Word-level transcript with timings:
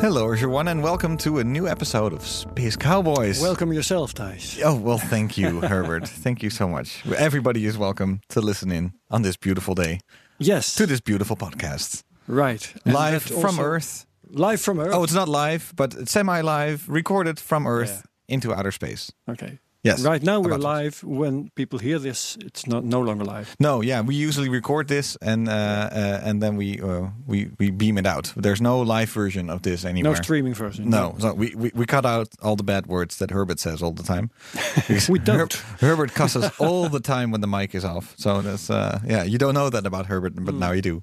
Hello, 0.00 0.30
everyone, 0.32 0.68
and 0.68 0.82
welcome 0.82 1.16
to 1.18 1.38
a 1.38 1.44
new 1.44 1.66
episode 1.66 2.12
of 2.12 2.22
Space 2.26 2.76
Cowboys. 2.76 3.40
Welcome 3.40 3.72
yourself, 3.72 4.12
Thijs. 4.14 4.60
Oh, 4.64 4.74
well, 4.74 4.98
thank 4.98 5.38
you, 5.38 5.60
Herbert. 5.72 6.06
Thank 6.08 6.42
you 6.42 6.50
so 6.50 6.68
much. 6.68 7.04
Everybody 7.16 7.64
is 7.64 7.78
welcome 7.78 8.20
to 8.30 8.40
listen 8.40 8.70
in 8.72 8.92
on 9.10 9.22
this 9.22 9.36
beautiful 9.36 9.74
day 9.74 10.00
Yes, 10.38 10.74
to 10.76 10.86
this 10.86 11.00
beautiful 11.00 11.36
podcast. 11.36 12.02
right. 12.26 12.72
Live 12.84 13.22
from 13.22 13.58
Earth. 13.60 14.06
Live 14.28 14.60
from 14.60 14.80
Earth. 14.80 14.92
Oh, 14.94 15.02
it's 15.04 15.14
not 15.14 15.28
live, 15.28 15.72
but 15.76 16.08
semi 16.08 16.40
live, 16.42 16.88
recorded 16.88 17.38
from 17.40 17.66
Earth 17.66 18.06
into 18.28 18.52
outer 18.54 18.72
space. 18.72 19.12
okay. 19.30 19.58
Yes. 19.86 20.04
Right 20.04 20.22
now 20.22 20.40
we're 20.40 20.56
live. 20.58 21.02
When 21.04 21.50
people 21.54 21.78
hear 21.78 21.98
this, 22.00 22.36
it's 22.40 22.66
not 22.66 22.84
no 22.84 23.00
longer 23.00 23.24
live. 23.24 23.54
No, 23.60 23.82
yeah, 23.82 24.00
we 24.06 24.14
usually 24.14 24.48
record 24.48 24.88
this 24.88 25.16
and 25.22 25.48
uh, 25.48 25.52
uh, 25.52 26.20
and 26.28 26.42
then 26.42 26.56
we 26.56 26.80
uh, 26.80 27.10
we 27.26 27.50
we 27.58 27.70
beam 27.70 27.98
it 27.98 28.06
out. 28.06 28.32
There's 28.36 28.60
no 28.60 28.80
live 28.80 29.10
version 29.14 29.50
of 29.50 29.60
this 29.62 29.84
anywhere. 29.84 30.12
No 30.12 30.22
streaming 30.22 30.54
version. 30.54 30.90
No, 30.90 31.14
so 31.18 31.34
we, 31.34 31.54
we, 31.54 31.70
we 31.74 31.86
cut 31.86 32.04
out 32.04 32.28
all 32.42 32.56
the 32.56 32.64
bad 32.64 32.86
words 32.86 33.16
that 33.18 33.30
Herbert 33.30 33.60
says 33.60 33.82
all 33.82 33.92
the 33.92 34.02
time. 34.02 34.30
We 35.08 35.18
don't. 35.20 35.52
Herbert 35.80 36.14
cusses 36.14 36.50
all 36.58 36.88
the 36.88 37.00
time 37.00 37.30
when 37.30 37.40
the 37.40 37.46
mic 37.46 37.74
is 37.74 37.84
off. 37.84 38.14
So 38.18 38.42
that's 38.42 38.70
uh, 38.70 38.98
yeah, 39.06 39.24
you 39.24 39.38
don't 39.38 39.54
know 39.54 39.70
that 39.70 39.86
about 39.86 40.06
Herbert, 40.06 40.32
but 40.34 40.54
Hmm. 40.54 40.60
now 40.60 40.72
you 40.72 40.82
do. 40.82 41.02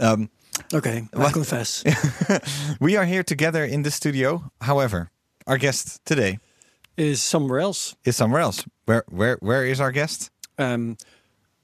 Um, 0.00 0.28
Okay, 0.74 1.08
I 1.16 1.30
confess. 1.32 1.84
we 2.80 2.96
are 2.96 3.06
here 3.06 3.22
together 3.22 3.64
in 3.64 3.82
the 3.82 3.90
studio. 3.90 4.50
However, 4.60 5.10
our 5.46 5.56
guest 5.58 6.00
today 6.04 6.38
Is 6.98 7.22
somewhere 7.22 7.60
else. 7.60 7.94
is 8.04 8.16
somewhere 8.16 8.40
else. 8.42 8.64
Where 8.86 9.04
where 9.08 9.36
where 9.40 9.64
is 9.64 9.80
our 9.80 9.92
guest? 9.92 10.30
Um, 10.58 10.96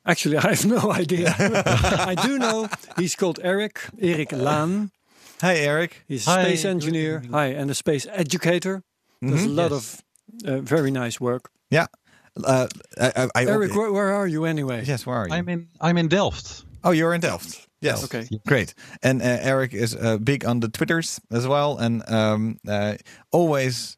actually, 0.06 0.36
I 0.44 0.50
have 0.54 0.64
no 0.64 0.92
idea. 0.92 1.34
I 1.38 2.14
do 2.14 2.38
know 2.38 2.68
he's 2.96 3.16
called 3.16 3.40
Eric. 3.42 3.80
Eric 4.00 4.30
Laan. 4.32 4.90
Hi, 5.40 5.56
Eric. 5.56 6.04
He's 6.08 6.26
a 6.28 6.30
Hi, 6.30 6.42
space 6.44 6.64
engineer. 6.64 7.22
Hi, 7.32 7.46
and 7.46 7.70
a 7.70 7.74
space 7.74 8.06
educator. 8.12 8.82
Does 9.20 9.44
a 9.44 9.48
lot 9.48 9.70
Yes. 9.72 10.02
of 10.44 10.48
uh, 10.48 10.60
very 10.60 10.90
nice 10.90 11.20
work. 11.20 11.50
Yeah. 11.70 11.86
Uh, 12.44 12.66
I, 13.00 13.12
I, 13.16 13.28
I, 13.34 13.44
Eric, 13.46 13.74
where, 13.74 13.90
where 13.92 14.12
are 14.14 14.28
you 14.28 14.44
anyway? 14.44 14.84
Yes, 14.86 15.06
where 15.06 15.16
are 15.16 15.28
you? 15.28 15.34
I'm 15.34 15.48
in 15.48 15.68
I'm 15.80 15.98
in 15.98 16.08
Delft. 16.08 16.64
Oh, 16.82 16.92
you're 16.92 17.14
in 17.14 17.20
Delft. 17.20 17.66
Yes. 17.80 18.04
Okay. 18.04 18.28
Great. 18.46 18.74
And 19.02 19.20
uh, 19.22 19.24
Eric 19.42 19.74
is 19.74 19.94
uh, 19.96 20.18
big 20.18 20.44
on 20.44 20.60
the 20.60 20.68
Twitters 20.68 21.20
as 21.30 21.46
well, 21.46 21.78
and 21.78 22.02
um, 22.08 22.56
uh, 22.68 22.94
always 23.32 23.96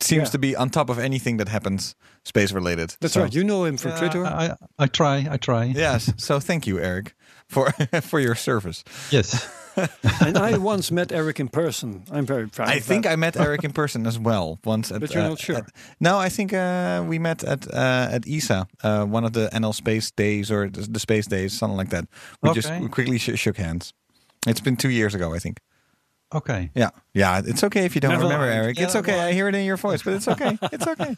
seems 0.00 0.28
Yeah. 0.28 0.32
to 0.32 0.38
be 0.38 0.56
on 0.56 0.70
top 0.70 0.90
of 0.90 0.98
anything 0.98 1.38
that 1.38 1.48
happens 1.48 1.94
space 2.24 2.52
related. 2.52 2.96
That's 3.00 3.14
So- 3.14 3.22
right. 3.22 3.34
You 3.34 3.44
know 3.44 3.64
him 3.64 3.76
from 3.76 3.92
Yeah, 3.92 3.98
Twitter. 3.98 4.24
I, 4.26 4.44
I 4.46 4.56
I 4.84 4.86
try. 4.88 5.26
I 5.30 5.36
try. 5.38 5.64
Yes. 5.64 6.12
So 6.16 6.40
thank 6.40 6.66
you, 6.66 6.78
Eric, 6.78 7.14
for 7.48 7.70
for 8.02 8.20
your 8.20 8.34
service. 8.34 8.82
Yes. 9.10 9.48
and 10.24 10.38
I 10.38 10.56
once 10.58 10.90
met 10.90 11.12
Eric 11.12 11.38
in 11.38 11.48
person. 11.48 12.02
I'm 12.10 12.24
very 12.26 12.48
proud. 12.48 12.68
Of 12.68 12.72
it. 12.72 12.76
I 12.76 12.78
of 12.78 12.84
think 12.84 13.04
that. 13.04 13.12
I 13.12 13.16
met 13.16 13.36
Eric 13.36 13.62
in 13.64 13.72
person 13.72 14.06
as 14.06 14.18
well 14.18 14.58
once. 14.64 14.90
At, 14.94 15.00
But 15.00 15.12
you're 15.14 15.24
uh, 15.24 15.28
not 15.28 15.38
sure? 15.38 15.56
at- 15.56 15.70
no, 16.00 16.18
I 16.26 16.30
think 16.30 16.52
uh, 16.52 17.04
we 17.06 17.18
met 17.18 17.44
at 17.44 17.66
uh, 17.72 18.08
at 18.16 18.24
ESA, 18.26 18.66
uh, 18.82 19.04
one 19.04 19.26
of 19.26 19.32
the 19.32 19.48
NL 19.52 19.74
Space 19.74 20.10
Days 20.16 20.50
or 20.50 20.70
the, 20.70 20.80
the 20.92 20.98
Space 20.98 21.26
Days, 21.28 21.52
something 21.58 21.76
like 21.78 21.90
that. 21.90 22.04
We 22.42 22.54
just 22.54 22.70
we 22.80 22.88
quickly 22.88 23.18
sh- 23.18 23.38
shook 23.38 23.58
hands. 23.58 23.92
It's 24.46 24.60
been 24.62 24.76
two 24.76 24.90
years 24.90 25.14
ago, 25.14 25.34
I 25.36 25.38
think. 25.38 25.58
Okay. 26.34 26.70
Yeah, 26.74 26.90
yeah. 27.14 27.40
It's 27.44 27.62
okay 27.62 27.84
if 27.84 27.94
you 27.94 28.00
don't 28.00 28.10
Never 28.10 28.24
remember, 28.24 28.46
mind. 28.46 28.58
Eric. 28.58 28.78
Yeah, 28.78 28.84
it's 28.86 28.96
okay. 28.96 29.12
never 29.12 29.28
I 29.28 29.32
hear 29.32 29.48
it 29.48 29.54
in 29.54 29.64
your 29.64 29.76
voice, 29.76 30.02
but 30.02 30.14
it's 30.14 30.26
okay. 30.26 30.58
It's 30.72 30.86
okay. 30.86 31.14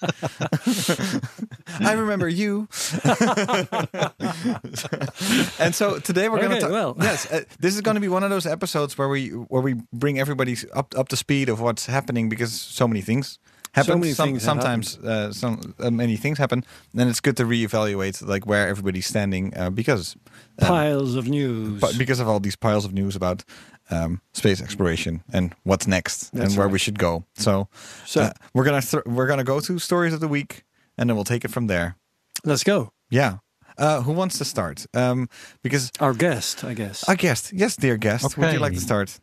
I 1.80 1.92
remember 1.94 2.28
you. 2.28 2.69
and 5.58 5.74
so 5.74 5.98
today 5.98 6.28
we're 6.28 6.41
going 6.41 6.50
to 6.50 6.60
talk. 6.60 6.70
well. 6.70 6.94
yes, 7.00 7.30
uh, 7.32 7.41
this 7.58 7.74
is 7.74 7.80
going 7.80 7.94
to 7.94 8.02
be 8.02 8.08
one 8.08 8.22
of 8.22 8.28
those 8.28 8.44
episodes 8.46 8.98
where 8.98 9.08
we 9.08 9.28
where 9.28 9.62
we 9.62 9.76
bring 9.94 10.19
everybody 10.19 10.56
up 10.74 10.94
up 10.96 11.08
to 11.08 11.16
speed 11.16 11.48
of 11.48 11.58
what's 11.60 11.86
happening 11.86 12.28
because 12.28 12.52
so 12.52 12.86
many 12.86 13.00
things 13.00 13.38
happen. 13.73 14.01
many 14.01 14.12
Some- 14.12 14.29
things 14.29 14.43
sometimes 14.43 14.99
uh, 14.99 15.33
some 15.33 15.75
uh, 15.79 15.91
many 15.91 16.17
things 16.17 16.39
happen, 16.39 16.65
and 16.97 17.09
it's 17.11 17.21
good 17.21 17.37
to 17.37 17.45
reevaluate 17.45 18.27
like 18.27 18.47
where 18.47 18.69
everybody's 18.69 19.06
standing 19.06 19.53
uh, 19.56 19.71
because 19.71 20.17
piles 20.59 21.15
of 21.17 21.29
news. 21.29 21.81
but 21.81 21.97
because 21.99 22.21
of 22.21 22.29
all 22.29 22.41
these 22.41 22.56
piles 22.56 22.84
of 22.84 22.93
news 22.93 23.17
about 23.17 23.45
um, 23.91 24.21
space 24.33 24.61
exploration 24.62 25.23
and 25.33 25.55
what's 25.65 25.87
next 25.87 26.31
That's 26.33 26.51
and 26.51 26.59
where 26.59 26.69
we 26.69 26.79
should 26.79 26.99
go. 26.99 27.25
So, 27.34 27.69
So- 28.06 28.23
uh, 28.23 28.33
we're 28.55 28.65
gonna 28.65 28.83
th- 28.83 29.05
we're 29.06 29.27
gonna 29.27 29.45
go 29.45 29.61
to 29.61 29.79
stories 29.79 30.12
of 30.12 30.21
the 30.21 30.29
week, 30.29 30.65
and 30.97 31.09
then 31.09 31.17
we'll 31.17 31.25
take 31.25 31.45
it 31.45 31.50
from 31.50 31.67
there. 31.69 31.97
Let's 32.45 32.65
go. 32.65 32.93
Yeah. 33.11 33.39
Uh, 33.79 34.03
who 34.03 34.12
wants 34.12 34.39
to 34.39 34.45
start? 34.45 34.87
Um, 34.93 35.29
because 35.62 35.93
Our 36.00 36.12
guest, 36.12 36.65
I 36.65 36.75
guess. 36.75 37.05
our 37.09 37.15
guest, 37.15 37.53
yes, 37.53 37.77
dear 37.77 37.97
guest, 37.97 38.37
would 38.37 38.53
you 38.53 38.59
like 38.59 38.75
to 38.75 38.81
start? 38.81 39.21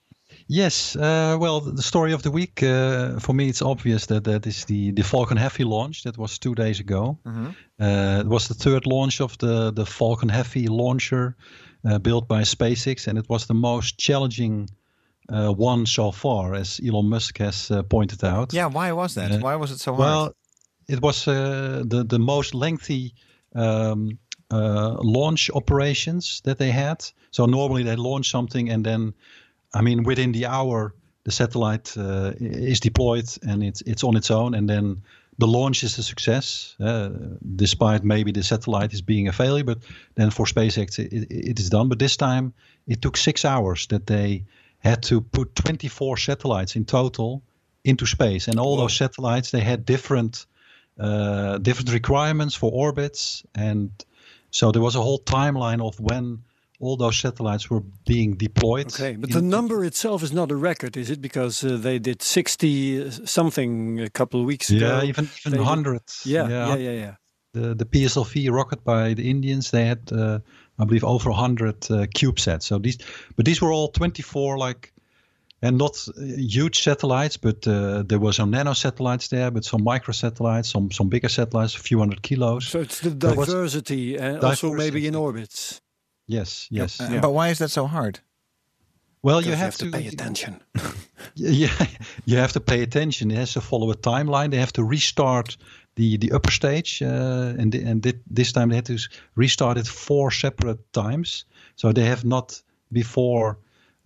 Yes. 0.48 0.96
Uh, 0.96 1.38
well, 1.40 1.60
the 1.60 1.82
story 1.82 2.14
of 2.14 2.22
the 2.22 2.32
week 2.32 2.62
uh, 2.62 3.20
for 3.20 3.34
me, 3.34 3.50
it's 3.50 3.62
obvious 3.62 4.06
that 4.06 4.24
that 4.24 4.46
is 4.46 4.66
the 4.66 4.92
the 4.92 5.04
Falcon 5.04 5.38
Heavy 5.38 5.64
launch. 5.64 6.04
That 6.04 6.18
was 6.18 6.38
two 6.38 6.54
days 6.56 6.80
ago. 6.80 7.18
Uh, 7.26 8.22
it 8.22 8.28
was 8.28 8.48
the 8.48 8.54
third 8.54 8.86
launch 8.86 9.22
of 9.22 9.38
the 9.38 9.72
the 9.72 9.86
Falcon 9.86 10.30
Heavy 10.30 10.68
launcher 10.68 11.36
uh, 11.84 12.00
built 12.00 12.28
by 12.28 12.44
SpaceX, 12.44 13.08
and 13.08 13.18
it 13.18 13.28
was 13.28 13.46
the 13.46 13.54
most 13.54 13.98
challenging 13.98 14.70
uh, 15.30 15.52
one 15.52 15.86
so 15.86 16.12
far, 16.12 16.54
as 16.56 16.80
Elon 16.88 17.10
Musk 17.10 17.38
has 17.40 17.72
uh, 17.72 17.84
pointed 17.84 18.24
out. 18.24 18.54
Yeah. 18.54 18.68
Why 18.68 18.92
was 18.92 19.14
that? 19.14 19.42
Why 19.42 19.56
was 19.56 19.72
it 19.72 19.80
so 19.80 19.96
hard? 19.96 20.00
Well, 20.00 20.36
it 20.88 21.02
was 21.02 21.28
uh, 21.28 21.84
the 21.90 22.04
the 22.04 22.20
most 22.20 22.54
lengthy 22.54 23.14
um, 23.56 24.20
uh, 24.52 24.96
launch 25.02 25.50
operations 25.54 26.42
that 26.44 26.58
they 26.58 26.72
had. 26.72 27.04
So 27.32 27.46
normally 27.46 27.84
they 27.84 27.96
launch 27.96 28.30
something 28.30 28.70
and 28.72 28.86
then, 28.86 29.14
I 29.76 29.82
mean, 29.82 30.04
within 30.04 30.32
the 30.32 30.46
hour 30.46 30.94
the 31.26 31.32
satellite 31.32 31.98
uh, 31.98 32.34
is 32.40 32.80
deployed 32.80 33.26
and 33.48 33.64
it's 33.64 33.82
it's 33.82 34.04
on 34.04 34.16
its 34.16 34.32
own, 34.32 34.56
and 34.56 34.70
then 34.70 35.02
the 35.38 35.48
launch 35.48 35.84
is 35.84 35.98
a 35.98 36.04
success, 36.04 36.76
uh, 36.80 37.10
despite 37.56 38.04
maybe 38.04 38.32
the 38.32 38.44
satellite 38.44 38.94
is 38.94 39.02
being 39.02 39.28
a 39.28 39.34
failure. 39.34 39.66
But 39.66 39.80
then 40.16 40.32
for 40.32 40.46
SpaceX 40.46 41.00
it, 41.00 41.12
it, 41.14 41.50
it 41.50 41.60
is 41.60 41.70
done. 41.70 41.90
But 41.90 42.00
this 42.00 42.16
time 42.16 42.54
it 42.88 43.02
took 43.02 43.18
six 43.18 43.44
hours 43.44 43.88
that 43.88 44.06
they 44.08 44.44
had 44.80 45.02
to 45.04 45.22
put 45.22 45.56
24 45.56 46.18
satellites 46.18 46.76
in 46.76 46.86
total 46.86 47.42
into 47.84 48.06
space, 48.06 48.48
and 48.48 48.60
all 48.60 48.78
those 48.78 48.96
satellites 48.96 49.52
they 49.52 49.62
had 49.62 49.86
different 49.86 50.46
uh, 51.00 51.58
different 51.58 51.92
requirements 51.92 52.56
for 52.56 52.72
orbits, 52.72 53.44
and 53.56 53.90
so 54.52 54.72
there 54.72 54.82
was 54.82 54.96
a 54.96 55.02
whole 55.02 55.20
timeline 55.20 55.86
of 55.86 56.00
when 56.00 56.44
all 56.80 56.98
those 56.98 57.18
satellites 57.18 57.70
were 57.70 57.82
being 58.06 58.38
deployed. 58.38 58.88
okay, 58.88 59.16
but 59.16 59.32
the 59.32 59.42
number 59.42 59.84
itself 59.86 60.24
is 60.24 60.32
not 60.32 60.52
a 60.52 60.56
record, 60.56 60.98
is 60.98 61.10
it? 61.10 61.22
Because 61.22 61.64
uh, 61.64 61.78
they 61.78 62.00
did 62.00 62.22
60 62.22 63.12
something 63.26 64.00
a 64.02 64.10
couple 64.10 64.40
of 64.40 64.46
weeks 64.46 64.70
ago. 64.70 64.86
yeah, 64.88 65.04
even 65.04 65.26
even 65.40 65.52
They 65.52 65.58
did- 65.58 65.68
hundred. 65.68 66.02
Yeah, 66.26 66.50
yeah, 66.50 66.76
yeah, 66.78 66.92
yeah. 66.92 67.16
The 67.54 67.74
the 67.76 67.86
PSLV 67.86 68.52
rocket 68.52 68.84
by 68.84 69.14
the 69.16 69.30
Indians, 69.30 69.70
they 69.70 69.86
had 69.86 70.12
uh, 70.12 70.40
I 70.78 70.86
believe 70.86 71.06
over 71.08 71.32
hundred 71.32 71.76
uh, 71.90 72.06
CubeSats. 72.18 72.64
So 72.64 72.80
these, 72.80 72.98
but 73.36 73.46
these 73.46 73.62
were 73.62 73.72
all 73.74 73.90
twenty 73.92 74.22
four 74.24 74.58
like. 74.58 74.92
And 75.62 75.78
not 75.78 76.08
uh, 76.10 76.22
huge 76.38 76.82
satellites, 76.84 77.38
but 77.38 77.66
uh, 77.68 78.04
there 78.06 78.20
were 78.20 78.34
some 78.34 78.52
nano 78.52 78.74
satellites 78.74 79.30
there, 79.30 79.50
but 79.52 79.64
some 79.64 79.84
micro 79.84 80.12
satellites, 80.14 80.70
some 80.70 80.92
some 80.92 81.10
bigger 81.10 81.30
satellites, 81.30 81.76
a 81.76 81.80
few 81.80 82.00
hundred 82.00 82.22
kilos. 82.22 82.68
So 82.68 82.82
it's 82.82 83.00
the 83.00 83.10
diversity, 83.12 84.18
and 84.18 84.44
also 84.44 84.74
maybe 84.74 85.08
in 85.08 85.14
Diversity. 85.14 85.16
orbits. 85.16 85.82
Yes, 86.28 86.68
yes. 86.72 87.00
Uh, 87.00 87.20
But 87.22 87.34
why 87.34 87.50
is 87.50 87.58
that 87.58 87.72
so 87.72 87.88
hard? 87.88 88.20
Well, 89.22 89.42
Because 89.42 89.58
you 89.60 89.64
have, 89.64 89.78
to 89.78 89.92
pay 89.92 90.08
attention. 90.08 90.62
Yeah, 91.36 91.88
you 92.26 92.38
have 92.38 92.54
to 92.54 92.60
pay 92.60 92.82
attention. 92.82 93.32
It 93.32 93.38
has 93.38 93.54
to 93.54 93.62
follow 93.62 93.92
a 93.92 93.96
timeline. 93.96 94.50
They 94.50 94.60
have 94.60 94.72
to 94.74 94.84
restart 94.84 95.58
the 95.96 96.18
the 96.18 96.32
upper 96.36 96.52
stage, 96.52 97.02
uh, 97.02 97.60
and 97.62 97.72
the, 97.72 97.84
and 97.90 98.02
thi- 98.04 98.20
this 98.36 98.52
time 98.52 98.70
they 98.70 98.76
had 98.76 98.86
to 98.86 98.98
restart 99.36 99.78
it 99.78 99.88
four 99.88 100.32
separate 100.32 100.80
times. 100.92 101.46
So 101.76 101.92
they 101.92 102.06
have 102.06 102.24
not 102.24 102.64
before 102.92 103.58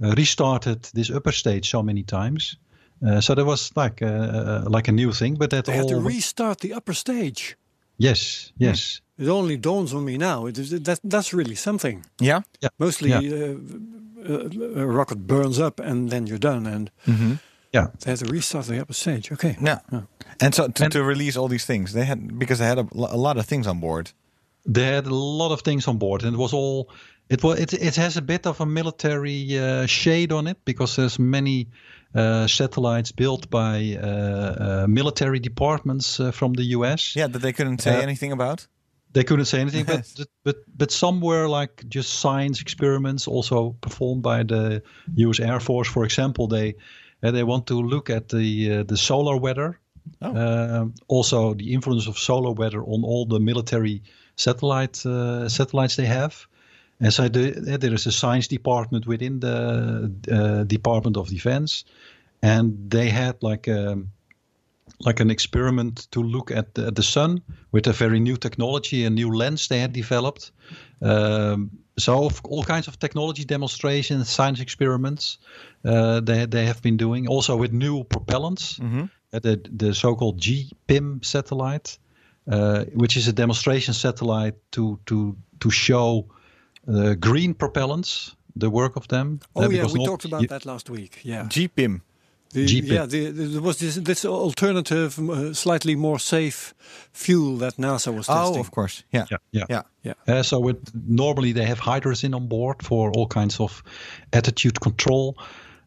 uh, 0.04 0.14
restarted 0.18 0.82
this 0.94 1.10
upper 1.10 1.32
stage 1.34 1.70
so 1.70 1.84
many 1.84 2.04
times. 2.04 2.58
Uh, 3.06 3.22
so 3.22 3.36
that 3.36 3.46
was 3.46 3.72
like 3.76 4.06
uh, 4.06 4.08
uh, 4.08 4.64
like 4.76 4.88
a 4.92 4.94
new 4.94 5.12
thing, 5.14 5.38
but 5.38 5.50
that 5.50 5.66
They 5.66 5.74
all 5.74 5.80
had 5.80 5.88
to 5.90 6.08
restart 6.08 6.60
the 6.60 6.74
upper 6.74 6.94
stage. 6.94 7.56
yes, 7.98 8.54
yes. 8.58 9.02
It 9.20 9.28
only 9.28 9.58
dawns 9.58 9.94
on 9.94 10.04
me 10.06 10.18
now. 10.18 10.48
It 10.48 10.58
is, 10.58 10.70
that, 10.70 11.00
that's 11.04 11.34
really 11.34 11.56
something. 11.56 12.06
Yeah. 12.22 12.42
Mostly 12.78 13.10
Yeah. 13.10 13.20
uh, 13.20 13.56
uh, 14.34 14.82
a 14.82 14.86
rocket 14.86 15.18
burns 15.28 15.60
up 15.60 15.80
and 15.80 16.10
then 16.10 16.28
you're 16.28 16.40
done, 16.40 16.66
and 16.76 16.90
Yeah. 17.74 17.88
they 18.00 18.12
had 18.12 18.20
to 18.20 18.26
restart 18.34 18.66
the 18.68 18.80
upper 18.82 18.94
stage. 18.94 19.32
Okay. 19.32 19.56
Yeah. 19.62 19.80
Yeah. 19.92 20.02
And 20.40 20.56
so 20.56 20.68
to, 20.68 20.84
And- 20.84 20.94
to 20.94 21.04
release 21.04 21.40
all 21.40 21.50
these 21.50 21.66
things, 21.66 21.92
they 21.92 22.06
had 22.06 22.38
because 22.40 22.60
they 22.60 22.68
had 22.68 22.78
a, 22.80 22.88
a 22.96 23.18
lot 23.18 23.38
of 23.38 23.46
things 23.46 23.68
on 23.68 23.80
board. 23.80 24.12
They 24.74 24.86
had 24.96 25.06
a 25.08 25.16
lot 25.16 25.52
of 25.52 25.62
things 25.62 25.88
on 25.88 25.98
board, 25.98 26.24
and 26.24 26.34
it 26.34 26.38
was 26.40 26.54
all. 26.54 26.90
It 27.30 27.42
was. 27.44 27.60
It, 27.60 27.74
it 27.74 27.96
has 27.96 28.18
a 28.18 28.22
bit 28.22 28.46
of 28.46 28.60
a 28.62 28.66
military 28.66 29.58
uh, 29.60 29.86
shade 29.88 30.32
on 30.34 30.48
it 30.48 30.58
because 30.66 30.96
there's 30.96 31.18
many 31.20 31.68
uh, 32.16 32.48
satellites 32.48 33.12
built 33.14 33.50
by 33.50 33.98
uh, 34.02 34.08
uh, 34.08 34.88
military 34.88 35.40
departments 35.40 36.20
uh, 36.20 36.32
from 36.32 36.54
the 36.54 36.64
U.S. 36.78 37.16
Yeah, 37.16 37.28
that 37.32 37.42
they 37.42 37.54
couldn't 37.54 37.82
say 37.82 37.96
Uh, 37.98 38.02
anything 38.02 38.32
about. 38.32 38.68
They 39.12 39.24
couldn't 39.24 39.46
say 39.46 39.60
anything, 39.62 39.86
Yes. 39.88 40.14
but 40.18 40.28
but 40.44 40.56
but 40.78 40.92
some 40.92 41.20
were 41.22 41.48
like 41.48 41.84
just 41.90 42.20
science 42.20 42.62
experiments, 42.62 43.28
also 43.28 43.76
performed 43.82 44.22
by 44.22 44.44
the 44.44 44.82
U.S. 45.16 45.40
Air 45.40 45.60
Force. 45.60 45.90
For 45.92 46.04
example, 46.06 46.48
they 46.48 46.76
uh, 47.24 47.32
they 47.32 47.44
want 47.44 47.66
to 47.68 47.82
look 47.82 48.10
at 48.10 48.28
the 48.30 48.72
uh, 48.80 48.84
the 48.84 48.98
solar 48.98 49.38
weather, 49.38 49.80
Oh. 50.22 50.36
um, 50.36 50.94
also 51.08 51.54
the 51.56 51.74
influence 51.74 52.08
of 52.10 52.18
solar 52.18 52.52
weather 52.54 52.82
on 52.82 53.04
all 53.04 53.26
the 53.28 53.40
military 53.40 54.02
satellite 54.36 55.06
uh, 55.06 55.48
satellites 55.50 55.96
they 55.96 56.08
have. 56.08 56.48
And 57.02 57.14
so 57.14 57.30
the, 57.30 57.74
uh, 57.74 57.78
there 57.78 57.94
is 57.94 58.08
a 58.08 58.12
science 58.12 58.48
department 58.48 59.06
within 59.08 59.40
the 59.40 60.12
uh, 60.32 60.64
Department 60.68 61.18
of 61.18 61.30
Defense, 61.30 61.86
and 62.42 62.90
they 62.92 63.10
had 63.10 63.36
like 63.42 63.68
um, 63.68 64.12
like 65.06 65.22
an 65.24 65.30
experiment 65.32 66.08
to 66.12 66.22
look 66.22 66.52
at 66.52 66.74
the, 66.74 66.92
the 66.92 67.04
sun 67.04 67.42
with 67.72 67.88
a 67.88 67.94
very 67.94 68.20
new 68.20 68.38
technology, 68.38 69.06
a 69.06 69.10
new 69.10 69.32
lens 69.34 69.68
they 69.68 69.80
had 69.80 69.94
developed. 69.94 70.52
Um, 71.02 71.70
so 71.98 72.30
all 72.44 72.64
kinds 72.64 72.88
of 72.88 72.98
technology 73.00 73.46
demonstrations, 73.46 74.30
science 74.30 74.62
experiments 74.62 75.38
uh, 75.86 76.20
they 76.22 76.46
they 76.46 76.66
have 76.66 76.82
been 76.82 76.98
doing. 76.98 77.28
Also 77.28 77.56
with 77.58 77.72
new 77.72 78.04
propellants, 78.04 78.80
uh, 79.34 79.40
the 79.40 79.60
the 79.78 79.94
so-called 79.94 80.40
GPIM 80.42 81.24
satellite, 81.24 81.98
uh, 82.52 82.84
which 82.94 83.16
is 83.18 83.28
a 83.28 83.34
demonstration 83.34 83.94
satellite 83.94 84.56
to 84.72 84.98
to 85.06 85.36
to 85.60 85.70
show 85.70 86.26
uh, 86.88 87.14
green 87.20 87.54
propellants, 87.54 88.36
the 88.60 88.70
work 88.70 88.96
of 88.98 89.08
them. 89.08 89.40
Oh 89.56 89.64
Uh, 89.64 89.70
yeah, 89.70 89.86
we 89.86 90.00
not- 90.00 90.06
talked 90.06 90.26
about 90.26 90.42
you- 90.42 90.48
that 90.50 90.66
last 90.66 90.90
week. 90.90 91.20
Yeah. 91.24 91.48
GPIM. 91.50 92.02
The, 92.52 92.66
GPIM. 92.66 92.88
yeah, 92.92 93.06
the, 93.06 93.30
the- 93.32 93.44
there 93.46 93.62
was 93.62 93.78
this, 93.78 93.96
this 93.96 94.26
alternative, 94.26 95.20
uh, 95.20 95.54
slightly 95.54 95.96
more 95.96 96.18
safe 96.20 96.74
fuel 97.14 97.58
that 97.58 97.78
NASA 97.78 98.12
was 98.14 98.26
testing. 98.28 98.58
Oh, 98.58 98.60
of 98.60 98.72
course. 98.72 99.04
Yeah. 99.12 99.26
Yeah, 99.30 99.38
yeah. 99.52 99.66
Yeah. 99.70 99.82
Yeah. 100.04 100.14
Uh, 100.40 100.44
so 100.44 100.60
with 100.60 100.78
normally 101.08 101.52
they 101.54 101.66
have 101.66 101.80
hydrogen 101.80 102.34
on 102.34 102.48
board 102.48 102.82
for 102.84 103.12
all 103.12 103.28
kinds 103.28 103.60
of 103.60 103.84
attitude 104.34 104.80
control, 104.82 105.36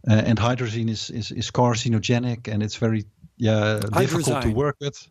uh, 0.09 0.13
and 0.27 0.39
hydrogen 0.39 0.89
is, 0.89 1.11
is 1.11 1.31
is 1.33 1.51
carcinogenic 1.51 2.49
and 2.53 2.63
it's 2.63 2.77
very 2.77 3.05
yeah 3.39 3.81
difficult 3.99 4.43
to 4.43 4.51
work 4.51 4.77
with. 4.81 5.09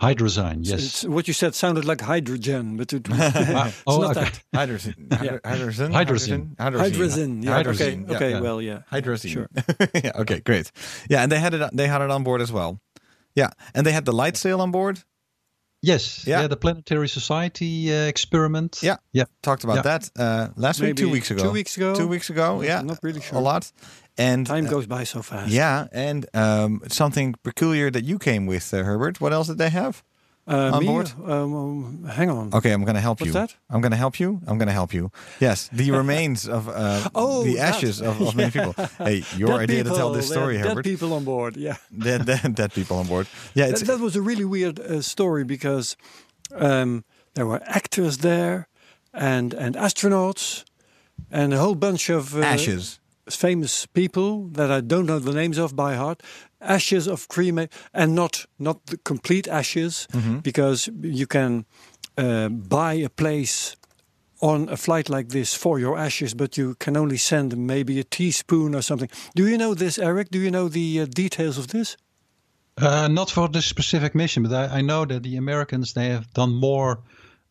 Hydrazine, 0.00 0.60
yes. 0.66 0.82
It's, 0.82 1.04
what 1.04 1.28
you 1.28 1.34
said 1.34 1.54
sounded 1.54 1.84
like 1.84 2.00
hydrogen, 2.00 2.76
but 2.76 2.92
it, 2.92 3.06
it's 3.10 3.82
oh, 3.86 4.00
not 4.00 4.16
okay. 4.16 4.30
that. 4.30 4.42
Hydrogen. 4.54 5.08
Hydrogen. 5.12 5.92
Hydrogen. 5.92 5.92
Hydrogen. 5.92 6.56
Hydrogen. 6.58 7.42
Yeah. 7.42 7.52
Hydrogen. 7.52 8.04
Okay. 8.04 8.10
Yeah, 8.10 8.16
Okay. 8.16 8.30
yeah. 8.30 8.40
Well, 8.40 8.62
yeah. 8.62 8.82
Hydrogen. 8.88 9.30
Sure. 9.30 9.48
yeah. 9.94 10.12
Okay. 10.16 10.40
Great. 10.40 10.72
Yeah, 11.10 11.22
and 11.22 11.30
they 11.30 11.38
had 11.38 11.54
it. 11.54 11.70
They 11.76 11.86
had 11.86 12.00
it 12.00 12.10
on 12.10 12.24
board 12.24 12.40
as 12.40 12.50
well. 12.50 12.80
Yeah, 13.34 13.50
and 13.74 13.86
they 13.86 13.92
had 13.92 14.04
the 14.06 14.12
light 14.12 14.36
sail 14.36 14.60
on 14.60 14.70
board. 14.70 15.02
Yes, 15.82 16.26
Yeah. 16.26 16.42
yeah. 16.42 16.48
the 16.48 16.56
Planetary 16.56 17.08
Society 17.08 17.90
uh, 17.90 18.06
experiment. 18.06 18.80
Yeah. 18.82 18.96
yeah. 19.12 19.24
Talked 19.42 19.64
about 19.64 19.76
Yeah. 19.76 19.82
that 19.82 20.10
uh, 20.18 20.48
last 20.56 20.80
week, 20.80 20.96
two 20.96 21.08
weeks 21.08 21.30
ago. 21.30 21.42
two 21.42 21.50
weeks 21.50 21.76
ago? 21.76 21.94
Two 21.94 22.08
weeks 22.08 22.28
ago. 22.28 22.60
Yeah. 22.62 22.80
I'm 22.80 22.86
not 22.86 22.98
really 23.02 23.20
sure. 23.20 23.38
A 23.38 23.40
lot. 23.40 23.72
And 24.18 24.46
Time 24.46 24.66
uh, 24.66 24.70
goes 24.70 24.86
by 24.86 25.04
so 25.04 25.22
fast. 25.22 25.50
yeah, 25.50 25.86
and 25.92 26.26
um, 26.34 26.82
something 26.88 27.34
peculiar 27.42 27.90
that 27.90 28.04
you 28.04 28.18
came 28.18 28.46
with, 28.46 28.72
uh, 28.74 28.82
Herbert. 28.84 29.20
What 29.20 29.32
else 29.32 29.48
did 29.48 29.58
they 29.58 29.70
have? 29.70 30.02
Uh, 30.48 30.72
On 30.74 30.80
me? 30.80 30.86
board? 30.86 31.12
Um, 31.24 31.54
um, 31.54 32.04
hang 32.04 32.28
on. 32.30 32.52
Okay, 32.52 32.72
I'm 32.72 32.82
going 32.84 32.96
to 32.96 33.00
help 33.00 33.20
What's 33.20 33.28
you. 33.28 33.32
that? 33.34 33.54
I'm 33.68 33.80
going 33.80 33.92
to 33.92 33.96
help 33.96 34.18
you. 34.18 34.40
I'm 34.48 34.58
going 34.58 34.66
to 34.68 34.72
help 34.74 34.92
you. 34.92 35.10
Yes, 35.38 35.68
the 35.72 35.90
remains 36.02 36.48
of 36.48 36.68
uh, 36.68 37.08
Oh, 37.14 37.44
the 37.44 37.54
that. 37.56 37.74
ashes 37.76 38.00
of, 38.02 38.20
of 38.20 38.34
many 38.34 38.50
people. 38.50 38.74
Hey, 38.98 39.22
your 39.36 39.50
Dead 39.50 39.60
idea 39.70 39.84
to 39.84 39.90
tell 39.90 39.96
people, 40.08 40.12
this 40.12 40.28
story, 40.28 40.56
Dead 40.56 40.66
Herbert. 40.66 40.84
people 40.84 41.12
on 41.12 41.24
board. 41.24 41.56
Yeah. 41.56 41.76
Dead, 41.98 42.26
dead, 42.26 42.54
dead 42.54 42.72
people 42.72 42.96
on 42.98 43.06
board. 43.06 43.26
Yeah, 43.54 43.66
it's 43.68 43.80
That, 43.80 43.98
that 43.98 44.00
was 44.02 44.16
a 44.16 44.22
really 44.22 44.44
weird 44.44 44.80
uh, 44.80 45.02
story 45.02 45.44
because 45.44 45.96
um, 46.54 47.04
there 47.34 47.46
were 47.46 47.60
actors 47.66 48.18
there 48.18 48.66
and 49.14 49.54
and 49.54 49.76
astronauts 49.76 50.64
and 51.30 51.52
a 51.52 51.58
whole 51.58 51.74
bunch 51.76 52.10
of 52.10 52.34
uh, 52.34 52.40
ashes. 52.40 52.99
Famous 53.30 53.86
people 53.86 54.48
that 54.52 54.70
I 54.70 54.80
don't 54.80 55.06
know 55.06 55.18
the 55.18 55.32
names 55.32 55.58
of 55.58 55.74
by 55.74 55.94
heart. 55.96 56.22
Ashes 56.60 57.06
of 57.08 57.26
cremate, 57.28 57.72
and 57.92 58.14
not 58.14 58.46
not 58.58 58.86
the 58.86 58.96
complete 58.98 59.48
ashes, 59.48 60.06
Mm-hmm. 60.12 60.38
because 60.42 60.90
you 61.02 61.26
can 61.26 61.64
uh, 62.18 62.48
buy 62.48 62.94
a 63.04 63.08
place 63.08 63.76
on 64.42 64.68
a 64.68 64.76
flight 64.76 65.08
like 65.08 65.28
this 65.28 65.54
for 65.54 65.78
your 65.78 65.98
ashes, 65.98 66.34
but 66.34 66.56
you 66.56 66.74
can 66.74 66.96
only 66.96 67.16
send 67.18 67.56
maybe 67.56 67.98
a 68.00 68.04
teaspoon 68.04 68.74
or 68.74 68.82
something. 68.82 69.10
Do 69.34 69.46
you 69.46 69.56
know 69.56 69.74
this, 69.74 69.98
Eric? 69.98 70.30
Do 70.30 70.38
you 70.38 70.50
know 70.50 70.68
the 70.68 71.00
uh, 71.00 71.06
details 71.14 71.58
of 71.58 71.66
this? 71.66 71.96
Uh, 72.76 73.08
not 73.08 73.30
for 73.30 73.48
this 73.48 73.66
specific 73.66 74.14
mission, 74.14 74.42
but 74.42 74.52
I, 74.52 74.78
I 74.78 74.80
know 74.82 75.04
that 75.06 75.22
the 75.22 75.36
Americans 75.36 75.92
they 75.92 76.08
have 76.10 76.24
done 76.34 76.54
more 76.54 76.98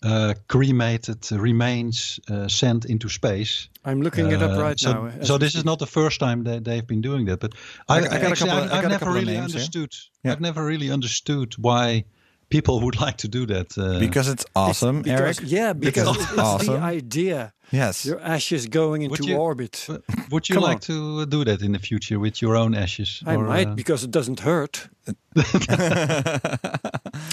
uh, 0.04 0.34
cremated 0.48 1.30
remains 1.32 2.20
uh, 2.30 2.48
sent 2.48 2.86
into 2.86 3.10
space. 3.10 3.68
I'm 3.86 4.02
looking 4.02 4.32
it 4.32 4.42
up 4.42 4.52
Uh, 4.52 4.62
right 4.62 4.80
so, 4.80 4.92
now. 4.92 5.12
So 5.24 5.38
this 5.38 5.56
is 5.56 5.64
not 5.64 5.80
the 5.80 5.88
first 5.88 6.20
time 6.20 6.44
that 6.44 6.64
they've 6.64 6.88
been 6.88 7.02
doing 7.02 7.26
that. 7.28 7.40
But 7.40 7.54
I 7.88 7.96
I, 7.98 8.02
got- 8.02 8.12
I 8.14 8.14
got 8.14 8.24
a 8.24 8.30
actually, 8.32 8.50
couple 8.50 8.64
of- 8.66 8.72
I, 8.72 8.78
I 8.78 8.82
got 8.82 8.92
have 8.92 9.02
never 9.02 9.12
really 9.14 9.34
names, 9.38 9.54
understood. 9.56 9.94
Yeah. 10.24 10.32
I've 10.34 10.42
never 10.42 10.66
really 10.66 10.92
understood 10.92 11.54
why 11.58 12.06
people 12.50 12.80
would 12.82 13.00
like 13.06 13.18
to 13.18 13.28
do 13.28 13.46
that. 13.48 13.78
Uh, 13.78 14.00
Because 14.00 14.28
it's 14.32 14.46
awesome, 14.56 15.02
Because- 15.02 15.40
Eric. 15.40 15.52
Yeah, 15.52 15.74
because, 15.74 16.04
Because 16.06 16.16
it's, 16.24 16.32
it's 16.32 16.40
awesome. 16.42 16.74
the 16.76 16.80
idea. 16.98 17.54
Yes. 17.72 18.06
Your 18.06 18.20
ashes 18.22 18.68
going 18.68 19.02
into 19.04 19.24
you- 19.26 19.38
orbit. 19.38 19.88
would 20.32 20.50
you 20.50 20.56
Come 20.56 20.64
like 20.64 20.82
to 20.82 21.26
do 21.26 21.44
that 21.46 21.62
in 21.62 21.72
the 21.74 21.80
future 21.80 22.20
with 22.20 22.42
your 22.42 22.56
own 22.56 22.74
ashes? 22.76 23.22
I 23.26 23.36
or, 23.36 23.44
might 23.48 23.68
uh, 23.68 23.76
because 23.76 24.04
it 24.04 24.12
doesn't 24.12 24.40
hurt. 24.40 24.90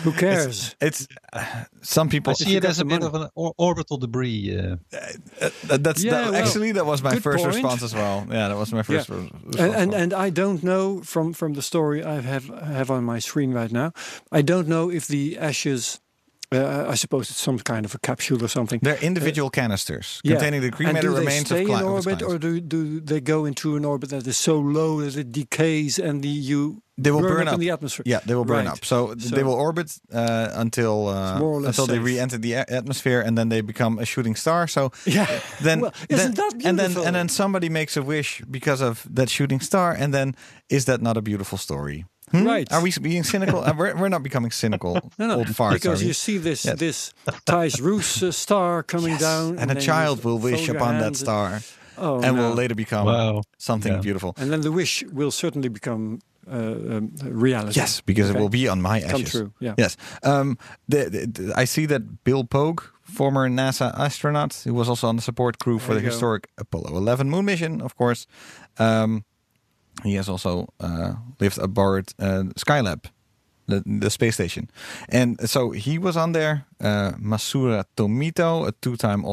Who 0.02 0.12
cares? 0.12 0.74
It's 0.80 1.08
uh, 1.32 1.64
some 1.82 2.08
people. 2.08 2.30
I 2.30 2.34
see 2.34 2.56
it 2.56 2.64
as 2.64 2.80
a 2.80 2.84
bit 2.84 3.00
money. 3.02 3.06
of 3.06 3.14
an 3.14 3.28
or- 3.34 3.54
orbital 3.58 3.96
debris. 3.98 4.56
Uh, 4.58 4.76
Uh, 5.70 5.76
that's 5.78 6.02
Yeah, 6.02 6.12
that- 6.12 6.32
well, 6.32 6.34
actually 6.42 6.72
that 6.72 6.86
was 6.86 7.02
my 7.02 7.18
first 7.18 7.44
point. 7.44 7.54
response 7.54 7.82
as 7.82 7.94
well. 7.94 8.26
Yeah, 8.30 8.48
that 8.48 8.56
was 8.56 8.72
my 8.72 8.82
first. 8.82 9.08
re- 9.08 9.16
response 9.16 9.56
and, 9.56 9.74
and 9.74 9.94
and 9.94 10.12
I 10.14 10.30
don't 10.30 10.62
know 10.62 11.02
from 11.02 11.32
from 11.32 11.54
the 11.54 11.62
story 11.62 12.02
I 12.04 12.20
have 12.20 12.48
have 12.48 12.90
on 12.90 13.04
my 13.04 13.20
screen 13.20 13.52
right 13.54 13.72
now. 13.72 13.92
I 14.32 14.42
don't 14.42 14.66
know 14.68 14.90
if 14.90 15.06
the 15.06 15.38
ashes. 15.38 16.00
Uh, 16.52 16.86
I 16.92 16.94
suppose 16.96 17.28
it's 17.30 17.40
some 17.42 17.58
kind 17.58 17.84
of 17.84 17.94
a 17.94 17.98
capsule 17.98 18.42
or 18.44 18.48
something. 18.48 18.78
They're 18.82 19.02
individual 19.02 19.50
canisters 19.50 20.20
Yeah. 20.22 20.34
containing 20.36 20.60
the 20.60 20.66
and 20.68 20.76
cremated 20.76 21.02
do 21.02 21.14
they 21.24 21.40
stay 21.44 21.62
of 21.64 21.80
in 21.80 21.84
orbit, 21.86 22.22
or 22.22 22.38
do 22.38 22.60
do 22.60 23.00
they 23.00 23.20
go 23.20 23.46
into 23.46 23.76
an 23.76 23.84
orbit 23.84 24.10
that 24.10 24.26
is 24.26 24.36
so 24.36 24.60
low 24.60 25.00
that 25.00 25.16
it 25.16 25.32
decays 25.32 25.98
and 25.98 26.22
the 26.22 26.28
you 26.28 26.82
They 26.98 27.10
will 27.10 27.20
burn 27.20 27.48
up, 27.48 27.48
up. 27.48 27.54
in 27.54 27.60
the 27.60 27.70
atmosphere? 27.72 28.04
Yeah, 28.06 28.20
they 28.26 28.34
will 28.34 28.44
burn 28.44 28.64
Right. 28.66 28.78
up. 28.78 28.84
So, 28.84 29.14
So- 29.18 29.34
they 29.36 29.42
will 29.42 29.54
orbit 29.58 29.98
uh, 30.12 30.48
until 30.54 31.08
uh, 31.08 31.38
more 31.40 31.54
or 31.58 31.60
less 31.62 31.78
until 31.78 31.86
they 31.92 31.98
re-enter 31.98 32.38
the 32.38 32.52
a- 32.54 32.64
atmosphere, 32.68 33.20
and 33.26 33.36
then 33.36 33.48
they 33.48 33.60
become 33.62 33.98
a 33.98 34.04
shooting 34.06 34.36
star. 34.36 34.68
So 34.68 34.92
Yeah. 35.04 35.26
then, 35.62 35.80
Well, 35.80 35.92
then 36.08 36.18
isn't 36.20 36.34
that 36.36 36.52
and 36.64 36.78
then 36.78 36.96
and 37.06 37.14
then 37.14 37.28
somebody 37.28 37.68
makes 37.68 37.96
a 37.96 38.02
wish 38.02 38.40
because 38.50 38.80
of 38.84 39.04
that 39.16 39.28
shooting 39.30 39.60
star, 39.62 39.92
and 39.98 40.12
then 40.14 40.34
is 40.68 40.84
that 40.84 41.00
not 41.00 41.16
a 41.16 41.20
beautiful 41.22 41.58
story? 41.58 42.04
Hmm? 42.32 42.44
Right. 42.44 42.72
Are 42.72 42.82
we 42.82 42.92
being 43.00 43.24
cynical? 43.24 43.60
Uh, 43.64 43.72
we're, 43.78 43.94
we're 43.96 44.08
not 44.08 44.22
becoming 44.22 44.50
cynical. 44.50 44.94
No, 45.18 45.26
no, 45.28 45.34
old 45.36 45.46
farts, 45.48 45.74
because 45.74 46.02
you 46.02 46.12
see 46.12 46.38
this 46.38 46.64
Yes. 46.64 46.78
this 46.78 47.14
Thijs 47.46 47.80
Roos 47.80 48.22
uh, 48.22 48.32
star 48.32 48.82
coming 48.82 49.12
Yes. 49.12 49.20
down, 49.20 49.58
and 49.58 49.70
a 49.70 49.80
child 49.80 50.24
will 50.24 50.38
wish 50.38 50.56
fold 50.56 50.66
your 50.66 50.76
upon 50.76 50.98
that 50.98 51.16
star, 51.16 51.60
Oh, 51.96 52.20
and 52.22 52.36
no. 52.36 52.42
will 52.48 52.54
later 52.54 52.74
become 52.74 53.06
Wow. 53.06 53.42
something 53.58 53.92
Yeah. 53.92 54.00
beautiful. 54.02 54.32
and 54.36 54.50
then 54.50 54.60
the 54.62 54.72
wish 54.72 55.04
will 55.12 55.30
certainly 55.30 55.68
become 55.68 56.18
uh, 56.48 56.52
um, 56.96 57.10
reality. 57.22 57.80
Yes, 57.80 58.00
because 58.02 58.30
Okay. 58.30 58.38
it 58.38 58.42
will 58.42 58.48
be 58.50 58.68
on 58.68 58.80
my 58.80 58.98
ashes. 58.98 59.10
Come 59.10 59.24
true. 59.24 59.52
Yeah. 59.60 59.74
Yes. 59.78 59.96
Um, 60.22 60.56
the, 60.88 61.08
the- 61.10 61.26
the- 61.26 61.52
I 61.62 61.64
see 61.66 61.86
that 61.86 62.22
Bill 62.24 62.44
Pogue, 62.44 62.82
former 63.02 63.48
NASA 63.48 63.92
astronaut, 63.98 64.54
who 64.64 64.72
was 64.74 64.88
also 64.88 65.08
on 65.08 65.16
the 65.16 65.22
support 65.22 65.58
crew 65.58 65.78
for 65.78 65.94
There 65.94 65.94
the 65.96 66.00
you 66.02 66.08
go. 66.10 66.12
historic 66.14 66.48
Apollo 66.58 66.96
11 66.96 67.30
moon 67.30 67.44
mission, 67.44 67.80
of 67.82 67.94
course. 67.96 68.26
Um, 68.78 69.24
he 70.02 70.14
has 70.14 70.28
also 70.28 70.68
uh, 70.80 71.14
lived 71.40 71.58
aboard 71.58 72.12
uh, 72.18 72.44
Skylab, 72.56 73.06
the, 73.66 73.82
the 73.86 74.10
space 74.10 74.34
station. 74.34 74.70
And 75.08 75.48
so 75.48 75.70
he 75.70 75.98
was 75.98 76.16
on 76.16 76.32
there. 76.32 76.66
Uh, 76.80 77.12
Masura 77.12 77.84
Tomito, 77.96 78.66
a 78.68 78.72
two 78.72 78.96
time 78.96 79.24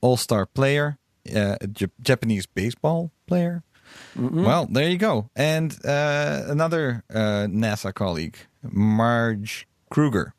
All 0.00 0.16
Star 0.16 0.46
player, 0.46 0.98
uh, 1.34 1.56
a 1.60 1.66
Japanese 2.00 2.46
baseball 2.46 3.10
player. 3.26 3.62
Well, 4.16 4.66
there 4.70 4.88
you 4.88 4.96
go. 4.96 5.28
And 5.36 5.78
uh, 5.84 6.44
another 6.48 7.04
uh, 7.10 7.46
NASA 7.48 7.92
colleague, 7.92 8.36
Marge 8.62 9.66
Kruger. 9.90 10.34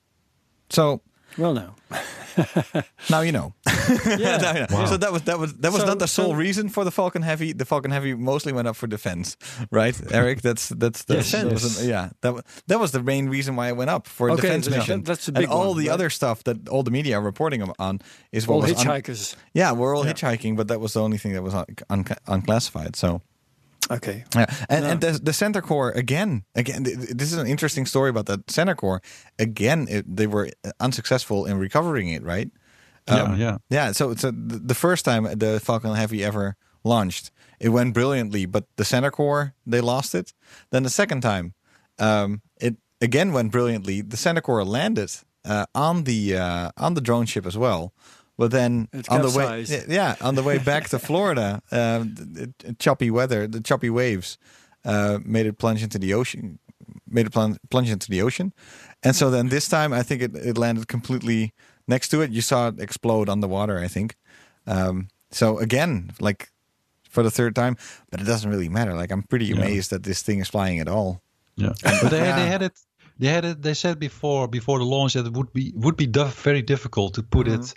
So 0.69 1.01
Well, 1.37 1.53
no. 1.53 1.75
Now 3.09 3.21
you 3.21 3.31
know. 3.31 3.53
Yeah. 4.07 4.37
Now 4.41 4.53
you 4.55 4.65
know. 4.69 4.85
So 4.85 4.97
that 4.97 5.11
was 5.11 5.21
that 5.23 5.37
was 5.39 5.53
that 5.55 5.71
was 5.71 5.81
So- 5.81 5.87
not 5.87 5.99
the 5.99 6.07
sole 6.07 6.29
so- 6.29 6.33
reason 6.33 6.69
for 6.69 6.83
the 6.83 6.91
Falcon 6.91 7.21
Heavy. 7.21 7.53
The 7.53 7.65
Falcon 7.65 7.91
Heavy 7.91 8.13
mostly 8.15 8.53
went 8.53 8.67
up 8.67 8.75
for 8.75 8.87
defense, 8.87 9.37
right, 9.71 9.95
Eric? 10.11 10.41
That's 10.41 10.69
that's 10.69 11.03
the 11.03 11.15
Yes, 11.15 11.31
that 11.31 11.51
was 11.51 11.63
yes. 11.63 11.81
an- 11.81 11.89
yeah. 11.89 12.09
That 12.21 12.33
wa- 12.33 12.41
that 12.67 12.79
was 12.79 12.91
the 12.91 13.03
main 13.03 13.29
reason 13.29 13.55
why 13.55 13.67
it 13.69 13.75
went 13.77 13.89
up 13.89 14.07
for 14.07 14.29
Okay, 14.31 14.41
defense 14.41 14.67
yeah, 14.67 14.77
mission. 14.77 15.03
that- 15.03 15.05
that's 15.05 15.27
a 15.29 15.31
and 15.35 15.45
all 15.47 15.69
one, 15.73 15.77
the 15.83 15.89
right? 15.89 15.93
other 15.93 16.09
stuff 16.09 16.43
that 16.45 16.67
all 16.69 16.81
the 16.83 16.91
media 16.91 17.17
are 17.17 17.21
reporting 17.21 17.61
on 17.77 17.99
is 18.31 18.47
what 18.47 18.55
All 18.55 18.61
was 18.61 18.71
un- 18.71 18.77
hitchhikers. 18.77 19.35
yeah, 19.53 19.71
we're 19.73 19.95
all 19.95 20.05
Yeah. 20.05 20.13
hitchhiking, 20.13 20.55
but 20.57 20.67
that 20.69 20.79
was 20.79 20.93
the 20.93 21.01
only 21.01 21.17
thing 21.17 21.33
that 21.33 21.43
was 21.43 21.53
un- 21.53 21.65
un- 21.89 22.05
unclassified. 22.27 22.95
So 22.95 23.21
okay. 23.91 24.23
yeah, 24.35 24.45
and, 24.69 24.85
and 24.85 25.01
the, 25.01 25.19
the 25.23 25.33
center 25.33 25.61
core 25.61 25.91
again, 25.91 26.43
again. 26.55 26.83
th- 26.83 26.97
th- 26.97 27.09
This 27.09 27.31
is 27.31 27.37
an 27.37 27.47
interesting 27.47 27.85
story 27.85 28.09
about 28.09 28.25
the 28.25 28.43
center 28.47 28.75
core. 28.75 29.01
Again, 29.39 29.87
it, 29.89 30.15
they 30.15 30.27
were 30.27 30.49
unsuccessful 30.79 31.45
in 31.45 31.57
recovering 31.57 32.09
it, 32.09 32.23
right? 32.23 32.49
yeah, 33.07 33.35
yeah. 33.35 33.57
Yeah. 33.69 33.91
So 33.93 34.11
it's 34.11 34.23
a, 34.23 34.31
the 34.31 34.59
the 34.59 34.75
first 34.75 35.05
time 35.05 35.23
the 35.23 35.59
Falcon 35.59 35.93
Heavy 35.95 36.23
ever 36.23 36.55
launched, 36.83 37.31
it 37.59 37.69
went 37.69 37.93
brilliantly, 37.93 38.45
but 38.45 38.65
the 38.75 38.85
center 38.85 39.11
core 39.11 39.53
they 39.65 39.81
lost 39.81 40.15
it. 40.15 40.33
Then 40.69 40.83
the 40.83 40.89
second 40.89 41.21
time, 41.21 41.53
um, 41.99 42.41
it 42.61 42.75
again 43.01 43.33
went 43.33 43.51
brilliantly. 43.51 44.01
The 44.01 44.17
center 44.17 44.41
core 44.41 44.63
landed 44.63 45.11
uh, 45.45 45.65
on 45.75 46.03
the 46.05 46.37
uh, 46.37 46.69
on 46.77 46.93
the 46.93 47.01
drone 47.01 47.25
ship 47.25 47.45
as 47.45 47.57
well. 47.57 47.91
But 48.37 48.51
then 48.51 48.87
It 48.91 49.09
on 49.09 49.21
the 49.21 49.29
way, 49.29 49.65
yeah, 49.87 50.15
on 50.21 50.35
the 50.35 50.41
way 50.43 50.57
back 50.71 50.89
to 50.89 50.99
Florida, 50.99 51.61
um, 51.71 52.15
the, 52.15 52.51
the 52.65 52.73
choppy 52.79 53.11
weather, 53.11 53.47
the 53.47 53.61
choppy 53.61 53.89
waves, 53.89 54.37
uh, 54.85 55.19
made 55.23 55.45
it 55.45 55.57
plunge 55.57 55.83
into 55.83 55.99
the 55.99 56.13
ocean, 56.15 56.57
made 57.07 57.27
it 57.27 57.31
plunge, 57.31 57.57
plunge 57.69 57.91
into 57.91 58.09
the 58.09 58.21
ocean, 58.23 58.51
and 59.03 59.15
so 59.15 59.29
then 59.29 59.49
this 59.49 59.67
time 59.69 59.93
I 59.93 60.01
think 60.03 60.21
it, 60.21 60.35
it 60.35 60.57
landed 60.57 60.87
completely 60.87 61.53
next 61.87 62.09
to 62.09 62.21
it. 62.21 62.31
You 62.31 62.41
saw 62.41 62.69
it 62.69 62.79
explode 62.79 63.29
on 63.29 63.39
the 63.39 63.47
water. 63.47 63.77
I 63.77 63.87
think. 63.87 64.15
Um, 64.65 65.09
so 65.31 65.59
again, 65.59 66.11
like 66.19 66.49
for 67.09 67.21
the 67.23 67.31
third 67.31 67.53
time, 67.55 67.77
but 68.09 68.19
it 68.19 68.25
doesn't 68.25 68.49
really 68.49 68.69
matter. 68.69 68.95
Like 68.95 69.11
I'm 69.11 69.23
pretty 69.23 69.45
Yeah. 69.45 69.57
amazed 69.57 69.91
that 69.91 70.03
this 70.03 70.23
thing 70.23 70.39
is 70.39 70.47
flying 70.49 70.79
at 70.79 70.87
all. 70.87 71.21
Yeah, 71.55 71.73
but 71.83 72.09
they, 72.09 72.17
Yeah. 72.17 72.35
they 72.35 72.47
had 72.47 72.61
it. 72.63 72.73
They 73.19 73.27
had 73.27 73.45
it. 73.45 73.61
They 73.61 73.75
said 73.75 73.99
before 73.99 74.47
before 74.47 74.79
the 74.79 74.85
launch 74.85 75.13
that 75.13 75.25
it 75.27 75.33
would 75.33 75.53
be 75.53 75.71
would 75.75 75.95
be 75.95 76.07
very 76.07 76.63
difficult 76.63 77.13
to 77.13 77.21
put 77.23 77.47
it 77.47 77.73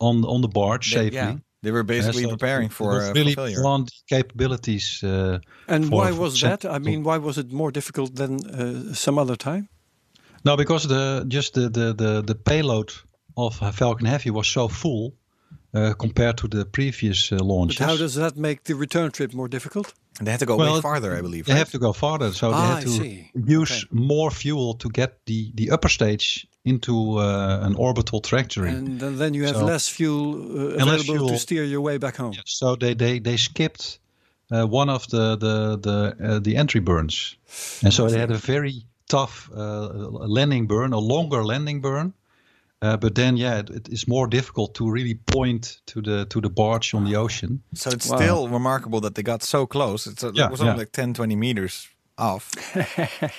on 0.00 0.24
on 0.24 0.40
the 0.40 0.48
barge 0.48 0.90
Mm-hmm. 0.90 0.98
They- 1.00 1.10
safely. 1.10 1.16
yeah, 1.18 1.36
they 1.62 1.70
were 1.70 1.84
Yeah, 1.84 1.96
basically 1.96 2.22
so 2.22 2.28
preparing 2.30 2.70
for, 2.70 2.92
uh, 2.92 3.12
really 3.14 3.34
for 3.34 3.48
failure. 3.48 3.84
capabilities. 4.08 5.02
Uh, 5.02 5.38
And 5.68 5.84
for- 5.84 5.96
why 6.04 6.12
was 6.12 6.38
cent- 6.40 6.60
that? 6.60 6.74
I 6.76 6.78
mean, 6.78 7.02
why 7.04 7.18
was 7.18 7.36
it 7.36 7.52
more 7.52 7.70
difficult 7.72 8.14
than 8.14 8.32
uh, 8.34 8.94
some 8.94 9.20
other 9.20 9.36
time? 9.36 9.68
No, 10.44 10.56
because 10.56 10.88
the 10.88 11.24
just 11.28 11.52
the 11.52 11.68
the 11.70 11.94
the, 11.94 12.22
the 12.22 12.34
payload 12.34 12.92
of 13.36 13.54
Falcon 13.74 14.06
Heavy 14.06 14.30
was 14.30 14.46
so 14.52 14.68
full 14.68 15.12
uh, 15.74 15.92
compared 15.98 16.36
to 16.36 16.48
the 16.48 16.64
previous 16.64 17.30
uh, 17.32 17.36
But 17.38 17.78
how 17.78 17.96
does 17.96 18.14
that 18.14 18.36
make 18.36 18.60
the 18.64 18.74
return 18.74 19.10
trip 19.10 19.32
more 19.34 19.48
difficult? 19.48 19.94
And 20.18 20.26
they 20.26 20.32
had 20.32 20.40
to 20.40 20.46
go 20.46 20.56
Well, 20.56 20.74
way 20.74 20.80
farther, 20.80 21.18
I 21.18 21.20
believe. 21.22 21.44
They 21.44 21.52
right? 21.54 21.58
have 21.58 21.70
to 21.70 21.78
go 21.78 21.92
farther, 21.92 22.32
so 22.32 22.46
they 22.50 22.56
Ah, 22.56 22.66
have 22.66 22.78
I 22.78 22.82
to 22.84 22.88
see. 22.88 23.30
use 23.62 23.86
more 23.90 24.30
fuel 24.34 24.74
to 24.76 24.88
get 24.88 25.10
the 25.26 25.52
the 25.54 25.70
upper 25.74 25.88
stage 25.90 26.46
into 26.64 27.18
uh, 27.18 27.60
an 27.66 27.74
orbital 27.76 28.20
trajectory. 28.20 28.70
And 28.70 29.00
then, 29.00 29.16
then 29.16 29.34
you 29.34 29.44
have 29.46 29.56
So- 29.56 29.64
less 29.66 29.88
fuel 29.88 30.34
uh, 30.34 30.84
less 30.84 31.00
available 31.02 31.28
to 31.28 31.38
steer 31.38 31.64
your 31.64 31.80
way 31.80 31.98
back 31.98 32.16
home. 32.16 32.34
So 32.44 32.76
they 32.76 32.94
they 32.94 33.20
they 33.20 33.36
skipped 33.36 33.98
uh, 34.52 34.66
one 34.66 34.92
of 34.92 35.06
the 35.08 35.36
the 35.36 35.78
the 35.78 36.14
uh, 36.28 36.38
the 36.40 36.56
entry 36.56 36.80
burns, 36.80 37.36
and 37.82 37.92
so 37.92 38.08
they 38.08 38.18
had 38.20 38.30
a 38.30 38.38
very 38.38 38.72
tough 39.06 39.48
uh, 39.56 39.88
landing 40.28 40.66
burn, 40.68 40.92
a 40.92 40.98
longer 41.00 41.44
landing 41.44 41.80
burn. 41.80 42.12
Uh, 42.82 42.96
but 42.96 43.14
then, 43.14 43.36
yeah, 43.36 43.58
it, 43.60 43.70
it 43.70 43.88
is 43.88 44.06
more 44.08 44.26
difficult 44.26 44.74
to 44.74 44.90
really 44.90 45.14
point 45.14 45.82
to 45.84 46.00
the 46.00 46.24
to 46.26 46.40
the 46.40 46.48
barge 46.48 46.94
on 46.94 47.04
the 47.04 47.14
ocean. 47.18 47.62
So 47.74 47.90
it's 47.90 48.08
Wow. 48.08 48.16
still 48.18 48.48
remarkable 48.48 49.00
that 49.00 49.14
they 49.14 49.22
got 49.22 49.42
so 49.42 49.66
close. 49.66 50.06
It's 50.10 50.22
a, 50.24 50.30
Yeah, 50.34 50.46
it 50.46 50.50
was 50.50 50.60
only 50.60 50.72
yeah. 50.72 50.78
like 50.78 50.92
10, 50.92 51.12
20 51.14 51.36
meters 51.36 51.88
off. 52.18 52.50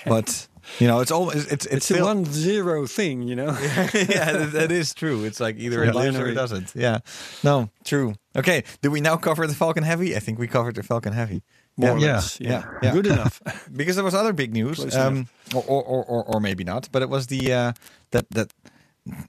but 0.05 0.47
you 0.79 0.87
know, 0.87 0.99
it's 1.01 1.11
almost 1.11 1.51
it's 1.51 1.65
it's, 1.65 1.91
It's 1.91 2.01
one 2.01 2.25
zero 2.25 2.85
thing, 2.87 3.23
you 3.23 3.35
know. 3.35 3.47
yeah, 3.93 4.31
that- 4.31 4.49
that 4.53 4.71
is 4.71 4.93
true. 4.93 5.23
It's 5.25 5.39
like 5.39 5.57
either 5.57 5.77
Very 5.77 5.89
it 5.89 5.95
lives 5.95 6.17
or 6.17 6.27
it 6.27 6.33
doesn't. 6.35 6.73
Yeah, 6.75 6.99
no, 7.43 7.69
true. 7.83 8.13
Okay, 8.35 8.63
do 8.81 8.89
we 8.91 9.01
now 9.01 9.17
cover 9.17 9.47
the 9.47 9.55
Falcon 9.55 9.83
Heavy? 9.83 10.15
I 10.15 10.19
think 10.19 10.39
we 10.39 10.47
covered 10.47 10.75
the 10.75 10.83
Falcon 10.83 11.13
Heavy. 11.13 11.41
More 11.77 11.91
or 11.91 11.99
Yeah. 11.99 12.13
less. 12.15 12.39
Yeah. 12.39 12.49
Yeah, 12.49 12.63
yeah. 12.83 12.91
Good 12.93 13.07
enough. 13.07 13.41
because 13.75 13.95
there 13.95 14.05
was 14.05 14.13
other 14.13 14.33
big 14.33 14.53
news, 14.53 14.95
um, 14.95 15.27
or, 15.55 15.63
or, 15.67 15.83
or 15.83 16.03
or 16.05 16.23
or 16.35 16.39
maybe 16.39 16.63
not, 16.63 16.89
but 16.91 17.01
it 17.01 17.09
was 17.09 17.27
the 17.27 17.51
uh, 17.53 17.73
that 18.11 18.25
that 18.31 18.53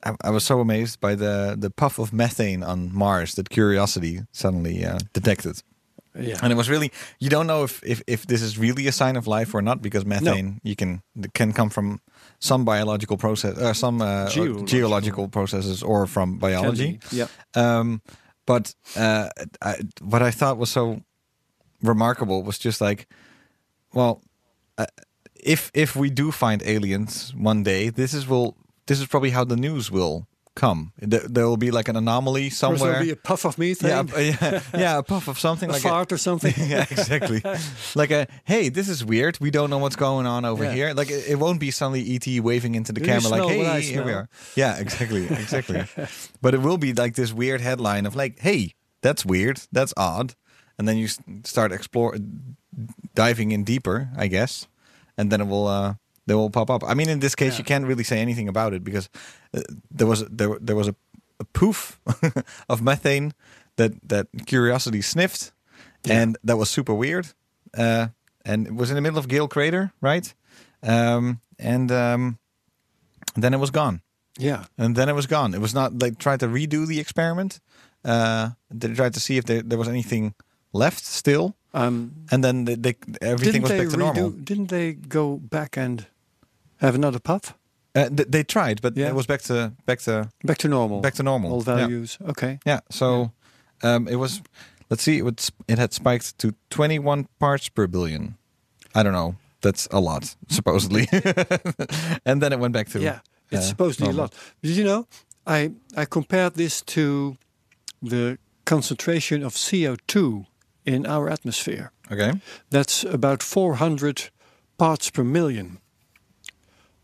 I, 0.05 0.15
I 0.25 0.31
was 0.31 0.45
so 0.45 0.61
amazed 0.61 1.01
by 1.01 1.15
the 1.15 1.57
the 1.59 1.71
puff 1.71 1.99
of 1.99 2.13
methane 2.13 2.63
on 2.63 2.93
Mars 2.93 3.35
that 3.35 3.49
Curiosity 3.49 4.21
suddenly 4.33 4.85
uh, 4.85 4.99
detected. 5.13 5.63
Yeah. 6.19 6.39
And 6.43 6.53
it 6.53 6.57
was 6.57 6.69
really 6.69 6.91
you 7.19 7.31
don't 7.31 7.47
know 7.47 7.65
if, 7.65 7.83
if 7.85 8.03
if 8.07 8.27
this 8.27 8.43
is 8.43 8.59
really 8.59 8.87
a 8.87 8.93
sign 8.93 9.17
of 9.17 9.27
life 9.27 9.55
or 9.55 9.63
not 9.63 9.81
because 9.83 10.05
methane 10.05 10.61
you 10.63 10.77
can 10.77 11.03
can 11.33 11.53
come 11.53 11.71
from 11.71 12.01
some 12.39 12.65
biological 12.65 13.17
process 13.17 13.57
or 13.59 13.75
some 13.75 14.03
uh, 14.03 14.29
Geological. 14.29 14.67
geological 14.67 15.29
processes 15.29 15.83
or 15.83 16.07
from 16.07 16.39
biology. 16.39 16.99
Yeah. 17.11 17.27
Um, 17.55 18.03
but 18.47 18.75
uh, 18.97 19.29
I, 19.61 19.77
what 20.01 20.23
I 20.23 20.31
thought 20.31 20.59
was 20.59 20.71
so 20.71 21.03
remarkable 21.83 22.43
was 22.43 22.59
just 22.59 22.81
like, 22.81 23.07
well, 23.93 24.23
uh, 24.79 24.87
if 25.35 25.71
if 25.75 25.97
we 25.97 26.11
do 26.11 26.33
find 26.33 26.63
aliens 26.63 27.33
one 27.37 27.63
day, 27.63 27.91
this 27.91 28.15
is 28.15 28.27
will 28.27 28.57
this 28.87 29.01
is 29.01 29.07
probably 29.07 29.31
how 29.31 29.45
the 29.45 29.57
news 29.57 29.91
will 29.91 30.27
come. 30.55 30.93
There, 30.99 31.21
there 31.21 31.47
will 31.47 31.57
be 31.57 31.71
like 31.71 31.89
an 31.89 31.97
anomaly 31.97 32.51
somewhere. 32.51 32.93
there'll 32.93 33.05
be 33.07 33.11
a 33.13 33.17
puff 33.17 33.45
of 33.45 33.57
methane, 33.59 33.89
yeah, 33.91 34.05
a- 34.15 34.23
yeah, 34.41 34.61
yeah, 34.75 34.99
a 34.99 35.03
puff 35.03 35.29
of 35.29 35.39
something 35.39 35.69
a 35.71 35.73
like 35.73 35.85
a, 35.85 35.89
fart 35.89 36.13
or 36.13 36.19
something. 36.19 36.53
yeah, 36.69 36.85
exactly. 36.91 37.43
like 37.95 38.11
a 38.11 38.27
hey, 38.45 38.69
this 38.69 38.89
is 38.89 39.05
weird. 39.05 39.39
We 39.41 39.51
don't 39.51 39.71
know 39.71 39.79
what's 39.79 39.97
going 39.97 40.27
on 40.27 40.45
over 40.45 40.65
Yeah. 40.65 40.75
here. 40.75 40.95
Like 40.95 41.11
it, 41.11 41.29
it 41.29 41.39
won't 41.39 41.59
be 41.61 41.71
suddenly 41.71 42.15
ET 42.15 42.27
waving 42.43 42.75
into 42.75 42.93
the 42.93 43.01
you 43.01 43.07
camera 43.07 43.29
like, 43.31 43.49
hey, 43.51 43.81
here 43.83 44.05
we 44.05 44.13
are. 44.13 44.29
Yeah, 44.57 44.79
exactly, 44.79 45.25
exactly. 45.27 45.85
but 46.41 46.55
it 46.55 46.61
will 46.61 46.79
be 46.79 46.93
like 46.93 47.15
this 47.15 47.33
weird 47.33 47.61
headline 47.61 48.07
of 48.07 48.15
like, 48.15 48.39
hey, 48.41 48.75
that's 49.01 49.25
weird, 49.25 49.61
that's 49.73 49.95
odd, 49.97 50.35
and 50.79 50.87
then 50.87 50.97
you 50.99 51.09
start 51.45 51.73
explore 51.73 52.17
diving 53.15 53.53
in 53.53 53.65
deeper, 53.65 54.11
I 54.17 54.27
guess, 54.29 54.67
and 55.17 55.31
then 55.33 55.41
it 55.41 55.47
will. 55.47 55.67
uh 55.67 55.95
they 56.33 56.37
will 56.37 56.51
pop 56.51 56.71
up. 56.71 56.83
I 56.91 56.95
mean, 56.95 57.09
in 57.11 57.21
this 57.21 57.35
case, 57.35 57.53
Yeah. 57.53 57.59
you 57.59 57.65
can't 57.65 57.87
really 57.89 58.05
say 58.05 58.21
anything 58.23 58.49
about 58.49 58.73
it 58.75 58.83
because 58.85 59.09
uh, 59.55 59.61
there 59.99 60.07
was 60.09 60.25
there 60.37 60.59
there 60.67 60.77
was 60.77 60.89
a, 60.89 60.95
a 61.39 61.45
poof 61.45 61.99
of 62.69 62.81
methane 62.81 63.33
that 63.77 63.93
that 64.09 64.27
Curiosity 64.47 65.03
sniffed, 65.03 65.53
and 66.11 66.37
that 66.47 66.57
was 66.59 66.71
super 66.71 66.95
weird. 66.95 67.27
Uh, 67.79 68.07
and 68.45 68.67
it 68.67 68.75
was 68.75 68.89
in 68.91 68.95
the 68.97 69.01
middle 69.03 69.19
of 69.19 69.27
Gale 69.29 69.49
Crater, 69.49 69.93
right? 70.01 70.35
Um, 70.83 71.41
and 71.59 71.91
um, 71.91 72.39
then 73.43 73.55
it 73.55 73.61
was 73.61 73.71
gone. 73.71 74.01
Yeah. 74.41 74.65
And 74.77 74.97
then 74.97 75.09
it 75.09 75.15
was 75.15 75.27
gone. 75.27 75.55
It 75.55 75.61
was 75.61 75.75
not 75.75 76.03
like 76.03 76.17
tried 76.19 76.41
to 76.41 76.47
redo 76.49 76.87
the 76.87 76.99
experiment. 77.01 77.61
Uh, 78.05 78.51
they 78.71 78.95
tried 78.95 79.15
to 79.15 79.21
see 79.21 79.37
if 79.39 79.45
there, 79.45 79.63
there 79.69 79.79
was 79.79 79.89
anything 79.89 80.35
left 80.73 81.05
still, 81.05 81.55
Um, 81.75 82.11
and 82.31 82.43
then 82.43 82.65
they, 82.65 82.77
they 82.77 82.95
everything 83.21 83.63
was 83.63 83.71
back 83.71 83.89
to 83.91 83.97
normal. 83.97 84.31
Didn't 84.45 84.69
they 84.69 84.93
go 85.09 85.37
back 85.39 85.77
and 85.79 86.07
have 86.83 86.95
another 86.95 87.19
puff? 87.21 87.55
Uh, 87.95 88.09
th- 88.09 88.29
they 88.31 88.45
tried, 88.45 88.81
but 88.83 88.97
Yeah. 88.97 89.09
it 89.09 89.15
was 89.15 89.27
back 89.27 89.43
to 89.43 89.73
back 89.87 90.01
to 90.01 90.29
Back 90.45 90.59
to 90.59 90.69
normal. 90.69 91.01
back 91.01 91.15
to 91.15 91.23
normal. 91.23 91.53
All 91.53 91.63
Yeah. 91.67 91.77
values. 91.77 92.19
Okay. 92.29 92.59
Yeah. 92.67 92.81
So 92.91 93.33
um, 93.83 94.09
it 94.09 94.17
was. 94.17 94.43
Let's 94.91 95.03
see. 95.03 95.17
It 95.19 95.25
was. 95.25 95.51
It 95.69 95.79
had 95.79 95.93
spiked 95.93 96.39
to 96.39 96.55
21 96.71 97.27
parts 97.39 97.69
per 97.71 97.87
billion. 97.87 98.35
I 98.95 99.03
don't 99.03 99.13
know. 99.15 99.35
That's 99.61 99.89
a 99.91 100.01
lot, 100.01 100.37
supposedly. 100.49 101.07
and 102.25 102.41
then 102.43 102.53
it 102.53 102.59
went 102.59 102.73
back 102.75 102.89
to. 102.91 102.99
yeah. 103.01 103.21
It's 103.51 103.65
uh, 103.67 103.69
supposedly 103.69 104.07
normal. 104.09 104.21
a 104.21 104.23
lot. 104.25 104.35
Did 104.63 104.77
you 104.77 104.85
know? 104.85 105.07
I 105.47 105.73
I 105.97 106.05
compared 106.07 106.55
this 106.55 106.83
to 106.83 107.37
the 108.11 108.39
concentration 108.65 109.43
of 109.45 109.55
CO2 109.55 110.47
in 110.85 111.07
our 111.07 111.29
atmosphere. 111.33 111.91
Okay. 112.11 112.33
That's 112.71 113.05
about 113.05 113.43
400 113.43 114.31
parts 114.79 115.11
per 115.11 115.25
million. 115.25 115.79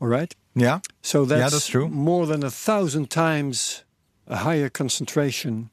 All 0.00 0.09
right. 0.09 0.35
Yeah. 0.55 0.81
So 1.02 1.25
that's, 1.25 1.52
that's 1.52 1.67
true. 1.69 1.88
more 1.88 2.26
than 2.26 2.43
a 2.43 2.50
thousand 2.50 3.11
times 3.11 3.85
a 4.26 4.37
higher 4.37 4.69
concentration 4.69 5.71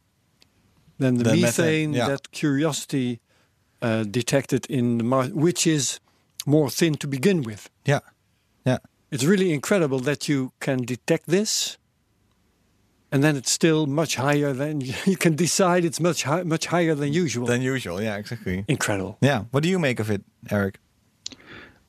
than 0.97 1.17
the 1.17 1.23
Than 1.25 1.41
methane, 1.41 1.91
methane, 1.91 1.93
yeah. 1.93 2.07
that 2.07 2.31
Curiosity 2.31 3.19
uh, 3.81 4.03
detected 4.03 4.65
in 4.67 4.97
the 4.97 5.03
Mars, 5.03 5.29
which 5.33 5.67
is 5.67 5.99
more 6.45 6.69
thin 6.69 6.95
to 6.95 7.07
begin 7.07 7.41
with. 7.43 7.69
Yeah. 7.85 7.99
Yeah. 8.65 8.77
It's 9.11 9.23
really 9.25 9.51
incredible 9.53 9.99
that 9.99 10.27
you 10.29 10.51
can 10.59 10.83
detect 10.85 11.27
this, 11.27 11.77
and 13.11 13.23
then 13.23 13.35
it's 13.35 13.51
still 13.51 13.85
much 13.87 14.15
higher 14.15 14.53
than 14.53 14.81
you 15.05 15.17
can 15.17 15.35
decide. 15.35 15.83
It's 15.85 15.99
much 15.99 16.23
hi- 16.23 16.43
much 16.43 16.67
higher 16.67 16.95
than 16.95 17.11
usual. 17.13 17.45
Than 17.47 17.61
usual. 17.61 18.01
Yeah. 18.01 18.15
Exactly. 18.17 18.63
incredible. 18.67 19.17
Yeah. 19.21 19.43
What 19.51 19.63
do 19.63 19.69
you 19.69 19.79
make 19.79 19.99
of 19.99 20.09
it, 20.09 20.23
Eric? 20.49 20.79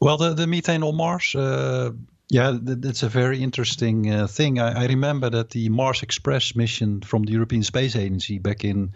Well, 0.01 0.17
the, 0.19 0.35
the 0.35 0.47
methane 0.47 0.83
on 0.83 0.95
Mars, 0.97 1.35
uh, 1.35 1.93
Yeah, 2.29 2.59
that's 2.61 3.05
a 3.05 3.09
very 3.09 3.41
interesting 3.41 4.13
uh, 4.13 4.27
thing. 4.27 4.59
I, 4.59 4.83
I 4.83 4.87
remember 4.87 5.31
that 5.31 5.51
the 5.51 5.69
Mars 5.69 6.03
Express 6.03 6.57
mission 6.57 7.03
from 7.03 7.23
the 7.23 7.33
European 7.33 7.63
Space 7.63 7.95
Agency 7.95 8.39
back 8.39 8.65
in, 8.65 8.95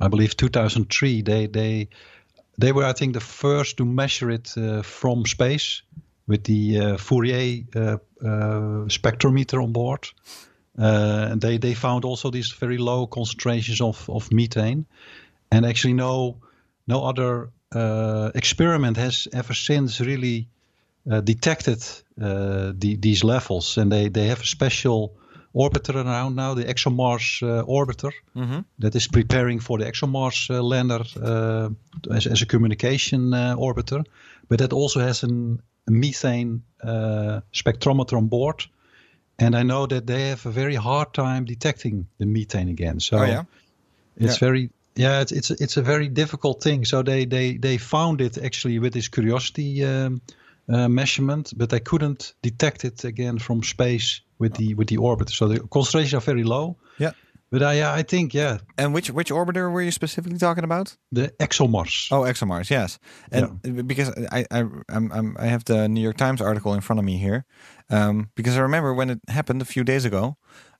I 0.00 0.08
believe, 0.08 0.36
2003. 0.36 1.22
They 1.22 1.46
they 1.46 1.88
they 2.58 2.72
were, 2.72 2.84
I 2.84 2.92
think, 2.92 3.14
the 3.14 3.20
first 3.20 3.76
to 3.76 3.84
measure 3.84 4.30
it 4.30 4.52
uh, 4.56 4.82
from 4.82 5.24
space 5.24 5.82
with 6.26 6.44
the 6.44 6.78
uh, 6.80 6.96
Fourier 6.96 7.64
uh, 7.76 7.98
uh, 8.20 8.88
spectrometer 8.88 9.62
on 9.62 9.72
board. 9.72 10.08
Uh, 10.76 11.28
and 11.30 11.40
they 11.40 11.58
they 11.58 11.74
found 11.74 12.04
also 12.04 12.30
these 12.30 12.50
very 12.50 12.78
low 12.78 13.06
concentrations 13.06 13.80
of 13.80 14.10
of 14.10 14.32
methane, 14.32 14.84
and 15.52 15.64
actually 15.64 15.94
no 15.94 16.38
no 16.88 17.04
other 17.04 17.50
experiment 18.34 18.96
has 18.96 19.28
ever 19.32 19.54
since 19.54 20.00
really 20.00 20.48
detected 21.20 21.82
uh, 22.20 22.72
the, 22.78 22.96
these 22.96 23.24
levels, 23.24 23.78
and 23.78 23.90
they, 23.90 24.08
they 24.08 24.26
have 24.28 24.40
a 24.40 24.46
special 24.46 25.12
orbiter 25.54 25.94
around 25.94 26.34
now, 26.34 26.54
the 26.54 26.64
ExoMars 26.64 27.42
uh, 27.42 27.64
orbiter, 27.64 28.12
that 28.78 28.94
is 28.94 29.08
preparing 29.08 29.60
for 29.60 29.78
the 29.78 29.84
ExoMars 29.84 30.50
uh, 30.50 30.62
lander 30.62 31.04
uh, 31.22 31.68
as, 32.10 32.26
as 32.26 32.42
a 32.42 32.46
communication 32.46 33.32
uh, 33.34 33.54
orbiter, 33.56 34.04
but 34.48 34.58
that 34.58 34.72
also 34.72 35.00
has 35.00 35.22
an, 35.22 35.60
a 35.86 35.90
methane 35.90 36.62
uh, 36.82 37.40
spectrometer 37.52 38.16
on 38.16 38.28
board. 38.28 38.66
And 39.38 39.54
I 39.56 39.62
know 39.62 39.86
that 39.86 40.06
they 40.06 40.28
have 40.28 40.46
a 40.46 40.50
very 40.50 40.76
hard 40.76 41.12
time 41.12 41.44
detecting 41.44 42.06
the 42.18 42.26
methane 42.26 42.68
again. 42.68 43.00
So 43.00 43.18
Oh, 43.18 43.24
yeah? 43.24 43.44
it's 44.16 44.40
Yeah. 44.40 44.48
very 44.48 44.70
yeah 44.96 45.22
it's 45.22 45.32
it's 45.32 45.50
it's 45.50 45.76
a 45.76 45.82
very 45.82 46.08
difficult 46.08 46.62
thing 46.62 46.84
so 46.84 47.02
they 47.02 47.26
they 47.26 47.58
they 47.58 47.78
found 47.78 48.20
it 48.20 48.38
actually 48.38 48.78
with 48.78 48.92
this 48.92 49.08
curiosity 49.08 49.84
um, 49.84 50.20
uh, 50.68 50.88
measurement 50.88 51.52
but 51.56 51.68
they 51.70 51.80
couldn't 51.80 52.34
detect 52.42 52.84
it 52.84 53.04
again 53.04 53.38
from 53.38 53.62
space 53.62 54.20
with 54.38 54.54
the 54.54 54.74
with 54.74 54.88
the 54.88 54.96
orbiter 54.98 55.30
so 55.30 55.48
the 55.48 55.60
concentrations 55.68 56.14
are 56.14 56.20
very 56.32 56.44
low 56.44 56.76
Yeah. 56.98 57.12
but 57.50 57.62
i 57.62 57.74
yeah, 57.78 58.00
i 58.00 58.02
think 58.04 58.34
yeah 58.34 58.58
And 58.78 58.94
which 58.94 59.10
which 59.10 59.30
orbiter 59.32 59.70
were 59.70 59.82
you 59.84 59.92
specifically 59.92 60.38
talking 60.38 60.64
about? 60.64 60.96
the 61.12 61.28
exomars 61.38 62.08
Oh, 62.10 62.22
ExoMars, 62.24 62.70
yes. 62.70 62.98
And 63.30 63.86
because 63.86 64.10
I 64.32 64.44
I 64.50 64.60
I'm, 64.88 65.12
I'm, 65.12 65.36
I 65.38 65.46
have 65.46 65.62
the 65.64 65.88
New 65.88 66.02
York 66.02 66.16
Times 66.16 66.40
article 66.40 66.74
in 66.74 66.80
front 66.80 66.98
of 67.00 67.04
me 67.04 67.16
here, 67.18 67.44
um, 67.90 68.28
because 68.34 68.58
I 68.58 68.62
remember 68.62 68.94
when 68.94 69.10
it 69.10 69.18
happened 69.28 69.62
a 69.62 69.64
few 69.64 69.84
days 69.84 70.04
ago. 70.06 70.36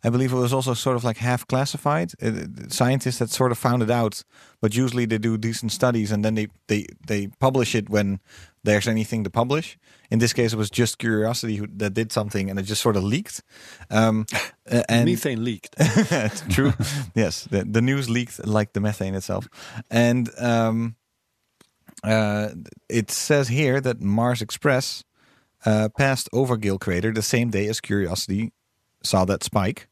I 0.07 0.11
believe 0.11 0.37
it 0.37 0.41
was 0.41 0.53
also 0.53 0.75
sort 0.75 0.97
of 0.97 1.05
like 1.05 1.21
half 1.21 1.47
classified. 1.47 2.13
It, 2.19 2.35
it- 2.37 2.73
scientists 2.73 3.19
had 3.21 3.31
sort 3.31 3.53
of 3.53 3.59
found 3.59 3.83
it 3.83 3.91
out, 3.91 4.25
but 4.61 4.75
usually 4.77 5.07
they 5.07 5.19
do 5.19 5.39
decent 5.39 5.73
studies 5.73 6.13
and 6.13 6.23
then 6.25 6.35
they 6.35 6.49
they 6.67 6.87
they 7.07 7.29
publish 7.39 7.75
it 7.75 7.89
when 7.89 8.19
there's 8.65 8.89
anything 8.89 9.25
to 9.25 9.31
publish. 9.31 9.79
In 10.11 10.19
this 10.19 10.33
case, 10.33 10.53
it 10.53 10.57
was 10.57 10.71
just 10.71 10.99
Curiosity 10.99 11.57
who, 11.57 11.67
that 11.77 11.95
did 11.95 12.11
something, 12.11 12.51
and 12.51 12.59
it 12.59 12.63
just 12.63 12.83
sort 12.83 12.97
of 12.97 13.05
leaked. 13.05 13.43
Um, 13.91 14.27
uh, 14.71 14.83
and 14.89 15.05
Methane 15.09 15.45
leaked. 15.45 15.77
True. 16.51 16.73
yes, 17.15 17.45
the, 17.45 17.65
the 17.65 17.83
news 17.83 18.11
leaked 18.11 18.45
like 18.47 18.73
the 18.73 18.81
methane 18.81 19.15
itself, 19.15 19.49
and 19.91 20.31
um, 20.39 20.97
uh, 22.03 22.49
it 22.89 23.11
says 23.11 23.49
here 23.49 23.81
that 23.81 24.01
Mars 24.01 24.43
Express 24.43 25.05
uh, 25.65 25.89
passed 25.97 26.29
over 26.33 26.57
Gale 26.57 26.79
Crater 26.79 27.13
the 27.13 27.23
same 27.23 27.51
day 27.51 27.67
as 27.67 27.81
Curiosity 27.81 28.53
saw 29.03 29.25
that 29.27 29.45
spike, 29.45 29.89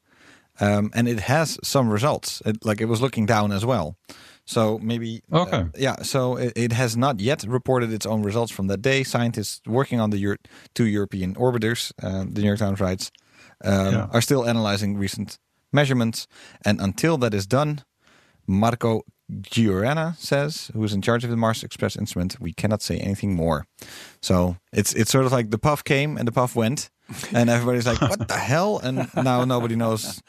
um, 0.59 0.91
and 0.95 1.07
it 1.07 1.21
has 1.21 1.59
some 1.63 1.89
results. 1.89 2.41
It, 2.45 2.65
like 2.65 2.81
it 2.81 2.85
was 2.85 3.01
looking 3.01 3.25
down 3.25 3.51
as 3.51 3.65
well. 3.65 3.97
So 4.45 4.77
maybe 4.79 5.21
uh, 5.31 5.41
Okay. 5.43 5.65
yeah. 5.77 6.01
So 6.03 6.37
it, 6.37 6.53
it 6.55 6.71
has 6.73 6.95
not 6.97 7.19
yet 7.19 7.43
reported 7.47 7.91
its 7.93 8.05
own 8.05 8.23
results 8.23 8.51
from 8.51 8.67
that 8.67 8.81
day. 8.81 9.03
Scientists 9.03 9.61
working 9.65 9.99
on 10.01 10.09
the 10.09 10.17
Euro- 10.17 10.37
two 10.75 10.85
European 10.85 11.35
orbiters, 11.35 11.91
uh, 12.01 12.25
the 12.29 12.41
New 12.41 12.47
York 12.47 12.59
Times 12.59 12.79
writes, 12.79 13.11
um, 13.63 13.93
Yeah. 13.93 14.07
are 14.11 14.21
still 14.21 14.43
analyzing 14.45 14.97
recent 14.97 15.37
measurements. 15.71 16.27
And 16.65 16.81
until 16.81 17.17
that 17.19 17.33
is 17.33 17.47
done, 17.47 17.83
Marco 18.47 19.01
Giuranna 19.31 20.15
says, 20.19 20.69
who 20.73 20.83
is 20.83 20.93
in 20.93 21.01
charge 21.01 21.23
of 21.23 21.29
the 21.29 21.37
Mars 21.37 21.63
Express 21.63 21.95
instrument, 21.95 22.35
we 22.39 22.51
cannot 22.53 22.81
say 22.81 22.97
anything 22.97 23.35
more. 23.35 23.65
So 24.21 24.57
it's 24.73 24.93
it's 24.93 25.11
sort 25.11 25.25
of 25.25 25.31
like 25.31 25.49
the 25.49 25.57
puff 25.57 25.83
came 25.83 26.17
and 26.17 26.27
the 26.27 26.31
puff 26.31 26.55
went, 26.55 26.89
and 27.33 27.49
everybody's 27.49 27.87
like, 27.87 28.01
"What 28.09 28.27
the 28.27 28.37
hell?" 28.37 28.79
And 28.83 29.07
now 29.15 29.45
nobody 29.45 29.75
knows 29.75 30.21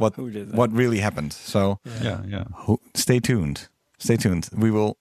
what 0.00 0.14
Who 0.16 0.30
did 0.30 0.48
that? 0.48 0.56
what 0.56 0.72
really 0.72 0.98
happened. 1.00 1.32
So 1.32 1.78
yeah 2.02 2.22
yeah 2.26 2.44
ho- 2.66 2.80
stay 2.94 3.20
tuned. 3.20 3.68
Stay 3.98 4.16
tuned. 4.16 4.48
We 4.56 4.70
will 4.70 4.96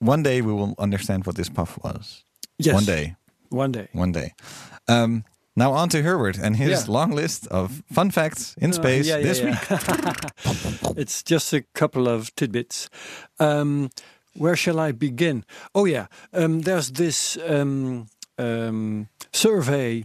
one 0.00 0.22
day 0.22 0.40
we 0.42 0.52
will 0.52 0.74
understand 0.78 1.24
what 1.26 1.34
this 1.36 1.48
puff 1.50 1.78
was. 1.82 2.24
Yes. 2.58 2.74
One 2.74 2.84
day. 2.84 3.16
One 3.50 3.72
day. 3.72 3.88
One 3.92 4.12
day. 4.12 4.32
Um, 4.88 5.24
now 5.56 5.72
on 5.72 5.88
to 5.88 6.02
Herbert 6.02 6.38
and 6.38 6.56
his 6.56 6.70
Yeah. 6.70 6.92
long 6.92 7.16
list 7.16 7.46
of 7.50 7.82
fun 7.92 8.10
facts 8.10 8.54
in 8.60 8.70
Uh, 8.70 8.74
space 8.74 9.06
yeah, 9.08 9.18
yeah, 9.18 9.26
this 9.28 9.38
yeah. 9.40 9.50
week. 9.50 10.96
it's 10.96 11.22
just 11.22 11.52
a 11.52 11.62
couple 11.74 12.06
of 12.08 12.30
tidbits. 12.34 12.88
Um, 13.40 13.90
where 14.34 14.56
shall 14.56 14.78
I 14.88 14.92
begin? 14.92 15.44
Oh 15.74 15.86
yeah, 15.86 16.06
um, 16.32 16.60
there's 16.62 16.90
this 16.92 17.36
um, 17.48 18.06
um, 18.38 19.08
survey 19.32 20.04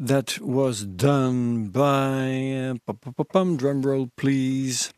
that 0.00 0.40
was 0.40 0.86
done 0.86 1.68
by 1.68 2.74
uh, 2.74 3.56
drum 3.56 3.82
roll, 3.82 4.10
please. 4.16 4.94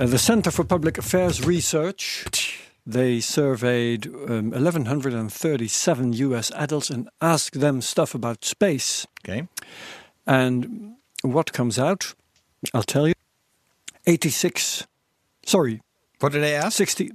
Uh, 0.00 0.06
the 0.06 0.18
Center 0.18 0.50
for 0.50 0.64
Public 0.64 0.98
Affairs 0.98 1.46
Research. 1.46 2.58
They 2.84 3.20
surveyed 3.20 4.08
um, 4.08 4.50
1,137 4.50 6.12
U.S. 6.14 6.50
adults 6.56 6.90
and 6.90 7.08
asked 7.20 7.60
them 7.60 7.80
stuff 7.80 8.16
about 8.16 8.44
space. 8.44 9.06
Okay. 9.24 9.46
And 10.26 10.94
what 11.22 11.52
comes 11.52 11.78
out? 11.78 12.14
I'll 12.74 12.82
tell 12.82 13.06
you. 13.06 13.14
86. 14.06 14.88
Sorry, 15.46 15.80
What 16.18 16.32
did 16.32 16.42
they 16.42 16.56
ask? 16.56 16.76
60. 16.76 17.12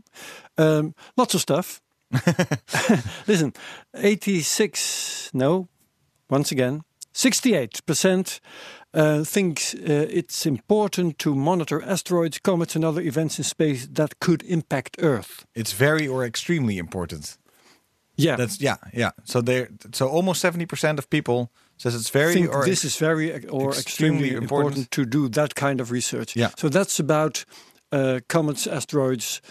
Um, 0.57 0.95
lots 1.17 1.33
of 1.33 1.41
stuff. 1.41 1.81
Listen, 3.27 3.53
86. 3.93 5.31
No, 5.33 5.67
once 6.29 6.53
again, 6.53 6.83
68% 7.17 8.39
uh, 8.93 9.23
thinks 9.23 9.73
uh, 9.73 10.05
it's 10.09 10.45
important 10.45 11.17
to 11.17 11.33
monitor 11.33 11.81
asteroids, 11.81 12.39
comets, 12.39 12.75
and 12.75 12.85
other 12.85 13.01
events 13.01 13.39
in 13.39 13.43
space 13.43 13.87
that 13.87 14.19
could 14.19 14.43
impact 14.43 14.97
Earth. 14.99 15.45
It's 15.55 15.73
very 15.73 16.07
or 16.07 16.23
extremely 16.23 16.77
important. 16.77 17.37
Yeah, 18.17 18.35
That's 18.35 18.59
yeah, 18.59 18.77
yeah. 18.93 19.11
So 19.23 19.41
there 19.41 19.69
so 19.93 20.07
almost 20.07 20.43
70% 20.43 20.97
of 20.97 21.07
people 21.09 21.51
says 21.77 21.93
it's 21.93 22.09
very 22.09 22.33
think 22.33 22.51
or 22.51 22.65
this 22.65 22.83
is 22.83 22.97
very 22.97 23.31
or 23.47 23.69
extremely 23.69 23.79
extremely, 23.79 24.29
important. 24.29 24.77
important. 24.77 24.91
to 24.91 25.05
do 25.05 25.29
that 25.29 25.53
kind 25.53 25.81
of 25.81 25.91
research. 25.91 26.35
Yeah. 26.35 26.49
So 26.57 26.69
that's 26.69 26.99
about 26.99 27.45
uh, 27.91 28.19
comets, 28.27 28.65
asteroids 28.67 29.41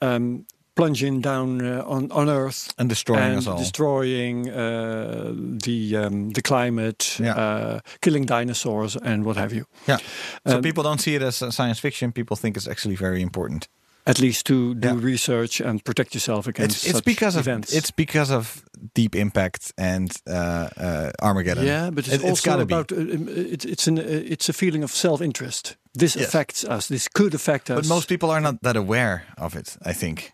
um, 0.00 0.46
plunging 0.76 1.22
down 1.22 1.60
uh, 1.62 1.82
on 1.86 2.10
on 2.12 2.28
Earth 2.28 2.72
and 2.78 2.88
destroying 2.88 3.22
and 3.30 3.38
us 3.38 3.46
all. 3.46 3.58
destroying 3.58 4.48
uh, 4.48 5.32
the 5.64 5.96
um, 6.06 6.30
the 6.32 6.42
climate, 6.42 7.16
Yeah. 7.18 7.34
uh, 7.38 7.78
killing 8.00 8.26
dinosaurs, 8.26 8.96
and 9.02 9.24
what 9.24 9.36
have 9.36 9.52
you. 9.56 9.64
yeah. 9.88 9.98
So 10.46 10.56
Um, 10.56 10.62
people 10.62 10.82
don't 10.84 11.00
see 11.00 11.14
it 11.16 11.22
as 11.22 11.36
science 11.54 11.80
fiction. 11.80 12.12
People 12.12 12.36
think 12.36 12.56
it's 12.56 12.68
actually 12.68 12.96
very 12.96 13.20
important. 13.20 13.68
At 14.08 14.18
least 14.18 14.46
to 14.46 14.54
do 14.74 14.88
Yeah. 14.88 15.04
research 15.12 15.60
and 15.60 15.80
protect 15.82 16.12
yourself 16.14 16.46
against 16.46 16.76
It's, 16.76 16.84
it's 16.86 16.94
such 16.98 17.04
because 17.04 17.38
events. 17.40 17.72
of 17.72 17.78
it's 17.78 17.90
because 17.96 18.34
of 18.34 18.62
deep 18.94 19.14
impact 19.16 19.72
and 19.76 20.10
uh, 20.28 20.32
uh, 20.80 21.10
Armageddon. 21.22 21.64
yeah, 21.66 21.90
but 21.90 22.04
it's 22.06 22.14
It- 22.14 22.20
it's 22.20 22.46
also 22.46 22.60
about 22.60 22.92
uh, 22.92 22.96
um, 22.96 23.28
it's 23.54 23.64
it's 23.64 23.88
an 23.88 23.98
it's 24.32 24.48
a 24.48 24.52
feeling 24.52 24.84
of 24.84 24.90
self-interest. 24.92 25.76
This 25.98 26.14
Yes. 26.14 26.26
affects 26.28 26.64
us. 26.64 26.86
This 26.86 27.08
could 27.08 27.34
affect 27.34 27.68
us. 27.70 27.76
But 27.76 27.86
most 27.88 28.08
people 28.08 28.30
are 28.30 28.40
not 28.40 28.54
that 28.62 28.76
aware 28.76 29.22
of 29.36 29.54
it. 29.54 29.76
I 29.90 29.94
think. 29.94 30.32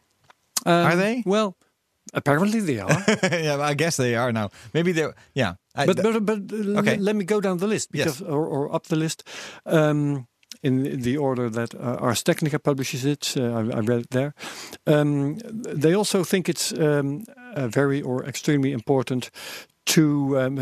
Um, 0.67 0.87
Are 0.87 0.97
they? 0.97 1.23
Well, 1.27 1.57
apparently 2.15 2.61
they 2.61 2.79
are. 2.81 2.91
yeah, 3.23 3.59
I 3.61 3.75
guess 3.75 3.97
they 3.97 4.15
are 4.17 4.33
now. 4.33 4.51
Maybe 4.75 4.93
they're. 4.93 5.15
Yeah. 5.35 5.55
I, 5.75 5.87
but 5.87 5.97
but, 6.03 6.25
but 6.27 6.39
uh, 6.53 6.79
Okay. 6.81 6.97
let 6.99 7.17
me 7.17 7.25
go 7.25 7.41
down 7.41 7.59
the 7.59 7.67
list 7.67 7.89
Yes. 7.93 8.05
because 8.05 8.23
or, 8.23 8.47
or 8.47 8.75
up 8.75 8.87
the 8.87 8.97
list 8.97 9.25
um, 9.67 10.27
in 10.63 11.01
the 11.03 11.17
order 11.17 11.51
that 11.51 11.75
uh, 11.75 11.97
Ars 12.01 12.23
Technica 12.23 12.59
publishes 12.59 13.05
it. 13.05 13.35
Uh, 13.37 13.43
I, 13.43 13.79
I 13.79 13.81
read 13.81 14.01
it 14.01 14.11
there. 14.11 14.35
Um, 14.87 15.39
they 15.79 15.95
also 15.95 16.25
think 16.25 16.49
it's 16.49 16.73
um, 16.73 17.25
uh, 17.57 17.69
very 17.69 18.03
or 18.03 18.25
extremely 18.27 18.73
important 18.73 19.31
to 19.85 20.39
um, 20.39 20.59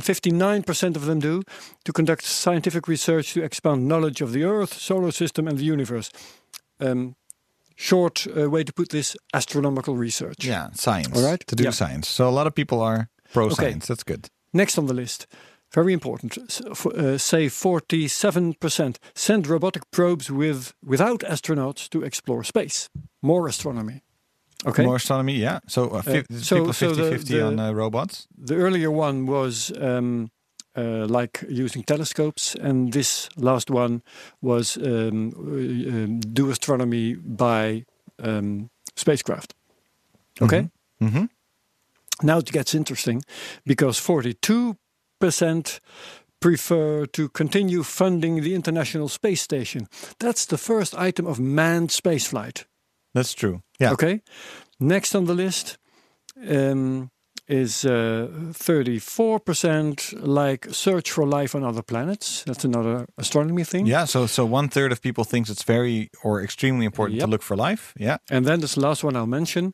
59% 0.00 0.96
of 0.96 1.04
them 1.04 1.18
do 1.20 1.42
to 1.84 1.92
conduct 1.92 2.24
scientific 2.24 2.88
research 2.88 3.34
to 3.34 3.42
expand 3.42 3.86
knowledge 3.86 4.20
of 4.22 4.32
the 4.32 4.44
Earth, 4.44 4.72
solar 4.74 5.12
system, 5.12 5.46
and 5.48 5.58
the 5.58 5.64
universe. 5.64 6.10
Um, 6.80 7.14
short 7.82 8.26
uh, 8.26 8.48
way 8.50 8.64
to 8.64 8.72
put 8.72 8.88
this: 8.88 9.16
astronomical 9.32 9.96
research. 9.96 10.44
yeah, 10.44 10.68
science. 10.74 11.16
All 11.16 11.30
right. 11.30 11.44
To 11.46 11.54
do 11.56 11.64
Yeah. 11.64 11.72
science. 11.74 12.08
So 12.08 12.28
a 12.28 12.34
lot 12.38 12.46
of 12.46 12.52
people 12.54 12.78
are 12.80 13.08
pro 13.32 13.44
Okay. 13.46 13.54
science. 13.54 13.86
That's 13.86 14.04
good. 14.04 14.28
Next 14.52 14.78
on 14.78 14.86
the 14.86 14.94
list, 14.94 15.26
very 15.74 15.92
important, 15.92 16.36
uh, 16.38 17.18
say 17.18 17.48
47% 17.48 18.98
send 19.14 19.46
robotic 19.46 19.82
probes 19.90 20.30
with 20.30 20.72
without 20.84 21.20
astronauts 21.24 21.88
to 21.88 22.02
explore 22.04 22.44
space. 22.44 22.88
More 23.22 23.48
astronomy. 23.48 24.02
Okay. 24.66 24.84
More 24.84 24.96
astronomy. 24.96 25.32
Yeah. 25.42 25.58
So 25.66 25.88
uh, 25.88 26.02
so- 26.02 26.12
people 26.12 26.72
so 26.72 26.88
50 26.88 27.02
the- 27.02 27.10
50 27.10 27.34
the- 27.34 27.46
on 27.46 27.58
uh, 27.58 27.72
robots. 27.72 28.26
The 28.46 28.54
earlier 28.56 28.90
one 28.90 29.26
was 29.26 29.72
um, 29.80 30.30
uh, 30.76 31.06
like 31.06 31.44
using 31.48 31.82
telescopes, 31.84 32.54
and 32.54 32.92
this 32.92 33.28
last 33.36 33.70
one 33.70 34.02
was 34.40 34.76
um, 34.76 35.32
uh, 35.36 35.90
um, 35.94 36.20
do 36.20 36.50
astronomy 36.50 37.14
by 37.14 37.84
um, 38.22 38.70
spacecraft. 38.96 39.54
Okay. 40.40 40.68
Mhm. 41.00 41.28
Now 42.22 42.38
it 42.38 42.52
gets 42.52 42.74
interesting 42.74 43.22
because 43.66 43.98
42% 44.00 45.80
prefer 46.40 47.06
to 47.06 47.28
continue 47.28 47.82
funding 47.82 48.42
the 48.42 48.54
International 48.54 49.08
Space 49.08 49.42
Station. 49.42 49.86
That's 50.18 50.46
the 50.46 50.58
first 50.58 50.94
item 50.94 51.26
of 51.26 51.38
manned 51.38 51.90
spaceflight. 51.90 52.64
That's 53.14 53.34
true. 53.34 53.62
Yeah. 53.78 53.92
Okay. 53.92 54.20
Next 54.78 55.14
on 55.14 55.26
the 55.26 55.34
list 55.34 55.78
um, 56.48 57.10
is 57.52 57.84
uh, 57.84 58.28
34% 58.52 60.26
like 60.26 60.66
search 60.70 61.10
for 61.10 61.26
life 61.26 61.54
on 61.54 61.62
other 61.62 61.82
planets. 61.82 62.44
That's 62.46 62.64
another 62.64 63.06
astronomy 63.18 63.64
thing. 63.64 63.86
Yeah. 63.86 64.06
So 64.06 64.26
so 64.26 64.46
one 64.46 64.68
third 64.68 64.90
of 64.92 65.02
people 65.02 65.24
thinks 65.24 65.50
it's 65.50 65.62
very 65.62 66.10
or 66.24 66.42
extremely 66.42 66.86
important 66.86 67.20
to 67.20 67.26
look 67.26 67.42
for 67.42 67.56
life. 67.56 67.92
Yeah. 67.98 68.16
And 68.30 68.46
then 68.46 68.60
this 68.60 68.76
last 68.76 69.04
one 69.04 69.16
I'll 69.16 69.26
mention. 69.26 69.72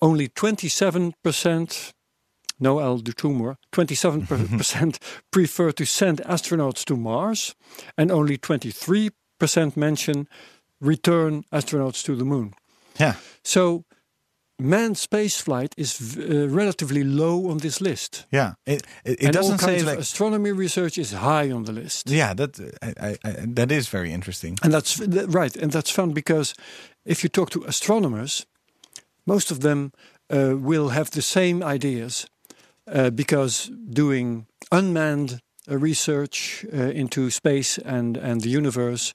Only 0.00 0.28
27%, 0.28 1.92
no, 2.58 2.80
I'll 2.80 2.98
do 2.98 3.12
two 3.12 3.32
more. 3.32 3.56
27% 3.72 4.98
prefer 5.30 5.72
to 5.72 5.84
send 5.84 6.20
astronauts 6.22 6.84
to 6.86 6.96
Mars, 6.96 7.54
and 7.96 8.10
only 8.10 8.36
23% 8.36 9.76
mention 9.76 10.26
return 10.80 11.44
astronauts 11.52 12.02
to 12.04 12.16
the 12.16 12.24
moon. 12.24 12.52
Yeah. 12.98 13.14
So, 13.44 13.84
manned 14.62 14.96
spaceflight 14.96 15.72
is 15.76 16.16
uh, 16.18 16.48
relatively 16.48 17.04
low 17.04 17.50
on 17.50 17.58
this 17.58 17.80
list. 17.80 18.26
Yeah. 18.30 18.54
It 18.64 18.82
it, 19.04 19.22
it 19.22 19.32
doesn't 19.32 19.58
say 19.58 19.82
like 19.82 19.98
astronomy 19.98 20.52
research 20.52 20.98
is 20.98 21.12
high 21.12 21.50
on 21.52 21.64
the 21.64 21.72
list. 21.72 22.10
yeah 22.10 22.34
that 22.34 22.58
I, 22.82 23.08
I, 23.08 23.16
I, 23.24 23.46
that 23.54 23.70
is 23.70 23.88
very 23.90 24.10
interesting. 24.12 24.58
And 24.62 24.72
that's 24.72 24.98
th- 24.98 25.28
right, 25.28 25.56
and 25.56 25.72
that's 25.72 25.90
fun 25.90 26.12
because 26.12 26.54
if 27.04 27.22
you 27.22 27.30
talk 27.30 27.50
to 27.50 27.64
astronomers, 27.66 28.46
most 29.24 29.50
of 29.50 29.58
them 29.58 29.92
uh, 30.30 30.56
will 30.56 30.88
have 30.88 31.10
the 31.10 31.22
same 31.22 31.62
ideas 31.62 32.26
uh, 32.86 33.10
because 33.10 33.70
doing 33.90 34.46
unmanned 34.70 35.40
research 35.68 36.64
uh, 36.72 36.76
into 36.90 37.30
space 37.30 37.78
and, 37.78 38.16
and 38.16 38.40
the 38.40 38.48
universe 38.56 39.12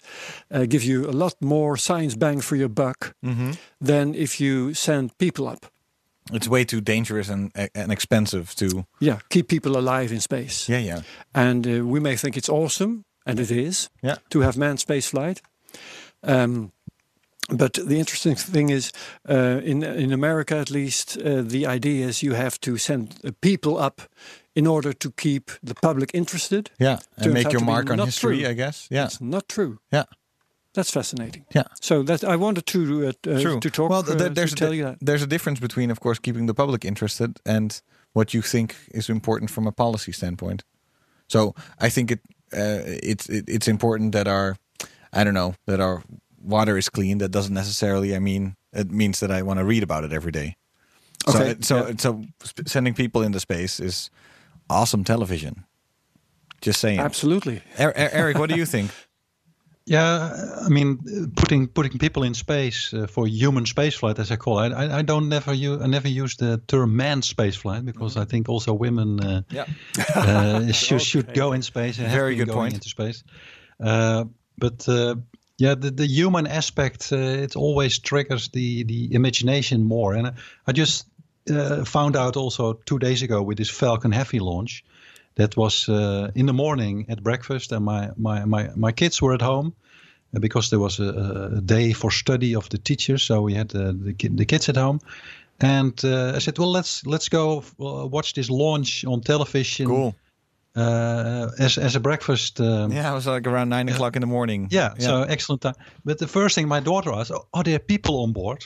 uh, 0.51 0.65
give 0.65 0.83
you 0.83 1.10
a 1.10 1.12
lot 1.12 1.33
more 1.41 1.77
science 1.77 2.15
bang 2.15 2.41
for 2.41 2.55
your 2.55 2.69
buck 2.69 3.13
than 3.86 4.15
if 4.15 4.39
you 4.39 4.73
send 4.73 5.17
people 5.17 5.47
up. 5.47 5.65
It's 6.33 6.47
way 6.47 6.65
too 6.65 6.81
dangerous 6.81 7.29
and 7.29 7.51
and 7.73 7.91
expensive 7.91 8.53
to 8.55 8.86
Yeah, 8.99 9.19
keep 9.29 9.47
people 9.47 9.77
alive 9.77 10.13
in 10.13 10.19
space. 10.21 10.71
yeah 10.73 10.83
yeah 10.86 11.01
And 11.33 11.65
uh, 11.65 11.86
we 11.86 11.99
may 11.99 12.17
think 12.17 12.36
it's 12.36 12.49
awesome, 12.49 13.03
and 13.25 13.39
it 13.39 13.49
is, 13.51 13.89
Yeah. 14.03 14.17
to 14.29 14.41
have 14.41 14.57
manned 14.57 14.79
space 14.79 15.10
flight. 15.10 15.41
Um, 16.23 16.71
but 17.49 17.73
the 17.73 17.95
interesting 17.97 18.36
thing 18.36 18.69
is, 18.71 18.91
uh, 19.29 19.62
in 19.63 19.83
in 19.83 20.12
America 20.13 20.55
at 20.57 20.69
least, 20.69 21.17
uh, 21.17 21.41
the 21.49 21.65
idea 21.75 22.07
is 22.07 22.21
you 22.21 22.36
have 22.36 22.57
to 22.60 22.77
send 22.77 23.07
uh, 23.23 23.31
people 23.39 23.86
up 23.86 24.01
in 24.57 24.67
order 24.67 24.93
to 24.93 25.11
keep 25.11 25.51
the 25.67 25.73
public 25.73 26.09
interested. 26.13 26.69
yeah 26.79 26.97
and 27.17 27.33
make 27.33 27.51
your 27.51 27.65
mark 27.65 27.89
on 27.89 27.99
history. 27.99 28.39
true. 28.39 28.49
I 28.49 28.53
guess. 28.55 28.87
Yeah. 28.89 29.05
It's 29.05 29.19
not 29.21 29.47
true. 29.47 29.77
Yeah. 29.91 30.03
That's 30.73 30.91
fascinating. 30.91 31.45
Yeah. 31.55 31.63
So 31.81 32.03
that 32.03 32.23
I 32.23 32.35
wanted 32.35 32.65
to 32.65 32.79
uh, 33.07 33.31
uh, 33.31 33.59
to 33.61 33.69
talk 33.69 33.89
well, 33.89 34.03
th- 34.03 34.15
uh, 34.15 34.19
th- 34.19 34.33
there's 34.35 34.53
to 34.53 34.63
a 34.65 34.67
tell 34.67 34.73
you 34.75 34.83
that. 34.85 34.97
there's 35.05 35.23
a 35.23 35.27
difference 35.27 35.59
between, 35.61 35.91
of 35.91 35.99
course, 35.99 36.19
keeping 36.21 36.47
the 36.47 36.53
public 36.53 36.83
interested 36.85 37.29
and 37.45 37.81
what 38.13 38.33
you 38.33 38.41
think 38.43 38.75
is 38.93 39.09
important 39.09 39.51
from 39.51 39.67
a 39.67 39.71
policy 39.71 40.11
standpoint. 40.11 40.63
So 41.27 41.53
I 41.85 41.89
think 41.89 42.11
it 42.11 42.19
uh, 42.53 42.83
it's 43.03 43.29
it, 43.29 43.43
it's 43.47 43.67
important 43.67 44.11
that 44.11 44.27
our 44.27 44.55
I 45.19 45.23
don't 45.23 45.33
know 45.33 45.53
that 45.65 45.79
our 45.79 46.03
water 46.43 46.77
is 46.77 46.89
clean. 46.89 47.17
That 47.19 47.31
doesn't 47.31 47.53
necessarily. 47.55 48.15
I 48.15 48.19
mean, 48.19 48.55
it 48.73 48.91
means 48.91 49.19
that 49.19 49.31
I 49.31 49.41
want 49.41 49.59
to 49.59 49.65
read 49.65 49.83
about 49.83 50.03
it 50.03 50.13
every 50.13 50.31
day. 50.31 50.55
So 51.29 51.39
Okay, 51.39 51.49
it- 51.51 51.65
so 51.65 51.75
yeah. 51.75 51.95
so 51.97 52.21
sending 52.65 52.93
people 52.95 53.25
into 53.25 53.39
space 53.39 53.83
is 53.85 54.11
awesome 54.69 55.03
television. 55.03 55.65
Just 56.62 56.80
saying. 56.80 56.99
Absolutely. 56.99 57.62
Er- 57.80 57.93
Er- 57.95 58.10
Eric, 58.12 58.38
what 58.39 58.49
do 58.49 58.56
you 58.58 58.65
think? 58.65 58.91
Yeah, 59.89 60.34
I 60.65 60.67
mean, 60.67 60.97
putting 61.38 61.67
putting 61.69 61.97
people 61.97 62.23
in 62.23 62.34
space 62.34 62.93
uh, 62.93 63.08
for 63.08 63.25
human 63.25 63.63
spaceflight, 63.63 64.19
as 64.19 64.32
I 64.32 64.36
call 64.36 64.60
it, 64.60 64.73
I, 64.73 64.99
I 64.99 65.01
don't 65.01 65.30
never 65.30 65.53
use 65.53 65.82
I 65.82 65.88
never 65.88 66.10
use 66.10 66.36
the 66.36 66.58
term 66.67 66.97
manned 66.97 67.23
spaceflight 67.23 67.86
because 67.86 68.17
I 68.17 68.25
think 68.25 68.49
also 68.49 68.73
women 68.73 69.19
uh, 69.23 69.41
Yeah. 69.49 69.65
uh, 70.13 70.71
should, 70.73 71.01
should 71.01 71.34
go 71.34 71.53
in 71.53 71.62
space. 71.62 71.99
And 71.99 72.08
have 72.08 72.17
Very 72.19 72.36
good 72.36 72.49
point. 72.49 72.73
Into 72.73 72.89
space, 72.89 73.23
uh, 73.82 74.25
but 74.58 74.89
uh, 74.89 75.15
yeah, 75.58 75.75
the, 75.75 75.89
the 75.91 76.06
human 76.06 76.47
aspect 76.47 77.13
uh, 77.13 77.15
it 77.43 77.56
always 77.56 77.97
triggers 77.99 78.49
the 78.49 78.84
the 78.84 79.13
imagination 79.13 79.86
more. 79.86 80.17
And 80.17 80.27
I, 80.27 80.34
I 80.67 80.73
just 80.73 81.08
uh, 81.49 81.83
found 81.86 82.15
out 82.15 82.36
also 82.38 82.73
two 82.86 82.99
days 82.99 83.21
ago 83.21 83.41
with 83.41 83.57
this 83.57 83.69
Falcon 83.69 84.12
Heavy 84.12 84.39
launch. 84.39 84.83
That 85.36 85.55
was 85.55 85.88
uh, 85.88 86.31
in 86.33 86.45
the 86.47 86.53
morning 86.53 87.05
at 87.10 87.21
breakfast, 87.21 87.71
and 87.71 87.86
my 87.86 88.10
my 88.15 88.45
my, 88.45 88.69
my 88.75 88.91
kids 88.91 89.21
were 89.21 89.36
at 89.36 89.41
home 89.41 89.71
uh, 90.36 90.39
because 90.39 90.69
there 90.69 90.79
was 90.79 90.99
a, 90.99 91.51
a 91.57 91.62
day 91.62 91.93
for 91.93 92.12
study 92.12 92.55
of 92.55 92.67
the 92.69 92.77
teachers. 92.79 93.21
So 93.23 93.41
we 93.45 93.53
had 93.53 93.75
uh, 93.75 93.93
the 93.93 94.15
the 94.36 94.45
kids 94.45 94.67
at 94.69 94.75
home, 94.77 94.99
and 95.60 96.03
uh, 96.03 96.33
I 96.36 96.39
said, 96.39 96.57
"Well, 96.57 96.71
let's 96.71 97.05
let's 97.05 97.29
go 97.29 97.63
uh, 97.79 98.07
watch 98.07 98.33
this 98.33 98.49
launch 98.49 99.05
on 99.05 99.21
television." 99.21 99.86
Cool. 99.88 100.13
Uh, 100.75 101.49
as 101.60 101.77
as 101.77 101.95
a 101.95 101.99
breakfast. 101.99 102.60
Um, 102.60 102.91
Yeah, 102.91 103.12
it 103.12 103.15
was 103.15 103.25
like 103.27 103.47
around 103.49 103.69
nine 103.69 103.89
o'clock 103.89 104.15
in 104.15 104.21
the 104.21 104.27
morning. 104.27 104.67
yeah, 104.71 104.93
so 104.99 105.21
excellent 105.21 105.62
time. 105.62 105.75
But 106.03 106.17
the 106.17 106.27
first 106.27 106.55
thing 106.55 106.67
my 106.67 106.81
daughter 106.81 107.12
asked, 107.13 107.31
"Oh, 107.31 107.45
are 107.51 107.63
there 107.63 107.79
people 107.79 108.21
on 108.23 108.33
board?" 108.33 108.65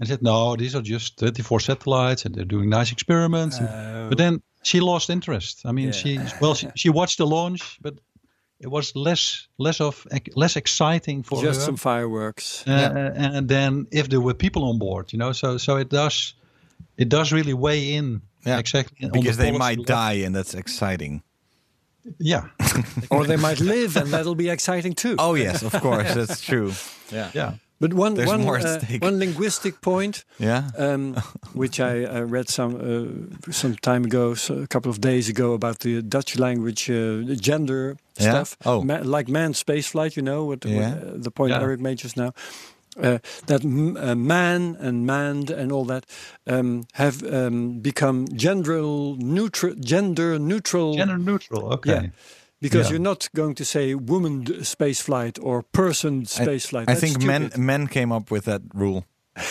I 0.00 0.04
said, 0.06 0.22
"No, 0.22 0.56
these 0.56 0.74
are 0.74 0.82
just 0.82 1.18
24 1.18 1.60
satellites, 1.60 2.24
and 2.24 2.34
they're 2.34 2.44
doing 2.44 2.68
nice 2.68 2.92
experiments." 2.92 3.58
And- 3.58 4.08
but 4.10 4.18
then 4.18 4.42
she 4.62 4.80
lost 4.80 5.08
interest. 5.10 5.62
I 5.64 5.72
mean, 5.72 5.92
she 5.92 6.18
well, 6.40 6.54
she, 6.54 6.68
she 6.74 6.88
watched 6.90 7.18
the 7.18 7.26
launch, 7.26 7.78
but 7.80 7.94
it 8.60 8.68
was 8.70 8.92
less 8.96 9.48
less 9.58 9.80
of 9.80 10.06
less 10.36 10.56
exciting 10.56 11.22
for 11.22 11.38
her. 11.40 11.46
Just 11.46 11.60
her. 11.60 11.66
some 11.66 11.76
fireworks. 11.76 12.64
Uh, 12.66 13.12
and 13.16 13.48
then 13.48 13.86
if 13.90 14.08
there 14.08 14.20
were 14.20 14.34
people 14.34 14.64
on 14.64 14.78
board, 14.78 15.12
you 15.12 15.18
know, 15.18 15.32
so 15.32 15.58
so 15.58 15.76
it 15.76 15.90
does 15.90 16.34
it 16.96 17.08
does 17.08 17.32
really 17.32 17.54
weigh 17.54 17.94
in 17.94 18.22
Yeah, 18.46 18.58
exactly 18.58 18.96
on 19.06 19.12
the 19.12 19.20
because 19.20 19.36
they 19.36 19.52
might 19.52 19.78
level. 19.78 19.84
die, 19.84 20.24
and 20.26 20.34
that's 20.34 20.54
exciting. 20.54 21.22
Yeah, 22.18 22.48
or 23.10 23.24
they 23.24 23.36
might 23.36 23.60
live, 23.60 23.96
and 23.96 24.10
that'll 24.12 24.34
be 24.34 24.50
exciting 24.50 24.94
too. 24.94 25.16
Oh 25.18 25.34
yes, 25.34 25.62
of 25.62 25.72
course, 25.80 26.12
that's 26.14 26.40
true. 26.40 26.72
Yeah, 27.10 27.30
yeah. 27.34 27.54
But 27.80 27.92
one 27.92 28.14
There's 28.14 28.28
one 28.28 28.42
more 28.42 28.56
at 28.58 28.64
uh, 28.64 28.78
stake. 28.78 29.02
one 29.02 29.18
linguistic 29.18 29.80
point, 29.80 30.24
yeah. 30.38 30.70
um, 30.78 31.14
which 31.54 31.80
I 31.80 32.04
uh, 32.04 32.20
read 32.32 32.48
some 32.48 32.74
uh, 32.76 33.52
some 33.52 33.74
time 33.76 34.04
ago, 34.04 34.34
so 34.34 34.54
a 34.54 34.66
couple 34.66 34.90
of 34.90 34.98
days 35.00 35.28
ago, 35.28 35.52
about 35.54 35.78
the 35.80 36.00
Dutch 36.02 36.38
language 36.38 36.88
uh, 36.90 37.34
gender 37.40 37.96
Yeah? 38.16 38.30
stuff, 38.30 38.56
Oh. 38.64 38.82
Ma- 38.84 39.02
like 39.02 39.28
manned 39.28 39.54
spaceflight. 39.56 40.14
You 40.16 40.22
know 40.22 40.44
what, 40.46 40.64
what, 40.64 40.72
Yeah. 40.74 40.94
uh, 40.94 41.22
the 41.24 41.30
point 41.30 41.50
Yeah. 41.50 41.62
Eric 41.62 41.80
made 41.80 41.98
just 41.98 42.16
now. 42.16 42.32
Uh, 42.96 43.18
that 43.46 43.64
m- 43.64 43.96
uh, 43.96 44.14
man 44.14 44.76
and 44.78 45.04
manned 45.04 45.50
and 45.50 45.72
all 45.72 45.84
that 45.86 46.04
um, 46.46 46.84
have 46.92 47.24
um, 47.24 47.80
become 47.80 48.26
gender 48.36 48.82
neutral. 49.18 49.74
Gender 49.80 50.38
neutral. 50.38 50.94
Gender 50.94 51.18
neutral. 51.18 51.72
Okay. 51.72 52.10
Yeah. 52.64 52.70
Because 52.70 52.86
Yeah. 52.88 52.92
you're 52.96 53.02
not 53.02 53.28
going 53.34 53.54
to 53.56 53.64
say 53.64 53.94
woman 53.94 54.44
spaceflight 54.62 55.38
or 55.42 55.62
person 55.62 56.24
spaceflight. 56.24 56.82
I 56.88 56.94
That's 56.94 57.00
think 57.00 57.22
men 57.22 57.42
stupid. 57.50 57.60
men 57.60 57.86
came 57.88 58.10
up 58.16 58.30
with 58.30 58.44
that 58.44 58.62
rule. 58.74 59.04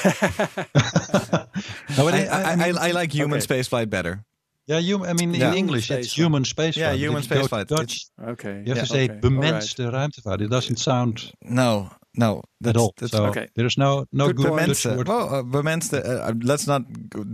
No, 1.97 2.07
I, 2.07 2.11
I- 2.11 2.27
I 2.27 2.53
I, 2.53 2.69
I, 2.69 2.87
I 2.89 2.91
like 2.91 3.11
human 3.13 3.37
Okay. 3.39 3.47
spaceflight 3.47 3.89
better. 3.89 4.23
Yeah, 4.65 4.79
you. 4.79 5.05
I 5.05 5.13
mean, 5.13 5.33
Yeah. 5.33 5.51
in 5.51 5.57
English, 5.57 5.87
Human 5.89 5.99
it's 5.99 6.09
spaceflight. 6.09 6.15
human 6.23 6.43
spaceflight. 6.43 6.77
Yeah, 6.77 6.93
human 6.93 7.19
if 7.23 7.29
you 7.29 7.35
go 7.35 7.47
to 7.47 7.47
spaceflight. 7.49 7.67
Dutch, 7.67 8.05
Okay. 8.27 8.63
you 8.65 8.69
have 8.73 8.77
yeah, 8.77 8.83
to 8.83 8.85
say 8.87 9.03
okay. 9.09 9.19
bemenste 9.19 9.83
ruimtevaart. 9.91 10.41
It 10.41 10.49
doesn't 10.49 10.77
sound 10.79 11.31
No, 11.43 11.89
no, 12.15 12.37
at 12.37 12.43
that's, 12.61 12.77
all. 12.77 12.93
That's, 12.97 13.11
So 13.11 13.25
Okay. 13.25 13.47
there's 13.55 13.77
no 13.77 14.05
no 14.11 14.27
Good 14.27 14.37
good. 14.37 14.67
Dutch 14.67 14.85
word. 14.85 15.07
Well, 15.07 15.33
uh, 15.35 15.43
bemenste. 15.43 15.93
Uh, 16.05 16.29
uh, 16.29 16.33
let's 16.43 16.67
not 16.67 16.83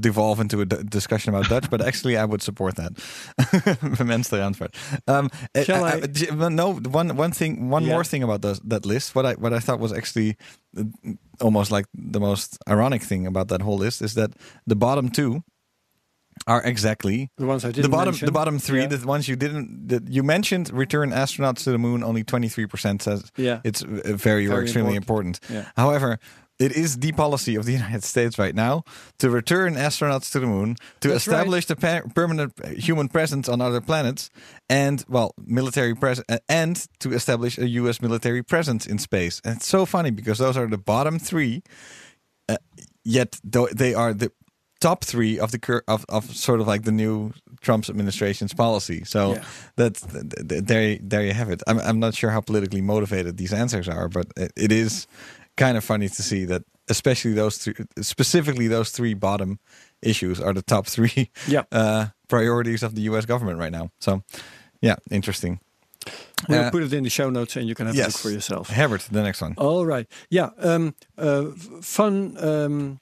devolve 0.02 0.40
into 0.40 0.62
a 0.62 0.66
d- 0.66 0.84
discussion 0.90 1.34
about 1.36 1.50
Dutch, 1.50 1.70
but 1.70 1.82
actually, 1.82 2.18
I 2.18 2.26
would 2.26 2.42
support 2.42 2.76
that. 2.76 2.94
bemenste 3.98 4.38
antwoord. 4.40 4.74
Um, 5.08 5.30
uh, 5.56 5.64
Shall 5.64 5.84
uh, 5.86 5.90
I- 5.96 6.02
uh, 6.02 6.08
j- 6.08 6.32
well, 6.32 6.50
no, 6.50 6.74
one 6.74 7.16
one 7.18 7.32
thing, 7.32 7.70
one 7.70 7.84
Yeah. 7.84 7.94
more 7.94 8.04
thing 8.06 8.24
about 8.24 8.42
those, 8.42 8.60
that 8.70 8.86
list. 8.86 9.16
What 9.16 9.26
I 9.26 9.34
what 9.34 9.54
I 9.54 9.60
thought 9.60 9.80
was 9.80 9.92
actually 9.94 10.36
uh, 10.78 10.84
almost 11.42 11.72
like 11.72 11.86
the 12.14 12.20
most 12.20 12.58
ironic 12.68 13.04
thing 13.04 13.28
about 13.28 13.48
that 13.50 13.62
whole 13.62 13.78
list 13.78 14.02
is 14.02 14.14
that 14.14 14.32
the 14.68 14.76
bottom 14.76 15.10
two 15.10 15.44
are 16.48 16.62
exactly 16.64 17.30
The 17.38 17.46
ones 17.46 17.64
I 17.66 17.70
didn't 17.72 17.84
the 17.84 17.90
bottom 17.90 18.14
mention. 18.14 18.26
the 18.26 18.32
bottom 18.32 18.60
three 18.60 18.82
Yeah. 18.82 18.88
the 18.98 19.08
ones 19.08 19.28
you 19.28 19.36
didn't 19.36 19.88
that 19.90 20.08
you 20.10 20.24
mentioned 20.24 20.72
return 20.74 21.12
astronauts 21.12 21.64
to 21.64 21.72
the 21.72 21.78
moon 21.78 22.04
only 22.04 22.24
23% 22.24 23.02
says 23.02 23.24
Yeah. 23.38 23.60
it's 23.64 23.84
uh, 23.84 24.16
very 24.16 24.48
or 24.48 24.62
extremely 24.62 24.96
important, 24.96 25.40
Yeah. 25.50 25.66
however 25.78 26.20
it 26.60 26.72
is 26.74 26.98
the 26.98 27.12
policy 27.14 27.56
of 27.56 27.66
the 27.66 27.72
United 27.82 28.04
States 28.04 28.38
right 28.38 28.54
now 28.56 28.84
to 29.18 29.30
return 29.30 29.76
astronauts 29.76 30.30
to 30.32 30.40
the 30.42 30.46
moon, 30.48 30.76
to 31.00 31.08
That's 31.08 31.26
establish 31.28 31.66
the 31.68 31.76
per- 31.78 32.04
permanent 32.14 32.52
human 32.78 33.08
presence 33.08 33.48
on 33.48 33.62
other 33.62 33.80
planets, 33.82 34.30
and 34.70 35.06
well, 35.08 35.34
military 35.46 35.96
pres- 35.96 36.22
and 36.50 36.76
to 37.00 37.14
establish 37.14 37.58
a 37.58 37.68
U.S. 37.82 38.02
military 38.02 38.44
presence 38.44 38.86
in 38.86 38.98
space. 39.00 39.40
And 39.46 39.56
it's 39.58 39.68
so 39.68 39.86
funny 39.86 40.12
because 40.12 40.38
those 40.40 40.58
are 40.58 40.68
the 40.68 40.78
bottom 40.78 41.18
three, 41.18 41.64
uh, 42.50 42.58
yet 43.06 43.40
they 43.44 43.94
are 43.94 44.14
the 44.14 44.30
top 44.80 45.04
three 45.04 45.40
of 45.40 45.52
the 45.52 45.60
cur- 45.60 45.84
of, 45.88 46.06
of 46.10 46.24
sort 46.36 46.62
of 46.62 46.68
like 46.68 46.84
the 46.84 46.92
new 46.92 47.32
Trump's 47.62 47.90
administration's 47.90 48.54
policy. 48.54 49.04
So 49.06 49.34
Yeah. 49.34 49.44
that's 49.76 50.02
th- 50.02 50.24
th- 50.50 50.64
there. 50.66 50.98
There 51.02 51.26
you 51.26 51.34
have 51.34 51.50
it. 51.54 51.62
I'm 51.68 51.80
I'm 51.80 52.00
not 52.00 52.16
sure 52.16 52.32
how 52.32 52.42
politically 52.42 52.82
motivated 52.82 53.38
these 53.38 53.54
answers 53.56 53.88
are, 53.88 54.08
but 54.10 54.26
it, 54.38 54.52
it 54.56 54.72
is 54.72 55.08
kind 55.58 55.78
of 55.78 55.84
funny 55.84 56.08
to 56.08 56.22
see 56.24 56.46
that, 56.46 56.64
especially 56.88 57.34
those 57.34 57.58
three, 57.58 57.74
specifically 58.02 58.68
those 58.70 58.92
three 58.92 59.14
bottom 59.16 59.60
issues 60.02 60.40
are 60.40 60.54
the 60.54 60.62
top 60.62 60.88
three 60.88 61.30
Yeah. 61.48 61.64
uh, 61.72 62.06
priorities 62.28 62.84
of 62.84 62.94
the 62.94 63.02
U.S. 63.12 63.26
government 63.26 63.60
right 63.60 63.72
now. 63.72 63.90
So, 64.00 64.22
yeah, 64.82 64.96
interesting. 65.12 65.60
We'll 66.48 66.64
Uh, 66.68 66.72
put 66.72 66.84
it 66.84 66.94
in 66.94 67.04
the 67.04 67.10
show 67.10 67.30
notes 67.30 67.58
and 67.58 67.68
you 67.68 67.76
can 67.76 67.88
have 67.88 67.96
a 67.96 68.02
look 68.04 68.18
for 68.18 68.30
yourself. 68.32 68.70
Herbert, 68.70 69.08
the 69.12 69.22
next 69.22 69.42
one. 69.42 69.54
All 69.58 69.86
right. 69.86 70.08
Yeah. 70.30 70.50
Um, 70.64 70.94
uh, 71.18 71.52
fun 71.82 72.38
um, 72.40 73.00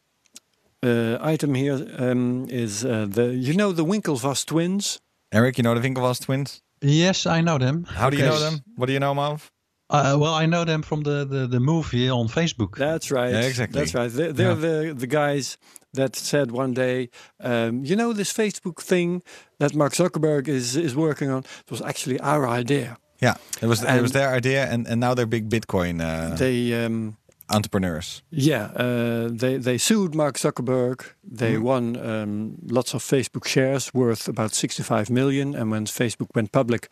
item 1.22 1.56
here 1.56 1.80
um, 1.98 2.48
is 2.50 2.84
uh, 2.84 3.08
the 3.10 3.34
you 3.36 3.54
know 3.54 3.72
the 3.72 3.86
Winklevoss 3.86 4.46
twins. 4.46 5.00
Eric, 5.32 5.58
you 5.58 5.64
know 5.64 5.76
the 5.80 5.88
Winklevoss 5.88 6.22
twins? 6.26 6.62
Yes, 6.82 7.26
I 7.26 7.42
know 7.42 7.58
them. 7.58 7.84
How 7.84 8.10
do 8.10 8.18
you 8.18 8.26
know 8.26 8.40
them? 8.40 8.62
What 8.76 8.86
do 8.88 8.94
you 8.94 9.00
know 9.00 9.12
them 9.12 9.20
of? 9.20 9.52
Uh, 9.90 10.18
well, 10.20 10.34
I 10.34 10.46
know 10.46 10.66
them 10.66 10.82
from 10.82 11.04
the, 11.04 11.24
the, 11.24 11.48
the 11.48 11.60
movie 11.62 12.10
on 12.10 12.28
Facebook. 12.28 12.76
That's 12.76 13.10
right. 13.10 13.32
Yeah, 13.32 13.42
exactly. 13.42 13.80
That's 13.80 13.96
right. 13.96 14.12
They're, 14.12 14.34
they're 14.34 14.56
the 14.56 14.94
the 14.94 15.08
guys 15.08 15.58
that 15.94 16.16
said 16.16 16.52
one 16.52 16.74
day, 16.74 17.10
um, 17.40 17.86
you 17.86 17.96
know, 17.96 18.14
this 18.14 18.34
Facebook 18.34 18.82
thing 18.82 19.24
that 19.60 19.74
Mark 19.74 19.94
Zuckerberg 19.94 20.48
is 20.48 20.76
is 20.76 20.96
working 20.96 21.30
on. 21.30 21.40
It 21.40 21.72
was 21.72 21.82
actually 21.82 22.20
our 22.20 22.48
idea. 22.48 22.98
Yeah, 23.22 23.36
it 23.62 23.66
was 23.66 23.82
it 23.84 24.02
was 24.02 24.12
their 24.12 24.30
idea, 24.30 24.66
and, 24.66 24.86
and 24.88 25.00
now 25.00 25.14
they're 25.16 25.26
big 25.26 25.50
Bitcoin 25.50 26.02
uh, 26.02 26.36
They 26.36 26.86
um, 26.86 27.18
entrepreneurs. 27.50 28.22
Yeah, 28.30 28.72
uh, 28.76 29.30
they 29.32 29.58
they 29.58 29.78
sued 29.78 30.14
Mark 30.14 30.38
Zuckerberg. 30.38 31.06
They 31.24 31.58
won 31.58 31.96
um, 31.98 32.56
lots 32.68 32.94
of 32.94 33.04
Facebook 33.04 33.46
shares 33.46 33.94
worth 33.94 34.28
about 34.28 34.54
65 34.54 35.10
million. 35.10 35.56
And 35.56 35.72
when 35.72 35.86
Facebook 35.86 36.36
went 36.36 36.52
public, 36.52 36.88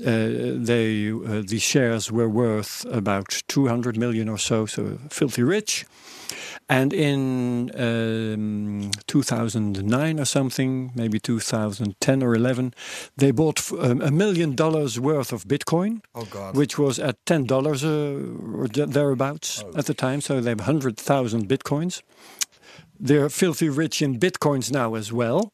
uh, 0.00 0.64
they 0.64 1.12
uh, 1.12 1.42
these 1.46 1.62
shares 1.62 2.10
were 2.10 2.28
worth 2.28 2.84
about 2.90 3.42
200 3.48 3.96
million 3.96 4.28
or 4.28 4.38
so. 4.38 4.66
So 4.66 4.98
filthy 5.10 5.42
rich. 5.42 5.86
And 6.68 6.92
in 6.92 7.70
um, 7.78 8.90
2009 9.06 10.20
or 10.20 10.24
something, 10.24 10.92
maybe 10.94 11.18
2010 11.20 12.22
or 12.22 12.34
11, 12.34 12.74
they 13.16 13.30
bought 13.30 13.70
um, 13.72 14.00
a 14.02 14.10
million 14.10 14.54
dollars 14.54 14.98
worth 14.98 15.32
of 15.32 15.44
Bitcoin 15.44 16.00
Oh 16.14 16.24
God! 16.30 16.56
which 16.56 16.78
was 16.78 16.98
at 16.98 17.16
ten 17.26 17.44
dollars 17.46 17.82
uh, 17.84 18.18
or 18.54 18.66
thereabouts 18.68 19.62
Oh. 19.64 19.78
at 19.78 19.86
the 19.86 19.94
time. 19.94 20.20
So 20.20 20.40
they 20.40 20.50
have 20.50 20.60
hundred 20.60 20.96
thousand 20.96 21.48
bitcoins. 21.48 22.02
They're 22.98 23.28
filthy 23.28 23.68
rich 23.68 24.00
in 24.02 24.18
bitcoins 24.18 24.70
now 24.72 24.94
as 24.96 25.12
well. 25.12 25.52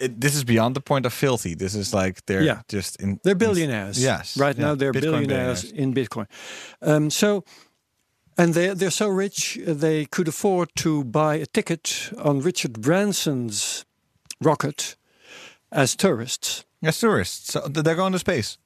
It, 0.00 0.20
this 0.20 0.34
is 0.34 0.42
beyond 0.44 0.74
the 0.74 0.80
point 0.80 1.06
of 1.06 1.12
filthy. 1.12 1.54
This 1.54 1.74
is 1.74 1.92
like 1.94 2.24
they're 2.26 2.42
Yeah. 2.42 2.62
just 2.68 2.96
in. 3.02 3.20
They're 3.22 3.36
billionaires. 3.38 3.96
Yes, 4.02 4.36
right 4.36 4.56
yeah, 4.58 4.66
now 4.66 4.74
they're 4.74 4.92
billionaires, 4.92 5.62
billionaires. 5.62 5.72
in 5.72 5.94
Bitcoin. 5.94 6.26
Um, 6.82 7.10
so, 7.10 7.44
and 8.38 8.54
they 8.54 8.74
they're 8.74 8.90
so 8.90 9.08
rich 9.08 9.58
they 9.66 10.06
could 10.06 10.28
afford 10.28 10.68
to 10.76 11.04
buy 11.04 11.36
a 11.36 11.46
ticket 11.46 12.10
on 12.18 12.40
Richard 12.40 12.80
Branson's 12.80 13.84
rocket 14.42 14.96
as 15.72 15.96
tourists. 15.96 16.64
As 16.82 16.98
tourists. 16.98 17.52
So 17.52 17.60
they're 17.68 17.94
going 17.94 18.12
to 18.12 18.18
space. 18.18 18.58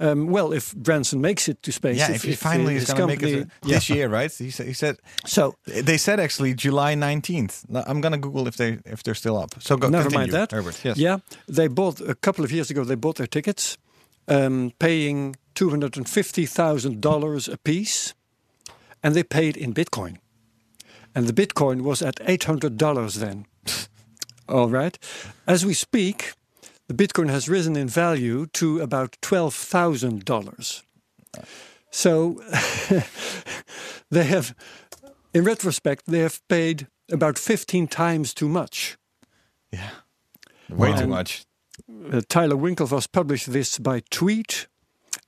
Um, 0.00 0.28
well, 0.28 0.52
if 0.52 0.72
Branson 0.76 1.20
makes 1.20 1.48
it 1.48 1.60
to 1.64 1.72
space, 1.72 1.98
yeah, 1.98 2.12
if, 2.12 2.22
he 2.22 2.34
finally 2.36 2.76
is 2.76 2.82
his 2.86 2.94
going 2.94 3.08
to 3.08 3.16
make 3.16 3.22
it 3.22 3.48
company- 3.48 3.72
this 3.74 3.90
year, 3.90 4.08
right? 4.08 4.32
He 4.32 4.50
said, 4.50 4.66
he 4.66 4.72
said 4.72 4.96
So 5.26 5.56
they 5.66 5.98
said 5.98 6.20
actually 6.20 6.54
July 6.54 6.94
nineteenth. 6.94 7.64
I'm 7.74 8.00
going 8.00 8.12
to 8.12 8.18
Google 8.18 8.46
if 8.46 8.56
they 8.56 8.78
if 8.84 9.02
they're 9.02 9.16
still 9.16 9.36
up. 9.36 9.60
So 9.60 9.76
go. 9.76 9.88
Never 9.88 10.04
continue, 10.04 10.32
mind 10.32 10.32
that. 10.34 10.52
Herbert. 10.52 10.80
Yes. 10.84 10.98
Yeah, 10.98 11.18
they 11.48 11.66
bought 11.66 12.00
a 12.00 12.14
couple 12.14 12.44
of 12.44 12.52
years 12.52 12.70
ago. 12.70 12.84
They 12.84 12.94
bought 12.94 13.16
their 13.16 13.26
tickets, 13.26 13.76
um, 14.28 14.70
paying 14.78 15.34
two 15.54 15.70
hundred 15.70 15.96
and 15.96 16.08
fifty 16.08 16.46
thousand 16.46 17.00
dollars 17.00 17.48
a 17.48 17.56
piece, 17.56 18.14
and 19.02 19.14
they 19.14 19.22
paid 19.22 19.56
in 19.56 19.74
Bitcoin, 19.74 20.18
and 21.14 21.26
the 21.26 21.32
Bitcoin 21.32 21.82
was 21.82 22.02
at 22.02 22.20
eight 22.26 22.44
hundred 22.44 22.76
dollars 22.76 23.16
then. 23.16 23.46
All 24.48 24.68
right, 24.68 24.98
as 25.46 25.64
we 25.66 25.74
speak, 25.74 26.32
the 26.86 26.94
Bitcoin 26.94 27.28
has 27.28 27.48
risen 27.48 27.76
in 27.76 27.88
value 27.88 28.46
to 28.54 28.80
about 28.80 29.16
twelve 29.20 29.54
thousand 29.54 30.24
dollars. 30.24 30.82
So 31.90 32.34
they 34.10 34.24
have, 34.24 34.54
in 35.34 35.44
retrospect, 35.44 36.06
they 36.06 36.20
have 36.20 36.40
paid 36.48 36.86
about 37.10 37.38
fifteen 37.38 37.86
times 37.86 38.34
too 38.34 38.48
much. 38.48 38.96
Yeah. 39.72 39.90
Way 40.70 40.94
too 40.96 41.06
much. 41.06 41.44
Uh, 42.12 42.20
Tyler 42.28 42.56
Winklevoss 42.56 43.10
published 43.10 43.52
this 43.52 43.78
by 43.78 44.02
tweet, 44.10 44.66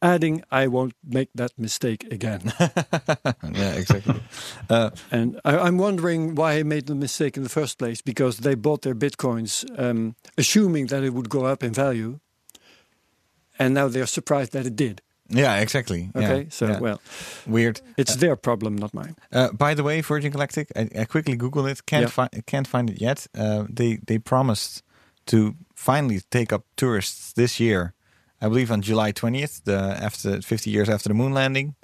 adding, 0.03 0.43
"I 0.51 0.67
won't 0.69 0.95
make 1.05 1.29
that 1.35 1.53
mistake 1.59 2.05
again." 2.13 2.53
Yeah, 3.53 3.75
exactly. 3.75 4.21
uh, 4.71 4.91
and 5.11 5.41
I, 5.45 5.59
I'm 5.59 5.77
wondering 5.79 6.35
why 6.35 6.57
he 6.57 6.63
made 6.65 6.87
the 6.87 6.95
mistake 6.95 7.37
in 7.37 7.43
the 7.43 7.49
first 7.49 7.79
place 7.79 8.03
because 8.03 8.39
they 8.39 8.55
bought 8.55 8.83
their 8.83 8.95
bitcoins 8.95 9.65
um, 9.79 10.15
assuming 10.39 10.87
that 10.89 11.03
it 11.05 11.13
would 11.13 11.29
go 11.29 11.45
up 11.47 11.63
in 11.63 11.73
value, 11.75 12.21
and 13.59 13.75
now 13.75 13.89
they're 13.89 14.07
surprised 14.07 14.53
that 14.53 14.67
it 14.67 14.77
did. 14.77 15.01
yeah, 15.29 15.61
exactly. 15.63 16.11
Yeah, 16.15 16.23
Okay, 16.33 16.47
so 16.51 16.67
yeah. 16.67 16.81
well, 16.81 17.01
weird. 17.47 17.81
it's 17.97 18.17
their 18.17 18.37
problem, 18.37 18.77
not 18.77 18.93
mine. 18.95 19.15
Uh, 19.33 19.53
by 19.53 19.75
the 19.75 19.83
way, 19.83 20.01
Virgin 20.03 20.33
Galactic, 20.33 20.69
I, 20.77 20.89
I 21.03 21.05
quickly 21.05 21.37
Googled 21.37 21.71
it. 21.71 21.85
Can't 21.87 22.03
Yeah. 22.03 22.11
find 22.11 22.31
can't 22.47 22.67
find 22.69 22.91
it 22.91 23.01
yet. 23.01 23.27
Uh, 23.35 23.65
they 23.77 23.99
they 24.07 24.19
promised 24.19 24.83
to 25.27 25.55
finally 25.77 26.21
take 26.31 26.53
up 26.55 26.63
tourists 26.77 27.33
this 27.35 27.59
year. 27.61 27.93
I 28.41 28.49
believe 28.49 28.71
on 28.73 28.83
July 28.83 29.13
twentieth, 29.13 29.63
the 29.65 29.79
after 30.03 30.41
fifty 30.43 30.71
years 30.71 30.89
after 30.89 31.09
the 31.09 31.15
moon 31.15 31.33
landing. 31.33 31.75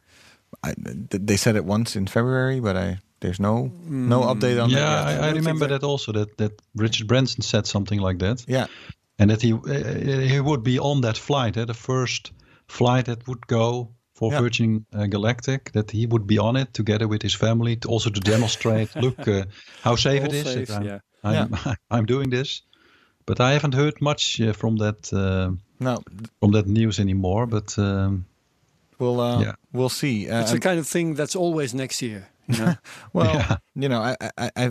I, 0.64 0.74
they 0.78 1.36
said 1.36 1.56
it 1.56 1.64
once 1.64 1.96
in 1.96 2.06
February, 2.06 2.60
but 2.60 2.76
I 2.76 2.98
there's 3.20 3.40
no 3.40 3.70
no 3.88 4.20
update 4.22 4.62
on 4.62 4.70
yeah, 4.70 4.78
that. 4.80 5.22
I. 5.22 5.28
I 5.28 5.32
remember 5.32 5.66
that- 5.66 5.80
that 5.80 5.86
also. 5.86 6.12
That 6.12 6.36
that 6.38 6.52
Richard 6.74 7.06
Branson 7.08 7.42
said 7.42 7.66
something 7.66 8.00
like 8.00 8.18
that, 8.18 8.44
yeah, 8.48 8.66
and 9.18 9.30
that 9.30 9.42
he 9.42 9.52
uh, 9.52 10.28
he 10.32 10.40
would 10.40 10.62
be 10.62 10.78
on 10.78 11.00
that 11.02 11.18
flight, 11.18 11.56
eh, 11.56 11.64
the 11.66 11.74
first 11.74 12.32
flight 12.68 13.04
that 13.06 13.26
would 13.26 13.46
go 13.46 13.90
for 14.14 14.32
Yeah. 14.32 14.40
Virgin 14.42 14.86
uh, 14.94 15.06
Galactic. 15.06 15.72
That 15.72 15.90
he 15.90 16.06
would 16.06 16.26
be 16.26 16.38
on 16.38 16.56
it 16.56 16.72
together 16.72 17.08
with 17.08 17.22
his 17.22 17.34
family, 17.34 17.76
to 17.76 17.88
also 17.88 18.10
to 18.10 18.20
demonstrate, 18.20 18.94
look 19.02 19.26
uh, 19.28 19.44
how 19.82 19.96
safe 19.96 20.22
All 20.22 20.28
it 20.28 20.34
is. 20.34 20.44
safe, 20.44 20.70
I'm, 20.70 20.84
yeah. 20.84 20.98
I'm, 21.24 21.76
I'm 21.90 22.06
doing 22.06 22.30
this. 22.30 22.62
But 23.26 23.40
I 23.40 23.52
haven't 23.52 23.74
heard 23.74 24.00
much 24.00 24.40
uh, 24.40 24.52
from 24.52 24.76
that 24.76 25.12
uh, 25.12 25.50
no, 25.78 26.02
from 26.40 26.52
that 26.52 26.66
news 26.66 26.98
anymore. 26.98 27.46
But 27.46 27.78
um, 27.78 28.24
we'll 28.98 29.20
uh, 29.20 29.40
Yeah. 29.42 29.54
we'll 29.72 29.88
see. 29.90 30.28
Uh, 30.30 30.40
It's 30.40 30.52
the 30.52 30.60
kind 30.60 30.78
of 30.78 30.86
thing 30.88 31.14
that's 31.16 31.36
always 31.36 31.72
next 31.74 32.00
year. 32.02 32.28
You 32.48 32.58
know? 32.58 32.74
Well, 33.12 33.34
Yeah. 33.34 33.56
you 33.74 33.88
know, 33.88 34.00
I, 34.00 34.16
I, 34.38 34.50
I, 34.56 34.70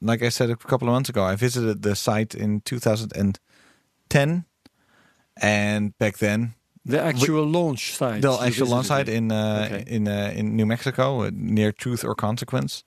like 0.00 0.22
I 0.26 0.30
said 0.30 0.50
a 0.50 0.56
couple 0.56 0.88
of 0.88 0.92
months 0.94 1.10
ago, 1.10 1.22
I 1.32 1.36
visited 1.36 1.82
the 1.82 1.94
site 1.94 2.34
in 2.34 2.60
2010, 2.62 4.44
and 5.40 5.96
back 5.98 6.18
then, 6.18 6.54
the 6.84 7.00
actual 7.00 7.44
launch 7.46 7.94
site. 7.96 8.22
the 8.22 8.32
actual 8.32 8.68
launch 8.68 8.86
site 8.86 9.08
in 9.08 9.30
uh, 9.30 9.68
Okay. 9.70 9.84
in 9.86 10.08
uh, 10.08 10.32
in 10.34 10.56
New 10.56 10.66
Mexico, 10.66 11.22
uh, 11.22 11.30
near 11.32 11.72
Truth 11.72 12.04
or 12.04 12.14
Consequence, 12.14 12.84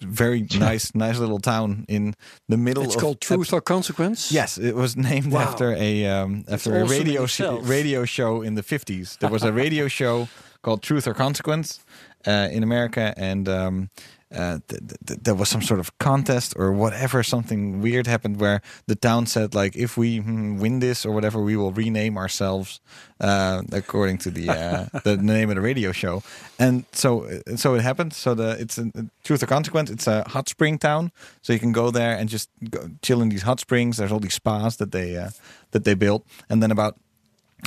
very 0.00 0.46
nice, 0.58 0.94
nice 0.94 1.18
little 1.18 1.38
town 1.40 1.84
in 1.88 2.14
the 2.48 2.56
middle. 2.56 2.82
Of. 2.82 2.86
It's 2.88 2.96
of 2.96 3.00
called 3.02 3.20
Truth 3.20 3.52
or 3.52 3.60
Consequence. 3.60 4.30
Yes, 4.32 4.58
it 4.58 4.74
was 4.74 4.96
named 5.10 5.32
Wow. 5.32 5.40
after 5.42 5.72
a 5.72 6.06
um, 6.06 6.44
after 6.48 6.76
a 6.78 6.84
awesome 6.84 6.98
radio 6.98 7.26
sh- 7.26 7.40
radio 7.62 8.04
show 8.04 8.42
in 8.42 8.54
the 8.54 8.62
fifties. 8.62 9.16
There 9.20 9.30
was 9.30 9.42
a 9.42 9.52
radio 9.52 9.88
show 9.98 10.28
called 10.62 10.82
Truth 10.82 11.06
or 11.06 11.14
Consequence 11.14 11.80
uh, 12.26 12.48
in 12.50 12.62
America, 12.62 13.12
and 13.16 13.48
um, 13.48 13.90
uh, 14.34 14.58
th- 14.68 14.82
th- 15.06 15.20
there 15.22 15.34
was 15.34 15.48
some 15.48 15.62
sort 15.62 15.80
of 15.80 15.96
contest 15.98 16.54
or 16.56 16.72
whatever. 16.72 17.22
Something 17.22 17.80
weird 17.80 18.06
happened 18.06 18.40
where 18.40 18.60
the 18.86 18.94
town 18.94 19.26
said 19.26 19.54
like, 19.54 19.76
if 19.76 19.96
we 19.96 20.18
hmm, 20.18 20.58
win 20.58 20.80
this 20.80 21.06
or 21.06 21.12
whatever, 21.12 21.42
we 21.42 21.56
will 21.56 21.72
rename 21.72 22.18
ourselves 22.18 22.80
uh, 23.20 23.62
according 23.72 24.18
to 24.18 24.30
the 24.30 24.50
uh, 24.50 25.00
the 25.04 25.16
name 25.22 25.50
of 25.50 25.56
the 25.56 25.62
radio 25.62 25.92
show. 25.92 26.22
And 26.58 26.84
so 26.92 27.28
so 27.56 27.74
it 27.74 27.82
happened. 27.82 28.12
So 28.12 28.34
the 28.34 28.56
it's 28.60 28.78
a, 28.78 28.90
Truth 29.22 29.42
or 29.42 29.46
Consequence. 29.46 29.90
It's 29.90 30.06
a 30.06 30.24
hot 30.28 30.48
spring 30.48 30.78
town, 30.78 31.12
so 31.42 31.52
you 31.52 31.58
can 31.58 31.72
go 31.72 31.90
there 31.90 32.16
and 32.16 32.28
just 32.28 32.50
go, 32.70 32.90
chill 33.02 33.22
in 33.22 33.28
these 33.28 33.42
hot 33.42 33.60
springs. 33.60 33.96
There's 33.96 34.12
all 34.12 34.20
these 34.20 34.34
spas 34.34 34.76
that 34.76 34.92
they 34.92 35.16
uh, 35.16 35.30
that 35.70 35.84
they 35.84 35.94
built, 35.94 36.26
and 36.48 36.62
then 36.62 36.70
about 36.70 36.98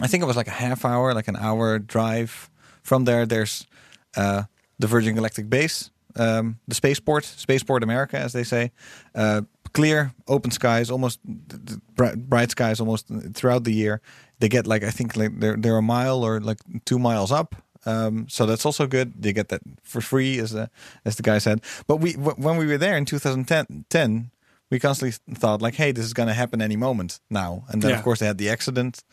I 0.01 0.08
think 0.08 0.23
it 0.23 0.27
was 0.27 0.38
like 0.38 0.47
a 0.47 0.51
half 0.51 0.86
hour, 0.86 1.13
like 1.13 1.27
an 1.27 1.38
hour 1.38 1.80
drive 1.80 2.49
from 2.84 3.06
there. 3.06 3.25
There's 3.25 3.65
uh, 4.15 4.43
the 4.80 4.88
Virgin 4.88 5.15
Galactic 5.15 5.49
base, 5.49 5.89
um, 6.17 6.60
the 6.67 6.75
spaceport, 6.75 7.23
spaceport 7.25 7.84
America, 7.84 8.17
as 8.17 8.34
they 8.34 8.43
say. 8.43 8.71
Uh, 9.15 9.41
clear, 9.73 10.13
open 10.27 10.51
skies, 10.51 10.89
almost 10.91 11.19
bright, 11.95 12.51
skies, 12.51 12.80
almost 12.80 13.08
throughout 13.34 13.63
the 13.63 13.73
year. 13.73 14.01
They 14.39 14.49
get 14.49 14.67
like 14.67 14.84
I 14.84 14.91
think 14.91 15.15
like 15.15 15.39
they're 15.39 15.58
they're 15.58 15.77
a 15.77 15.82
mile 15.82 16.23
or 16.23 16.39
like 16.39 16.58
two 16.86 16.99
miles 16.99 17.32
up. 17.32 17.56
Um, 17.86 18.27
so 18.30 18.45
that's 18.45 18.65
also 18.65 18.86
good. 18.88 19.13
They 19.21 19.34
get 19.34 19.47
that 19.49 19.62
for 19.84 20.01
free, 20.01 20.39
as 20.39 20.51
the 20.51 20.69
as 21.06 21.15
the 21.15 21.23
guy 21.23 21.39
said. 21.39 21.62
But 21.88 21.97
we 21.97 22.13
w- 22.13 22.36
when 22.38 22.58
we 22.58 22.65
were 22.67 22.77
there 22.77 22.97
in 22.97 23.06
2010, 23.06 23.86
10, 23.89 24.32
we 24.69 24.80
constantly 24.80 25.17
thought 25.36 25.62
like, 25.62 25.75
hey, 25.75 25.91
this 25.93 26.06
is 26.06 26.13
going 26.13 26.27
to 26.27 26.34
happen 26.34 26.62
any 26.62 26.75
moment 26.75 27.19
now. 27.30 27.63
And 27.69 27.82
then 27.82 27.91
Yeah. 27.91 27.97
of 27.97 28.03
course 28.03 28.19
they 28.19 28.25
had 28.27 28.38
the 28.38 28.49
accident. 28.49 29.03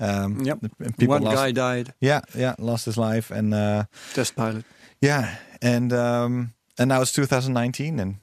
Um, 0.00 0.40
Yep. 0.44 0.58
One 1.06 1.22
lost, 1.22 1.36
guy 1.36 1.52
died, 1.52 1.94
yeah, 2.00 2.20
yeah, 2.34 2.54
lost 2.58 2.84
his 2.86 2.96
life, 2.96 3.30
and 3.30 3.54
uh, 3.54 3.84
test 4.14 4.34
pilot. 4.34 4.64
yeah, 5.00 5.36
and 5.64 5.92
um, 5.92 6.52
and 6.78 6.88
now 6.88 7.00
it's 7.02 7.12
2019, 7.12 8.00
and 8.00 8.16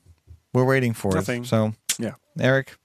we're 0.54 0.66
waiting 0.68 0.94
for 0.96 1.14
Nothing. 1.14 1.44
it. 1.44 1.48
So, 1.48 1.74
Yeah. 2.00 2.16
Eric, 2.40 2.78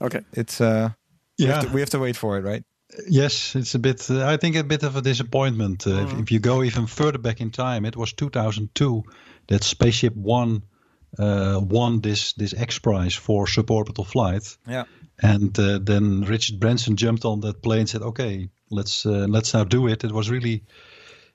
Okay. 0.00 0.20
it's 0.32 0.60
uh, 0.60 0.90
we, 1.38 1.44
Yeah. 1.46 1.54
have 1.54 1.64
to, 1.66 1.72
we 1.74 1.80
have 1.80 1.90
to 1.90 1.98
wait 1.98 2.16
for 2.16 2.38
it, 2.38 2.44
right? 2.44 2.64
Yes, 3.10 3.54
it's 3.56 3.74
a 3.74 3.78
bit. 3.78 4.10
Uh, 4.10 4.34
I 4.34 4.36
think 4.38 4.56
a 4.56 4.64
bit 4.64 4.82
of 4.82 4.96
a 4.96 5.00
disappointment. 5.00 5.86
Uh, 5.86 5.90
Mm-hmm. 5.90 6.16
if, 6.16 6.22
if 6.22 6.30
you 6.32 6.40
go 6.40 6.62
even 6.62 6.86
further 6.86 7.18
back 7.18 7.40
in 7.40 7.50
time, 7.50 7.84
it 7.88 7.96
was 7.96 8.12
2002 8.12 9.02
that 9.46 9.62
Spaceship 9.64 10.14
One 10.16 10.62
uh, 11.18 11.60
won 11.70 12.00
this 12.00 12.32
this 12.34 12.54
X 12.54 12.78
Prize 12.78 13.14
for 13.18 13.46
suborbital 13.46 14.04
flight, 14.06 14.58
Yeah. 14.66 14.84
and 15.22 15.58
uh, 15.58 15.78
then 15.84 16.24
Richard 16.28 16.58
Branson 16.60 16.96
jumped 16.96 17.24
on 17.24 17.40
that 17.40 17.60
plane 17.62 17.80
and 17.80 17.88
said, 17.88 18.02
"Okay, 18.02 18.48
let's 18.70 19.04
uh, 19.06 19.26
let's 19.28 19.52
now 19.54 19.64
do 19.64 19.88
it." 19.88 20.04
It 20.04 20.12
was 20.12 20.28
really, 20.30 20.62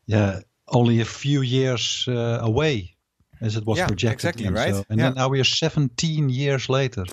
yeah, 0.08 0.42
only 0.74 1.02
a 1.02 1.06
few 1.06 1.42
years 1.42 2.06
uh, 2.08 2.40
away 2.42 2.96
as 3.42 3.56
it 3.56 3.66
was 3.66 3.78
Yeah, 3.78 3.88
projected. 3.88 4.14
exactly, 4.14 4.44
then. 4.46 4.54
right? 4.54 4.76
So, 4.76 4.86
and 4.90 5.00
Yeah. 5.00 5.10
then 5.10 5.16
now 5.16 5.30
we 5.30 5.40
are 5.40 5.44
17 5.46 6.30
years 6.30 6.68
later, 6.70 7.06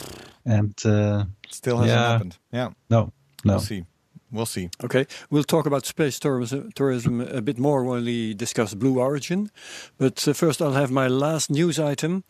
and 0.44 0.74
uh, 0.84 1.24
Still 1.50 1.76
hasn't 1.78 1.98
Yeah. 1.98 2.08
happened. 2.12 2.38
Yeah, 2.52 2.68
no, 2.88 3.12
no. 3.44 3.52
we'll 3.54 3.60
see. 3.60 3.84
We'll 4.32 4.46
see. 4.46 4.68
Okay, 4.84 5.06
we'll 5.30 5.44
talk 5.44 5.66
about 5.66 5.86
space 5.86 6.18
tourism, 6.20 6.70
tourism 6.74 7.20
a 7.20 7.40
bit 7.40 7.58
more 7.58 7.82
when 7.84 8.04
we 8.04 8.34
discuss 8.34 8.74
Blue 8.74 9.00
Origin. 9.00 9.50
But 9.98 10.28
uh, 10.28 10.32
first, 10.34 10.60
I'll 10.62 10.74
have 10.80 10.92
my 10.92 11.08
last 11.08 11.50
news 11.50 11.78
item, 11.78 12.22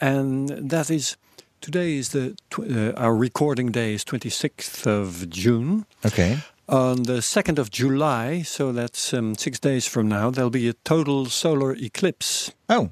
and 0.00 0.48
that 0.70 0.90
is 0.90 1.16
today 1.60 1.96
is 1.98 2.08
the 2.08 2.34
tw- 2.50 2.68
uh, 2.70 2.92
our 2.96 3.16
recording 3.16 3.72
day 3.72 3.94
is 3.94 4.04
26th 4.04 4.86
of 4.86 5.30
June. 5.30 5.84
Okay. 6.04 6.38
On 6.68 7.04
the 7.04 7.20
2nd 7.20 7.58
of 7.58 7.70
July, 7.70 8.42
so 8.42 8.72
that's 8.72 9.14
um, 9.14 9.36
six 9.36 9.60
days 9.60 9.86
from 9.86 10.08
now, 10.08 10.30
there'll 10.30 10.50
be 10.50 10.68
a 10.68 10.72
total 10.84 11.26
solar 11.26 11.72
eclipse. 11.76 12.52
Oh, 12.68 12.90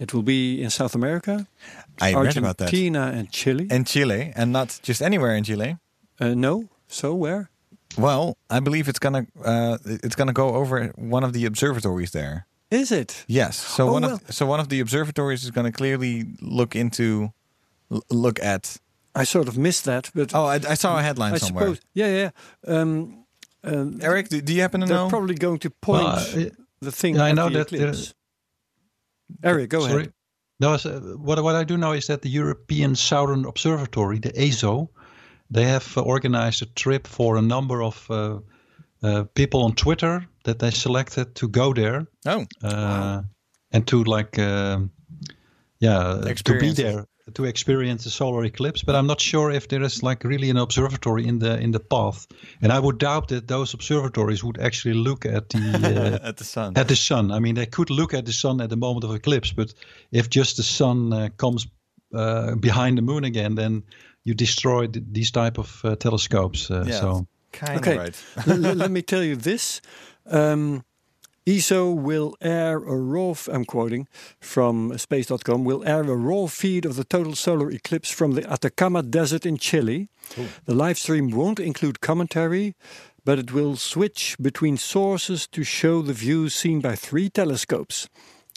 It 0.00 0.12
will 0.12 0.24
be 0.24 0.60
in 0.60 0.70
South 0.70 0.94
America, 0.96 1.46
I 2.00 2.12
read 2.14 2.36
about 2.36 2.56
that. 2.58 2.64
Argentina, 2.64 3.12
and 3.14 3.30
Chile. 3.30 3.68
In 3.70 3.84
Chile, 3.84 4.32
and 4.34 4.50
not 4.52 4.80
just 4.82 5.00
anywhere 5.00 5.36
in 5.36 5.44
Chile. 5.44 5.76
uh, 6.20 6.34
no, 6.34 6.68
so 6.88 7.14
where? 7.14 7.50
Well, 7.96 8.36
I 8.50 8.58
believe 8.60 8.88
it's 8.88 8.98
gonna 8.98 9.26
uh, 9.44 9.76
it's 9.84 10.16
gonna 10.16 10.32
go 10.32 10.54
over 10.54 10.88
one 10.96 11.22
of 11.26 11.32
the 11.32 11.44
observatories 11.46 12.10
there. 12.10 12.46
Is 12.70 12.90
it? 12.90 13.24
Yes. 13.28 13.56
So 13.58 13.88
Oh, 13.88 13.92
one 13.92 14.02
well. 14.02 14.14
of 14.14 14.34
so 14.34 14.46
one 14.46 14.60
of 14.60 14.68
the 14.70 14.80
observatories 14.80 15.44
is 15.44 15.50
going 15.50 15.66
to 15.70 15.76
clearly 15.76 16.24
look 16.40 16.74
into 16.74 17.32
look 18.10 18.42
at. 18.42 18.78
I 19.14 19.24
sort 19.24 19.48
of 19.48 19.56
missed 19.56 19.84
that, 19.84 20.10
but 20.14 20.34
Oh, 20.34 20.44
I, 20.44 20.54
I 20.68 20.74
saw 20.74 20.98
a 20.98 21.02
headline 21.02 21.34
I 21.34 21.38
somewhere. 21.38 21.64
suppose. 21.64 21.80
Yeah, 21.94 22.08
yeah. 22.08 22.30
Um, 22.80 23.24
um, 23.64 23.98
Eric, 24.02 24.28
do, 24.28 24.40
do 24.40 24.52
you 24.52 24.60
happen 24.62 24.80
to 24.80 24.86
they're 24.86 24.96
know? 24.96 25.08
probably 25.08 25.34
going 25.34 25.58
to 25.60 25.70
point 25.70 26.04
Well, 26.04 26.16
uh, 26.46 26.50
the 26.80 26.92
thing. 26.92 27.16
yeah, 27.16 27.24
I 27.24 27.32
know 27.32 27.48
the 27.50 27.58
that 27.58 27.68
there- 27.68 27.94
Eric, 29.42 29.70
go 29.70 29.80
Sorry. 29.80 29.94
ahead. 30.02 30.12
No, 30.60 30.76
so 30.76 31.00
what 31.20 31.42
what 31.42 31.54
I 31.56 31.64
do 31.64 31.76
know 31.76 31.92
is 31.92 32.06
that 32.06 32.22
the 32.22 32.28
European 32.30 32.94
Southern 32.96 33.44
Observatory, 33.44 34.18
the 34.20 34.32
ESO, 34.38 34.90
they 35.50 35.64
have 35.64 35.96
uh, 35.96 36.02
organized 36.02 36.62
a 36.62 36.66
trip 36.74 37.06
for 37.06 37.36
a 37.36 37.42
number 37.42 37.82
of 37.82 38.06
uh, 38.10 38.38
uh, 39.02 39.24
people 39.34 39.62
on 39.64 39.74
Twitter 39.74 40.24
that 40.44 40.58
they 40.58 40.70
selected 40.70 41.34
to 41.34 41.48
go 41.48 41.72
there 41.72 42.06
oh, 42.26 42.44
uh, 42.62 43.22
and 43.72 43.86
to 43.86 44.04
like, 44.04 44.38
um 44.38 44.90
yeah, 45.80 46.32
to 46.44 46.58
be 46.58 46.72
there 46.72 47.06
to 47.34 47.44
experience 47.44 48.04
the 48.04 48.10
solar 48.10 48.44
eclipse. 48.44 48.82
But 48.84 48.94
I'm 48.94 49.06
not 49.06 49.20
sure 49.20 49.50
if 49.50 49.68
there 49.68 49.82
is 49.82 50.02
like 50.02 50.24
really 50.24 50.50
an 50.50 50.56
observatory 50.56 51.26
in 51.26 51.38
the 51.38 51.58
in 51.58 51.70
the 51.72 51.80
path, 51.80 52.26
and 52.60 52.72
I 52.72 52.78
would 52.78 52.98
doubt 52.98 53.28
that 53.28 53.46
those 53.46 53.74
observatories 53.74 54.42
would 54.42 54.58
actually 54.58 54.94
look 54.94 55.24
at 55.26 55.48
the. 55.50 56.18
Uh, 56.22 56.26
at 56.28 56.36
the 56.36 56.44
sun. 56.44 56.72
at 56.76 56.88
the 56.88 56.96
sun. 56.96 57.30
I 57.30 57.38
mean, 57.40 57.54
they 57.54 57.66
could 57.66 57.90
look 57.90 58.14
at 58.14 58.24
the 58.24 58.32
sun 58.32 58.60
at 58.60 58.68
the 58.70 58.76
moment 58.76 59.04
of 59.04 59.14
eclipse, 59.14 59.52
but 59.52 59.72
if 60.10 60.28
just 60.28 60.56
the 60.56 60.62
sun 60.62 61.12
uh, 61.12 61.28
comes 61.36 61.66
uh, 62.14 62.54
behind 62.56 62.98
the 62.98 63.02
moon 63.02 63.24
again, 63.24 63.54
then 63.54 63.82
you 64.24 64.34
destroy 64.34 64.86
th- 64.86 65.04
these 65.12 65.30
type 65.30 65.58
of 65.58 65.80
uh, 65.84 65.96
telescopes. 65.96 66.70
Uh, 66.70 66.84
yeah, 66.86 67.00
So 67.00 67.26
kind 67.52 67.78
Okay. 67.78 67.92
of 67.92 67.98
right. 67.98 68.24
L- 68.48 68.66
l- 68.66 68.74
let 68.76 68.90
me 68.90 69.02
tell 69.02 69.22
you 69.22 69.36
this. 69.36 69.80
Um, 70.26 70.84
ESO 71.44 71.90
will 71.90 72.36
air 72.40 72.76
a 72.76 72.96
raw, 72.96 73.34
I'm 73.50 73.64
quoting 73.64 74.06
from 74.40 74.96
space.com, 74.96 75.64
will 75.64 75.82
air 75.84 76.02
a 76.02 76.14
raw 76.14 76.46
feed 76.46 76.84
of 76.84 76.94
the 76.94 77.02
total 77.02 77.34
solar 77.34 77.68
eclipse 77.68 78.12
from 78.12 78.34
the 78.34 78.48
Atacama 78.48 79.02
Desert 79.02 79.44
in 79.44 79.56
Chile. 79.56 80.08
The 80.66 80.74
live 80.74 80.98
stream 80.98 81.30
won't 81.30 81.58
include 81.58 82.00
commentary, 82.00 82.76
but 83.24 83.40
it 83.40 83.52
will 83.52 83.74
switch 83.74 84.36
between 84.40 84.76
sources 84.76 85.48
to 85.48 85.64
show 85.64 86.00
the 86.00 86.12
views 86.12 86.54
seen 86.54 86.80
by 86.80 86.94
three 86.94 87.28
telescopes. 87.28 88.08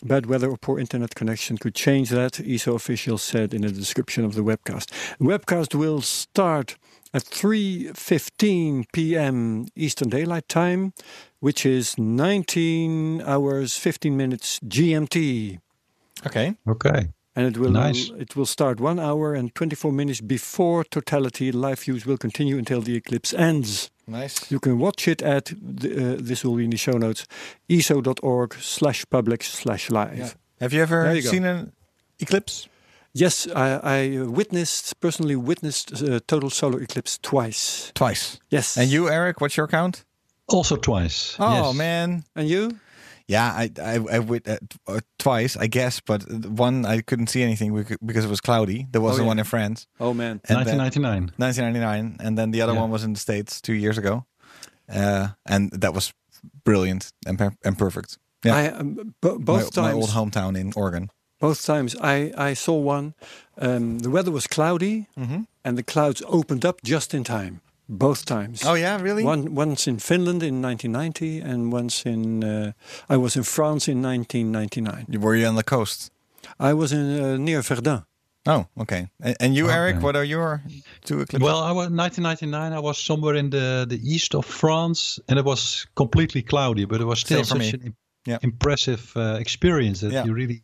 Bad 0.04 0.28
weather 0.28 0.52
or 0.52 0.58
poor 0.58 0.78
internet 0.78 1.15
connection 1.15 1.58
could 1.58 1.74
change 1.74 2.12
that, 2.12 2.39
ESO 2.39 2.76
officials 2.76 3.24
said 3.24 3.52
in 3.52 3.62
the 3.63 3.71
description 3.71 4.24
of 4.24 4.36
the 4.36 4.43
webcast. 4.43 4.91
The 5.17 5.26
webcast 5.26 5.74
will 5.74 6.02
start 6.02 6.78
at 7.15 7.23
3:15 7.23 8.86
p.m. 8.93 9.65
Eastern 9.75 10.10
Daylight 10.10 10.47
Time, 10.49 10.91
which 11.39 11.65
is 11.65 11.97
19 11.97 13.21
hours 13.25 13.78
15 13.78 14.15
minutes 14.17 14.60
GMT. 14.67 15.60
Okay. 16.25 16.56
okay, 16.67 17.10
And 17.36 17.45
it 17.47 17.58
will 17.58 17.71
Nice. 17.71 18.10
it 18.17 18.36
will 18.36 18.45
start 18.45 18.80
one 18.80 18.99
hour 18.99 19.34
and 19.36 19.54
24 19.56 19.91
minutes 19.91 20.21
before 20.21 20.84
totality. 20.84 21.51
Live 21.51 21.80
views 21.86 22.06
will 22.06 22.17
continue 22.17 22.58
until 22.58 22.82
the 22.82 22.95
eclipse 22.95 23.34
ends. 23.34 23.89
Nice. 24.08 24.51
You 24.51 24.60
can 24.60 24.78
watch 24.80 25.08
it 25.08 25.21
at 25.21 25.45
the, 25.82 25.89
uh, 25.89 26.17
this 26.30 26.43
will 26.43 26.56
be 26.56 26.63
in 26.63 26.69
the 26.71 26.78
show 26.78 26.97
notes 26.97 27.25
eso.org 27.69 28.54
slash 28.62 29.06
public 29.10 29.43
slash 29.43 29.89
live. 29.89 30.17
Yeah. 30.17 30.30
Have 30.62 30.73
you 30.73 30.82
ever 30.82 31.04
There 31.04 31.15
you 31.15 31.23
go. 31.23 31.30
seen 31.32 31.45
an 31.45 31.71
eclipse? 32.19 32.67
Yes, 33.17 33.47
I, 33.56 33.80
I 33.84 34.21
witnessed 34.23 34.99
personally 34.99 35.36
witnessed 35.38 36.04
uh, 36.04 36.19
total 36.28 36.49
solar 36.49 36.82
eclipse 36.82 37.17
twice. 37.21 37.91
Twice. 37.95 38.39
Yes. 38.49 38.78
And 38.78 38.89
you, 38.91 39.10
Eric, 39.10 39.39
what's 39.41 39.56
your 39.58 39.67
count? 39.67 40.04
also 40.47 40.75
twice. 40.75 41.36
Oh 41.39 41.69
yes. 41.69 41.75
man. 41.75 42.23
And 42.36 42.47
you? 42.47 42.69
Yeah, 43.28 43.45
I 43.62 43.71
I, 43.82 43.95
I 44.12 44.19
wit- 44.19 44.47
uh, 44.47 44.58
uh, 44.88 44.99
twice, 45.17 45.58
I 45.58 45.67
guess, 45.67 45.99
but 46.01 46.21
one 46.45 46.86
I 46.86 47.01
couldn't 47.01 47.28
see 47.30 47.41
anything 47.41 47.73
because 48.06 48.25
it 48.25 48.30
was 48.30 48.41
cloudy. 48.41 48.86
There 48.91 49.01
was 49.01 49.13
Oh, 49.13 49.17
the 49.17 49.23
yeah. 49.23 49.28
one 49.30 49.39
in 49.39 49.45
France, 49.45 49.88
Oh 49.99 50.13
man. 50.13 50.41
and 50.47 50.65
then- 50.67 50.78
1999. 50.78 51.32
1999, 51.38 52.17
and 52.19 52.38
then 52.38 52.51
the 52.51 52.62
other 52.62 52.73
Yeah. 52.73 52.82
one 52.82 52.91
was 52.91 53.04
in 53.04 53.13
the 53.13 53.19
states 53.19 53.60
two 53.62 53.73
years 53.73 53.97
ago, 53.97 54.25
uh, 54.93 55.30
and 55.47 55.71
that 55.82 55.93
was 55.95 56.13
brilliant 56.63 57.12
and 57.25 57.38
per- 57.39 57.56
and 57.63 57.78
perfect. 57.78 58.19
Yeah, 58.43 58.56
I 58.56 58.67
um, 58.80 59.15
bo- 59.21 59.39
both 59.39 59.75
my, 59.78 59.82
my 59.84 59.93
old 59.93 60.10
hometown 60.10 60.56
in 60.56 60.73
Oregon. 60.75 61.10
Both 61.47 61.65
times 61.65 61.95
I 62.15 62.31
I 62.51 62.55
saw 62.55 62.75
one. 62.97 63.13
Um, 63.62 63.99
the 63.99 64.10
weather 64.10 64.31
was 64.31 64.47
cloudy, 64.47 65.05
Mm-hmm. 65.17 65.41
and 65.63 65.77
the 65.77 65.84
clouds 65.84 66.21
opened 66.25 66.65
up 66.65 66.75
just 66.84 67.13
in 67.13 67.23
time. 67.23 67.60
Both 67.88 68.23
times. 68.25 68.63
Oh 68.65 68.75
yeah, 68.77 69.01
really? 69.03 69.23
One 69.23 69.55
once 69.55 69.89
in 69.91 69.99
Finland 69.99 70.41
in 70.43 70.62
1990, 70.62 71.51
and 71.51 71.73
once 71.73 72.10
in 72.10 72.43
uh, 72.43 72.71
I 73.13 73.17
was 73.17 73.36
in 73.36 73.43
France 73.43 73.91
in 73.91 74.01
1999. 74.01 75.21
Were 75.21 75.36
you 75.39 75.47
on 75.47 75.55
the 75.55 75.63
coast? 75.63 76.12
I 76.60 76.73
was 76.73 76.91
in 76.91 77.19
uh, 77.19 77.38
near 77.38 77.62
Verdun. 77.62 78.03
Oh, 78.47 78.65
okay. 78.77 79.08
And, 79.19 79.36
and 79.39 79.55
you, 79.55 79.69
Eric, 79.69 80.01
what 80.03 80.15
are 80.15 80.23
your 80.27 80.62
two 81.03 81.21
eclipses? 81.21 81.41
Well, 81.45 81.60
I 81.63 81.71
was 81.71 81.89
1999. 81.89 82.73
I 82.73 82.79
was 82.79 82.97
somewhere 83.05 83.36
in 83.38 83.49
the 83.49 83.86
the 83.89 83.99
east 84.15 84.34
of 84.36 84.45
France, 84.45 85.21
and 85.27 85.39
it 85.39 85.45
was 85.45 85.88
completely 85.95 86.41
cloudy, 86.43 86.86
but 86.86 86.99
it 87.01 87.05
was 87.05 87.19
still 87.19 87.43
Same 87.43 87.62
such 87.62 87.73
an 87.73 87.95
Yeah. 88.27 88.39
impressive 88.41 89.02
uh, 89.15 89.37
experience 89.39 90.00
that 90.02 90.12
Yeah. 90.13 90.25
you 90.27 90.33
really 90.35 90.62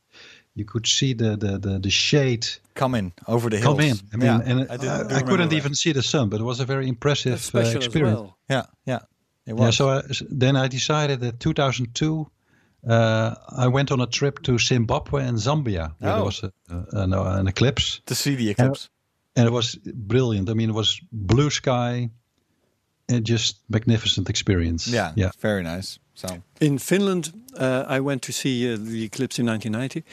you 0.56 0.66
could 0.66 0.86
see 0.88 1.14
the 1.14 1.38
the 1.38 1.58
the, 1.58 1.80
the 1.80 1.90
shade 1.90 2.48
come 2.74 2.96
in 2.96 3.12
over 3.28 3.50
the 3.50 3.58
hills. 3.58 3.78
come 3.78 3.80
in. 3.86 3.98
I 4.14 4.18
mean, 4.18 4.26
yeah, 4.26 4.42
and 4.46 4.60
I, 4.70 4.76
I, 4.76 5.18
I 5.18 5.22
couldn't 5.22 5.50
that. 5.50 5.56
even 5.56 5.74
see 5.76 5.94
the 5.94 6.04
sun, 6.04 6.30
but 6.30 6.40
it 6.40 6.44
was 6.44 6.60
a 6.60 6.66
very 6.66 6.88
impressive 6.88 7.32
That's 7.34 7.48
uh, 7.56 7.64
special 7.64 7.82
experience. 7.84 8.20
well. 8.20 8.38
Yeah, 8.50 8.66
yeah. 8.86 9.00
It 9.46 9.54
was. 9.54 9.66
Yeah, 9.66 9.72
so 9.72 9.90
I, 9.90 9.98
s- 10.10 10.24
then 10.30 10.56
I 10.56 10.68
decided 10.68 11.20
that 11.22 11.40
2002, 11.40 12.28
uh, 12.88 13.36
I 13.58 13.68
went 13.68 13.92
on 13.92 14.00
a 14.02 14.08
trip 14.08 14.42
to 14.44 14.58
Zimbabwe 14.58 15.26
and 15.28 15.38
Zambia, 15.38 15.94
where 16.00 16.12
Oh. 16.12 16.16
there 16.16 16.24
was 16.26 16.44
a, 16.44 16.52
a, 16.70 17.02
an, 17.04 17.14
an 17.14 17.48
eclipse, 17.48 18.02
to 18.06 18.16
see 18.16 18.36
the 18.36 18.50
eclipse. 18.50 18.90
and 19.36 19.48
it 19.48 19.52
was 19.52 19.76
brilliant. 19.94 20.50
I 20.50 20.54
mean, 20.54 20.70
it 20.70 20.76
was 20.76 21.00
blue 21.12 21.50
sky, 21.50 22.10
and 23.10 23.26
just 23.26 23.60
magnificent 23.70 24.30
experience. 24.30 24.88
Yeah, 24.88 25.12
yeah. 25.16 25.32
very 25.40 25.64
nice. 25.64 26.00
So 26.22 26.42
In 26.60 26.78
Finland, 26.80 27.34
uh, 27.60 27.98
I 27.98 28.00
went 28.00 28.22
to 28.22 28.32
see 28.32 28.72
uh, 28.74 28.78
the 28.78 29.04
eclipse 29.04 29.40
in 29.40 29.48
1990, 29.48 30.04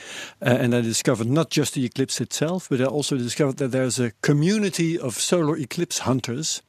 uh, 0.41 0.65
and 0.65 0.75
I 0.75 0.81
discovered 0.83 1.29
not 1.29 1.51
just 1.57 1.73
the 1.75 1.85
eclipse 1.85 2.21
itself, 2.23 2.69
but 2.69 2.81
I 2.81 2.85
also 2.85 3.17
discovered 3.17 3.57
that 3.59 3.71
there's 3.71 3.99
a 4.01 4.11
community 4.21 4.99
of 4.99 5.19
solar 5.19 5.57
eclipse 5.59 5.99
hunters 6.05 6.63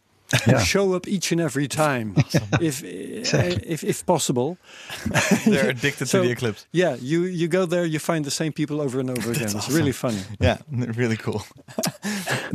who 0.45 0.59
show 0.59 0.93
up 0.95 1.07
each 1.07 1.31
and 1.31 1.41
every 1.41 1.67
time, 1.67 2.13
if, 2.61 2.83
uh, 2.83 3.65
if 3.73 3.83
if 3.83 4.03
possible. 4.05 4.57
they're 5.45 5.69
addicted 5.69 6.07
So, 6.07 6.19
to 6.21 6.25
the 6.27 6.31
eclipse. 6.31 6.65
Yeah, 6.71 6.97
you 7.01 7.23
you 7.25 7.47
go 7.47 7.65
there, 7.65 7.85
you 7.85 7.99
find 7.99 8.23
the 8.25 8.31
same 8.31 8.51
people 8.51 8.75
over 8.81 8.99
and 8.99 9.09
over 9.09 9.31
again. 9.31 9.49
It's 9.55 9.69
really 9.71 9.93
funny. 9.93 10.21
Yeah, 10.39 10.57
really 10.97 11.17
cool. 11.17 11.41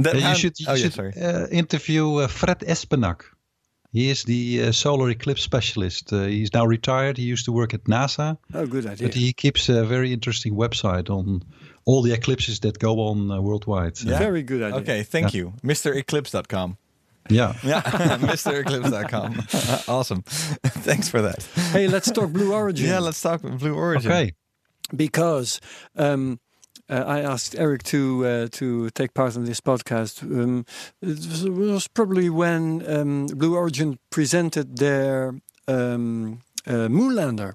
That- 0.03 0.15
Uh, 0.17 0.29
you 0.29 0.35
should, 0.35 0.59
you 0.61 0.67
oh, 0.71 0.75
yeah, 0.77 0.91
sorry. 0.93 1.13
uh, 1.17 1.47
interview 1.51 2.21
uh, 2.23 2.29
Fred 2.29 2.59
Espenak. 2.67 3.23
He 3.95 4.11
is 4.11 4.25
the 4.25 4.65
uh, 4.65 4.73
solar 4.73 5.09
eclipse 5.11 5.43
specialist. 5.43 6.13
Uh, 6.13 6.25
he's 6.25 6.53
now 6.53 6.67
retired. 6.67 7.17
He 7.17 7.23
used 7.33 7.45
to 7.45 7.53
work 7.53 7.73
at 7.75 7.85
NASA, 7.85 8.37
Oh, 8.53 8.67
good 8.67 8.87
idea. 8.87 9.07
but 9.09 9.15
he 9.15 9.33
keeps 9.33 9.69
a 9.69 9.85
very 9.85 10.13
interesting 10.13 10.55
website 10.57 11.09
on 11.09 11.43
all 11.85 12.03
the 12.03 12.13
eclipses 12.13 12.59
that 12.61 12.79
go 12.81 12.99
on 13.09 13.31
uh, 13.31 13.41
worldwide. 13.41 14.01
Yeah. 14.03 14.19
Very 14.19 14.43
good 14.43 14.63
idea. 14.63 14.81
Okay, 14.81 15.03
thank 15.05 15.33
you. 15.33 15.53
MrEclipse.com. 15.63 16.77
yeah. 17.31 17.55
Yeah, 17.63 17.83
MrEclipse.com. 18.19 19.31
awesome. 19.95 20.23
Thanks 20.23 21.09
for 21.09 21.23
that. 21.23 21.43
Hey, 21.73 21.87
let's 21.87 22.11
talk 22.11 22.31
Blue 22.33 22.53
Origin. 22.53 22.89
Yeah, 22.89 22.99
let's 23.01 23.21
talk 23.23 23.43
Blue 23.43 23.75
Origin. 23.75 24.11
Okay. 24.11 24.33
because 24.97 25.61
um, 25.97 26.41
uh, 26.89 27.05
I 27.07 27.21
asked 27.21 27.55
Eric 27.57 27.83
to 27.85 28.27
uh, 28.27 28.49
to 28.53 28.91
take 28.91 29.15
part 29.15 29.37
in 29.37 29.45
this 29.45 29.61
podcast. 29.61 30.23
Um, 30.23 30.67
it 31.01 31.49
was, 31.49 31.89
probably 31.89 32.29
when 32.31 32.83
um, 32.87 33.27
Blue 33.27 33.55
Origin 33.57 33.99
presented 34.11 34.79
their 34.79 35.35
um, 35.67 36.41
uh, 36.67 36.89
Moonlander, 36.89 37.55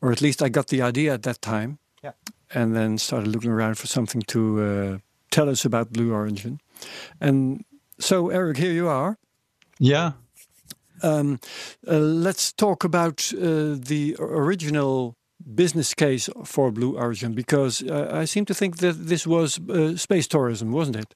or 0.00 0.12
at 0.12 0.20
least 0.20 0.42
I 0.42 0.48
got 0.48 0.68
the 0.68 0.82
idea 0.82 1.14
at 1.14 1.22
that 1.22 1.40
time. 1.40 1.78
Yeah. 2.02 2.12
and 2.54 2.74
then 2.74 2.98
started 2.98 3.28
looking 3.28 3.52
around 3.52 3.78
for 3.78 3.86
something 3.86 4.22
to 4.22 4.60
uh, 4.60 4.98
tell 5.30 5.48
us 5.48 5.64
about 5.64 5.92
Blue 5.92 6.12
Origin. 6.12 6.60
And 7.20 7.64
so, 7.98 8.30
Eric, 8.30 8.56
here 8.56 8.72
you 8.72 8.88
are. 8.88 9.18
Yeah. 9.78 10.12
Um, 11.02 11.40
uh, 11.86 11.98
let's 11.98 12.52
talk 12.52 12.84
about 12.84 13.32
uh, 13.34 13.74
the 13.78 14.16
original 14.18 15.16
business 15.54 15.94
case 15.94 16.28
for 16.44 16.70
Blue 16.70 16.96
Origin 16.96 17.34
because 17.34 17.82
uh, 17.82 18.08
I 18.12 18.26
seem 18.26 18.44
to 18.46 18.54
think 18.54 18.76
that 18.78 19.06
this 19.08 19.26
was 19.26 19.58
uh, 19.58 19.96
space 19.96 20.28
tourism, 20.28 20.72
wasn't 20.72 20.96
it? 20.96 21.14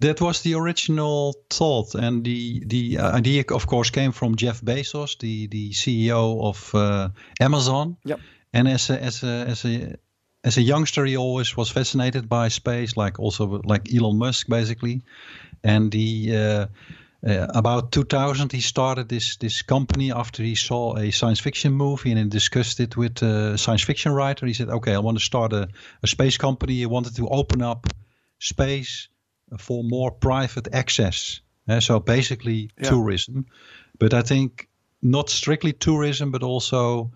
That 0.00 0.20
was 0.20 0.42
the 0.42 0.54
original 0.54 1.34
thought, 1.48 1.94
and 1.94 2.22
the 2.24 2.62
the 2.66 2.98
uh, 2.98 3.16
idea, 3.16 3.44
of 3.50 3.66
course, 3.66 3.90
came 3.90 4.12
from 4.12 4.36
Jeff 4.36 4.60
Bezos, 4.60 5.18
the 5.18 5.46
the 5.46 5.70
CEO 5.70 6.42
of 6.42 6.74
uh, 6.74 7.08
Amazon. 7.40 7.96
Yep. 8.04 8.20
And 8.52 8.68
as 8.68 8.90
a 8.90 9.02
as 9.02 9.22
a 9.22 9.46
as 9.48 9.64
a 9.64 9.96
as 10.44 10.58
a 10.58 10.62
youngster, 10.62 11.06
he 11.06 11.16
always 11.16 11.56
was 11.56 11.70
fascinated 11.70 12.28
by 12.28 12.48
space, 12.48 12.96
like 12.96 13.18
also 13.18 13.62
like 13.64 13.92
Elon 13.94 14.18
Musk, 14.18 14.48
basically. 14.48 15.02
And 15.64 15.94
he 15.94 16.34
uh, 17.26 17.46
about 17.54 17.90
2000, 17.92 18.52
he 18.52 18.60
started 18.60 19.08
this 19.08 19.36
this 19.36 19.62
company 19.62 20.12
after 20.12 20.42
he 20.42 20.54
saw 20.54 20.96
a 20.96 21.10
science 21.10 21.40
fiction 21.40 21.72
movie 21.72 22.10
and 22.10 22.18
he 22.20 22.28
discussed 22.28 22.80
it 22.80 22.96
with 22.96 23.22
a 23.22 23.58
science 23.58 23.82
fiction 23.82 24.12
writer. 24.12 24.46
He 24.46 24.54
said, 24.54 24.68
"Okay, 24.68 24.94
I 24.94 24.98
want 24.98 25.18
to 25.18 25.24
start 25.24 25.52
a, 25.52 25.68
a 26.02 26.06
space 26.06 26.38
company. 26.38 26.74
He 26.74 26.86
wanted 26.86 27.16
to 27.16 27.28
open 27.28 27.62
up 27.62 27.86
space 28.38 29.08
for 29.58 29.84
more 29.84 30.10
private 30.10 30.68
access. 30.72 31.40
Uh, 31.68 31.80
so 31.80 32.00
basically 32.00 32.70
Yeah. 32.80 32.90
tourism, 32.90 33.44
but 33.98 34.12
I 34.12 34.22
think 34.22 34.68
not 35.02 35.30
strictly 35.30 35.72
tourism, 35.72 36.30
but 36.30 36.42
also 36.42 37.10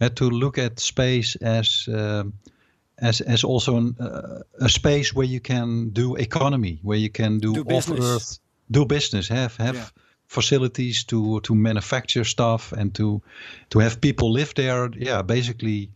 uh, 0.00 0.08
to 0.14 0.30
look 0.30 0.58
at 0.58 0.80
space 0.80 1.36
as 1.42 1.88
um, 1.88 2.32
as 2.98 3.20
as 3.20 3.44
also 3.44 3.76
an, 3.76 3.96
uh, 4.00 4.42
a 4.60 4.68
space 4.68 5.12
where 5.14 5.26
you 5.26 5.40
can 5.40 5.90
do 5.92 6.16
economy, 6.16 6.78
where 6.82 6.98
you 6.98 7.10
can 7.10 7.38
do, 7.38 7.52
Do 7.52 7.64
off. 7.64 7.90
Earth, 7.90 8.38
do 8.70 8.84
business, 8.84 9.28
have 9.28 9.56
have 9.56 9.76
Yeah. 9.76 9.88
facilities 10.26 11.04
to 11.04 11.40
to 11.40 11.54
manufacture 11.54 12.24
stuff 12.24 12.72
and 12.72 12.92
to 12.94 13.20
to 13.68 13.78
have 13.80 13.96
people 14.00 14.32
live 14.32 14.52
there. 14.54 14.90
Yeah, 14.96 15.22
basically 15.22 15.90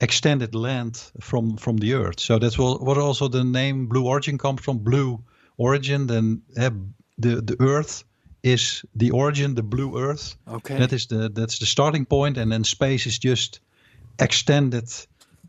extended 0.00 0.54
land 0.54 1.12
from 1.20 1.56
from 1.56 1.78
the 1.78 1.94
earth. 1.94 2.20
So 2.20 2.38
that's 2.38 2.58
what, 2.58 2.80
what 2.82 2.98
also 2.98 3.28
the 3.28 3.44
name 3.44 3.86
Blue 3.88 4.06
Origin 4.06 4.38
comes 4.38 4.60
from. 4.62 4.78
Blue 4.78 5.18
origin, 5.56 6.06
then 6.06 6.42
uh, 6.56 6.70
the 7.22 7.40
the 7.42 7.56
earth 7.60 8.04
is 8.42 8.84
the 8.98 9.10
origin, 9.10 9.54
the 9.54 9.62
blue 9.62 9.96
earth. 9.98 10.36
Okay. 10.46 10.78
That 10.78 10.92
is 10.92 11.06
the 11.06 11.30
that's 11.30 11.58
the 11.58 11.66
starting 11.66 12.06
point, 12.06 12.38
and 12.38 12.50
then 12.50 12.64
space 12.64 13.06
is 13.08 13.18
just 13.18 13.60
extended, 14.18 15.06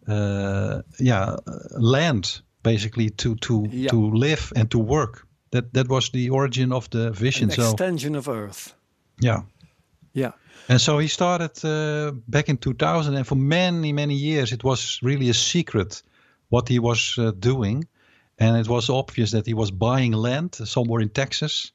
uh, 0.08 0.82
yeah, 1.00 1.36
land 1.78 2.42
basically 2.64 3.10
to 3.10 3.36
to 3.36 3.68
Yeah. 3.72 3.90
to 3.92 4.12
live 4.18 4.54
and 4.56 4.70
to 4.70 4.80
work. 4.80 5.28
That 5.52 5.74
that 5.74 5.88
was 5.88 6.10
the 6.10 6.30
origin 6.30 6.72
of 6.72 6.90
the 6.90 7.12
vision. 7.12 7.50
An 7.50 7.56
so 7.56 7.72
extension 7.72 8.16
of 8.16 8.28
Earth. 8.28 8.74
yeah. 9.20 9.42
Yeah. 10.14 10.32
And 10.68 10.82
so 10.82 10.98
he 10.98 11.08
started 11.08 11.64
uh, 11.64 12.14
back 12.28 12.50
in 12.50 12.58
2000, 12.58 13.16
and 13.16 13.28
for 13.28 13.36
many, 13.36 13.94
many 13.94 14.16
years, 14.16 14.52
it 14.52 14.64
was 14.64 15.00
really 15.04 15.30
a 15.30 15.34
secret 15.34 16.02
what 16.50 16.70
he 16.70 16.80
was 16.80 17.16
uh, 17.18 17.32
doing. 17.38 17.88
And 18.40 18.58
it 18.58 18.68
was 18.68 18.90
obvious 18.90 19.32
that 19.32 19.46
he 19.46 19.54
was 19.54 19.72
buying 19.72 20.14
land 20.14 20.56
somewhere 20.56 21.02
in 21.02 21.10
Texas, 21.10 21.72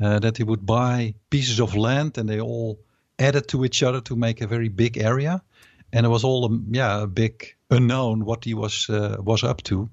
uh, 0.00 0.18
that 0.20 0.36
he 0.36 0.44
would 0.44 0.64
buy 0.64 1.14
pieces 1.28 1.60
of 1.60 1.76
land 1.76 2.18
and 2.18 2.28
they 2.28 2.40
all 2.40 2.78
added 3.18 3.48
to 3.48 3.64
each 3.64 3.82
other 3.82 4.00
to 4.00 4.16
make 4.16 4.40
a 4.40 4.46
very 4.46 4.68
big 4.68 4.96
area. 4.96 5.42
And 5.92 6.06
it 6.06 6.08
was 6.08 6.24
all, 6.24 6.44
um, 6.46 6.66
yeah, 6.70 7.02
a 7.02 7.06
big 7.06 7.54
unknown 7.70 8.24
what 8.24 8.44
he 8.44 8.54
was 8.54 8.88
uh, 8.88 9.16
was 9.20 9.44
up 9.44 9.62
to. 9.64 9.90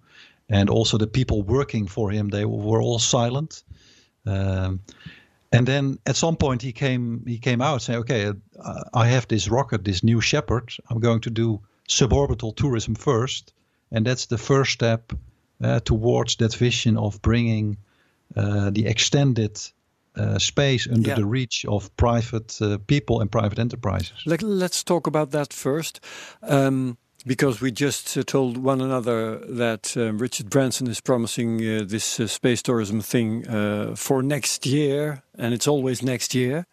And 0.50 0.70
also 0.70 0.98
the 0.98 1.08
people 1.08 1.42
working 1.44 1.88
for 1.90 2.12
him, 2.12 2.30
they 2.30 2.46
were 2.46 2.82
all 2.82 3.00
silent. 3.00 3.64
Um, 4.26 4.80
and 5.52 5.66
then 5.68 5.98
at 6.06 6.16
some 6.16 6.36
point 6.36 6.62
he 6.62 6.72
came 6.72 7.24
he 7.28 7.38
came 7.40 7.62
out 7.62 7.82
saying, 7.82 8.00
"Okay, 8.00 8.28
uh, 8.28 8.84
I 8.94 9.08
have 9.08 9.28
this 9.28 9.48
rocket, 9.48 9.84
this 9.84 10.02
new 10.04 10.22
Shepard. 10.22 10.74
I'm 10.90 11.00
going 11.00 11.22
to 11.22 11.30
do 11.30 11.60
suborbital 11.88 12.54
tourism 12.56 12.96
first, 12.96 13.54
and 13.92 14.06
that's 14.06 14.26
the 14.28 14.38
first 14.38 14.72
step 14.72 15.14
uh, 15.64 15.80
towards 15.80 16.36
that 16.36 16.56
vision 16.56 16.98
of 16.98 17.20
bringing 17.22 17.78
uh, 18.36 18.70
the 18.72 18.86
extended 18.88 19.60
uh, 20.18 20.38
space 20.40 20.88
under 20.92 21.10
Yeah. 21.10 21.16
the 21.20 21.26
reach 21.26 21.66
of 21.66 21.90
private 21.96 22.62
uh, 22.62 22.78
people 22.88 23.22
and 23.22 23.30
private 23.32 23.60
enterprises." 23.60 24.24
Let, 24.26 24.42
let's 24.44 24.84
talk 24.84 25.08
about 25.08 25.32
that 25.32 25.54
first. 25.54 26.00
Um, 26.42 26.98
because 27.28 27.60
we 27.60 27.72
just 27.72 28.18
uh, 28.18 28.24
told 28.24 28.58
one 28.58 28.80
another 28.82 29.40
that 29.40 29.96
um, 29.98 30.18
Richard 30.18 30.50
Branson 30.50 30.88
is 30.88 31.02
promising 31.02 31.60
uh, 31.60 31.84
this 31.86 32.20
uh, 32.20 32.28
space 32.28 32.62
tourism 32.62 33.02
thing 33.02 33.46
uh, 33.48 33.96
for 33.96 34.24
next 34.24 34.66
year, 34.66 35.22
and 35.38 35.54
it's 35.54 35.68
always 35.68 36.02
next 36.02 36.34
year. 36.34 36.66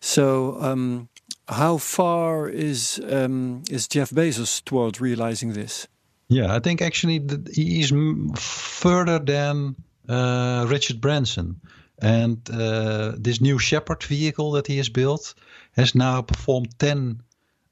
So, 0.00 0.60
um, 0.60 1.08
how 1.48 1.78
far 1.78 2.48
is 2.50 3.00
um, 3.10 3.62
is 3.70 3.88
Jeff 3.88 4.10
Bezos 4.10 4.62
toward 4.62 5.00
realizing 5.00 5.54
this? 5.54 5.88
Yeah, 6.28 6.54
I 6.54 6.60
think 6.60 6.82
actually 6.82 7.22
he 7.54 7.80
is 7.80 7.92
further 8.36 9.18
than 9.18 9.74
uh, 10.08 10.66
Richard 10.68 11.00
Branson. 11.00 11.60
And 12.00 12.38
uh, 12.50 13.12
this 13.16 13.40
new 13.40 13.58
Shepard 13.58 14.04
vehicle 14.04 14.52
that 14.52 14.68
he 14.68 14.76
has 14.76 14.88
built 14.88 15.34
has 15.72 15.94
now 15.96 16.22
performed 16.22 16.78
10 16.78 17.22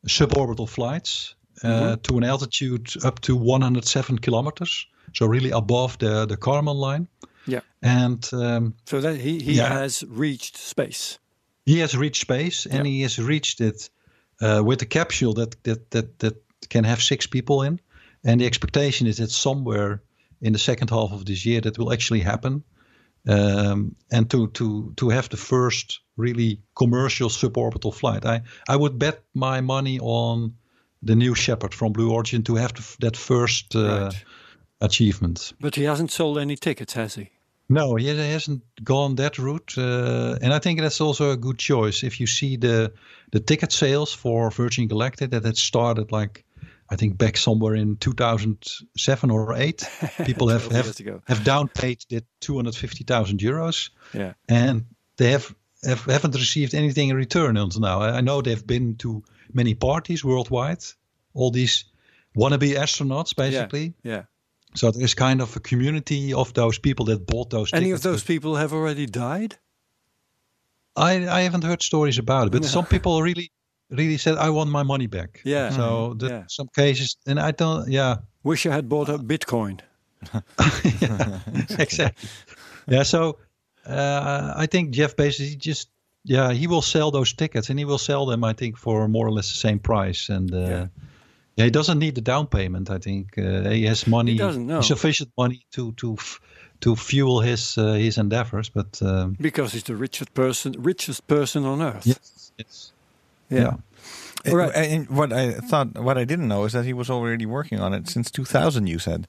suborbital 0.08 0.68
flights 0.68 1.35
uh, 1.64 1.96
to 2.02 2.16
an 2.16 2.24
altitude 2.24 2.88
up 3.04 3.20
to 3.20 3.36
107 3.36 4.18
kilometers. 4.18 4.86
So 5.14 5.26
really 5.26 5.50
above 5.50 5.96
the, 5.98 6.26
the 6.26 6.36
Kármán 6.36 6.76
line. 6.76 7.08
Yeah. 7.46 7.60
And 7.82 8.28
um, 8.32 8.74
So 8.86 9.00
that 9.00 9.16
he, 9.20 9.38
he 9.40 9.52
Yeah. 9.54 9.68
has 9.68 10.04
reached 10.08 10.56
space. 10.56 11.18
he 11.64 11.80
has 11.80 11.94
reached 11.96 12.20
space 12.20 12.66
and 12.66 12.86
Yeah. 12.86 12.92
he 12.92 13.02
has 13.02 13.18
reached 13.18 13.60
it 13.60 13.90
uh, 14.42 14.62
with 14.64 14.82
a 14.82 14.86
capsule 14.86 15.34
that, 15.34 15.62
that 15.62 15.90
that 15.90 16.18
that 16.18 16.34
can 16.68 16.84
have 16.84 17.00
six 17.02 17.26
people 17.26 17.66
in 17.66 17.80
and 18.24 18.40
the 18.40 18.46
expectation 18.46 19.06
is 19.08 19.16
that 19.16 19.30
somewhere 19.30 20.00
in 20.40 20.52
the 20.52 20.58
second 20.58 20.90
half 20.90 21.12
of 21.12 21.24
this 21.24 21.44
year 21.44 21.60
that 21.62 21.76
will 21.78 21.92
actually 21.92 22.20
happen 22.24 22.62
um, 23.28 23.94
and 24.10 24.28
to 24.30 24.48
to 24.48 24.92
to 24.96 25.08
have 25.10 25.28
the 25.28 25.36
first 25.36 26.00
really 26.16 26.60
commercial 26.74 27.28
suborbital 27.30 27.92
flight 27.92 28.24
i 28.24 28.40
i 28.68 28.76
would 28.76 28.98
bet 28.98 29.22
my 29.34 29.60
money 29.60 29.98
on 30.00 30.52
the 31.06 31.14
new 31.16 31.34
Shepard 31.34 31.74
from 31.74 31.92
blue 31.92 32.12
origin 32.12 32.42
to 32.42 32.56
have 32.56 32.72
the, 32.74 32.96
that 33.00 33.16
first 33.16 33.74
uh, 33.76 33.80
Right. 34.10 34.24
achievement 34.80 35.52
But 35.60 35.74
he 35.76 35.84
hasn't 35.84 36.10
sold 36.10 36.38
any 36.38 36.56
tickets, 36.56 36.94
has 36.94 37.14
he? 37.14 37.30
no, 37.68 37.96
he 37.96 38.06
hasn't 38.06 38.62
gone 38.84 39.16
that 39.16 39.38
route, 39.38 39.74
uh, 39.78 40.38
and 40.42 40.52
I 40.52 40.60
think 40.60 40.80
that's 40.80 41.00
also 41.00 41.30
a 41.32 41.36
good 41.36 41.58
choice. 41.58 42.06
If 42.06 42.20
you 42.20 42.26
see 42.26 42.56
the 42.58 42.92
the 43.32 43.40
ticket 43.40 43.72
sales 43.72 44.14
for 44.14 44.50
Virgin 44.52 44.88
Galactic, 44.88 45.30
that 45.30 45.44
had 45.44 45.56
started 45.56 46.12
like 46.12 46.44
I 46.92 46.96
think 46.96 47.18
back 47.18 47.36
somewhere 47.36 47.74
in 47.74 47.96
2007 47.96 49.30
or 49.30 49.54
eight, 49.56 49.82
people 50.24 50.48
have 50.48 50.66
have, 50.72 50.86
have 51.26 51.40
downpaid 51.44 52.06
that 52.10 52.24
250,000 52.40 53.40
euros, 53.40 53.90
Yeah. 54.14 54.34
and 54.48 54.84
they 55.16 55.30
have, 55.32 55.52
have 55.84 56.04
haven't 56.04 56.34
received 56.34 56.74
anything 56.74 57.08
in 57.10 57.16
return 57.16 57.56
until 57.56 57.80
now. 57.80 58.00
I, 58.00 58.18
I 58.18 58.20
know 58.20 58.42
they've 58.42 58.66
been 58.66 58.96
to 58.98 59.22
many 59.56 59.74
parties 59.74 60.22
worldwide. 60.24 60.84
All 61.34 61.50
these 61.50 61.84
wannabe 62.36 62.76
astronauts, 62.76 63.34
basically. 63.34 63.94
Yeah. 64.02 64.12
yeah. 64.12 64.22
So 64.74 64.90
there 64.90 65.04
is 65.04 65.14
kind 65.14 65.40
of 65.40 65.56
a 65.56 65.60
community 65.60 66.32
of 66.34 66.52
those 66.52 66.78
people 66.78 67.06
that 67.06 67.26
bought 67.26 67.50
those. 67.50 67.72
Any 67.72 67.92
of 67.92 68.00
those 68.02 68.22
people 68.22 68.56
have 68.56 68.72
already 68.74 69.06
died? 69.06 69.58
I 70.94 71.12
I 71.28 71.40
haven't 71.42 71.64
heard 71.64 71.82
stories 71.82 72.18
about 72.18 72.46
it, 72.46 72.52
but 72.52 72.64
some 72.76 72.86
people 72.86 73.22
really 73.22 73.50
really 73.90 74.18
said 74.18 74.36
I 74.36 74.50
want 74.50 74.70
my 74.70 74.82
money 74.82 75.06
back. 75.06 75.40
Yeah. 75.44 75.70
So 75.70 76.14
the, 76.14 76.26
Yeah. 76.28 76.44
some 76.48 76.68
cases, 76.74 77.16
and 77.26 77.38
I 77.38 77.52
don't. 77.52 77.88
Yeah. 77.90 78.16
Wish 78.42 78.66
I 78.66 78.72
had 78.74 78.88
bought 78.88 79.08
a 79.08 79.18
Bitcoin. 79.18 79.80
yeah, 81.00 81.40
exactly. 81.78 82.28
Yeah. 82.88 83.04
So 83.04 83.38
uh, 83.86 84.52
I 84.56 84.66
think 84.66 84.94
Jeff 84.94 85.16
Bezos 85.16 85.48
he 85.48 85.56
just 85.56 85.88
yeah 86.28 86.52
he 86.52 86.66
will 86.66 86.82
sell 86.82 87.10
those 87.10 87.32
tickets 87.34 87.70
and 87.70 87.78
he 87.78 87.84
will 87.84 87.98
sell 87.98 88.26
them 88.26 88.44
I 88.44 88.54
think 88.54 88.76
for 88.78 89.08
more 89.08 89.26
or 89.26 89.32
less 89.32 89.48
the 89.50 89.58
same 89.68 89.78
price 89.78 90.32
and. 90.36 90.52
Uh, 90.52 90.58
Yeah. 90.58 90.86
yeah. 91.56 91.64
he 91.64 91.70
doesn't 91.70 91.98
need 91.98 92.14
the 92.14 92.20
down 92.32 92.46
payment. 92.46 92.88
I 92.90 92.98
think 92.98 93.26
uh, 93.38 93.70
he 93.70 93.86
has 93.88 94.06
money, 94.06 94.32
He 94.32 94.38
doesn't, 94.38 94.66
no. 94.66 94.80
sufficient 94.82 95.30
money 95.38 95.60
to 95.70 95.92
to 95.92 96.12
f- 96.18 96.40
to 96.80 96.94
fuel 96.96 97.40
his 97.42 97.78
uh, 97.78 97.94
his 97.98 98.18
endeavors. 98.18 98.70
But 98.70 99.00
um, 99.02 99.36
Because 99.40 99.72
he's 99.76 99.84
the 99.84 99.94
richest 99.96 100.32
person, 100.34 100.72
richest 100.84 101.26
person 101.26 101.64
on 101.64 101.80
earth. 101.80 102.06
yes, 102.06 102.52
yes, 102.58 102.92
Yeah. 103.50 103.60
yeah. 103.60 104.50
All 104.52 104.58
right. 104.58 104.74
And 104.76 105.08
what 105.08 105.32
I 105.32 105.52
thought, 105.70 105.86
what 105.98 106.16
I 106.18 106.24
didn't 106.24 106.46
know 106.48 106.66
is 106.66 106.72
that 106.72 106.84
he 106.84 106.92
was 106.94 107.08
already 107.10 107.46
working 107.46 107.80
on 107.80 107.94
it 107.94 108.08
since 108.08 108.30
2000. 108.30 108.86
You 108.86 108.98
said, 108.98 109.26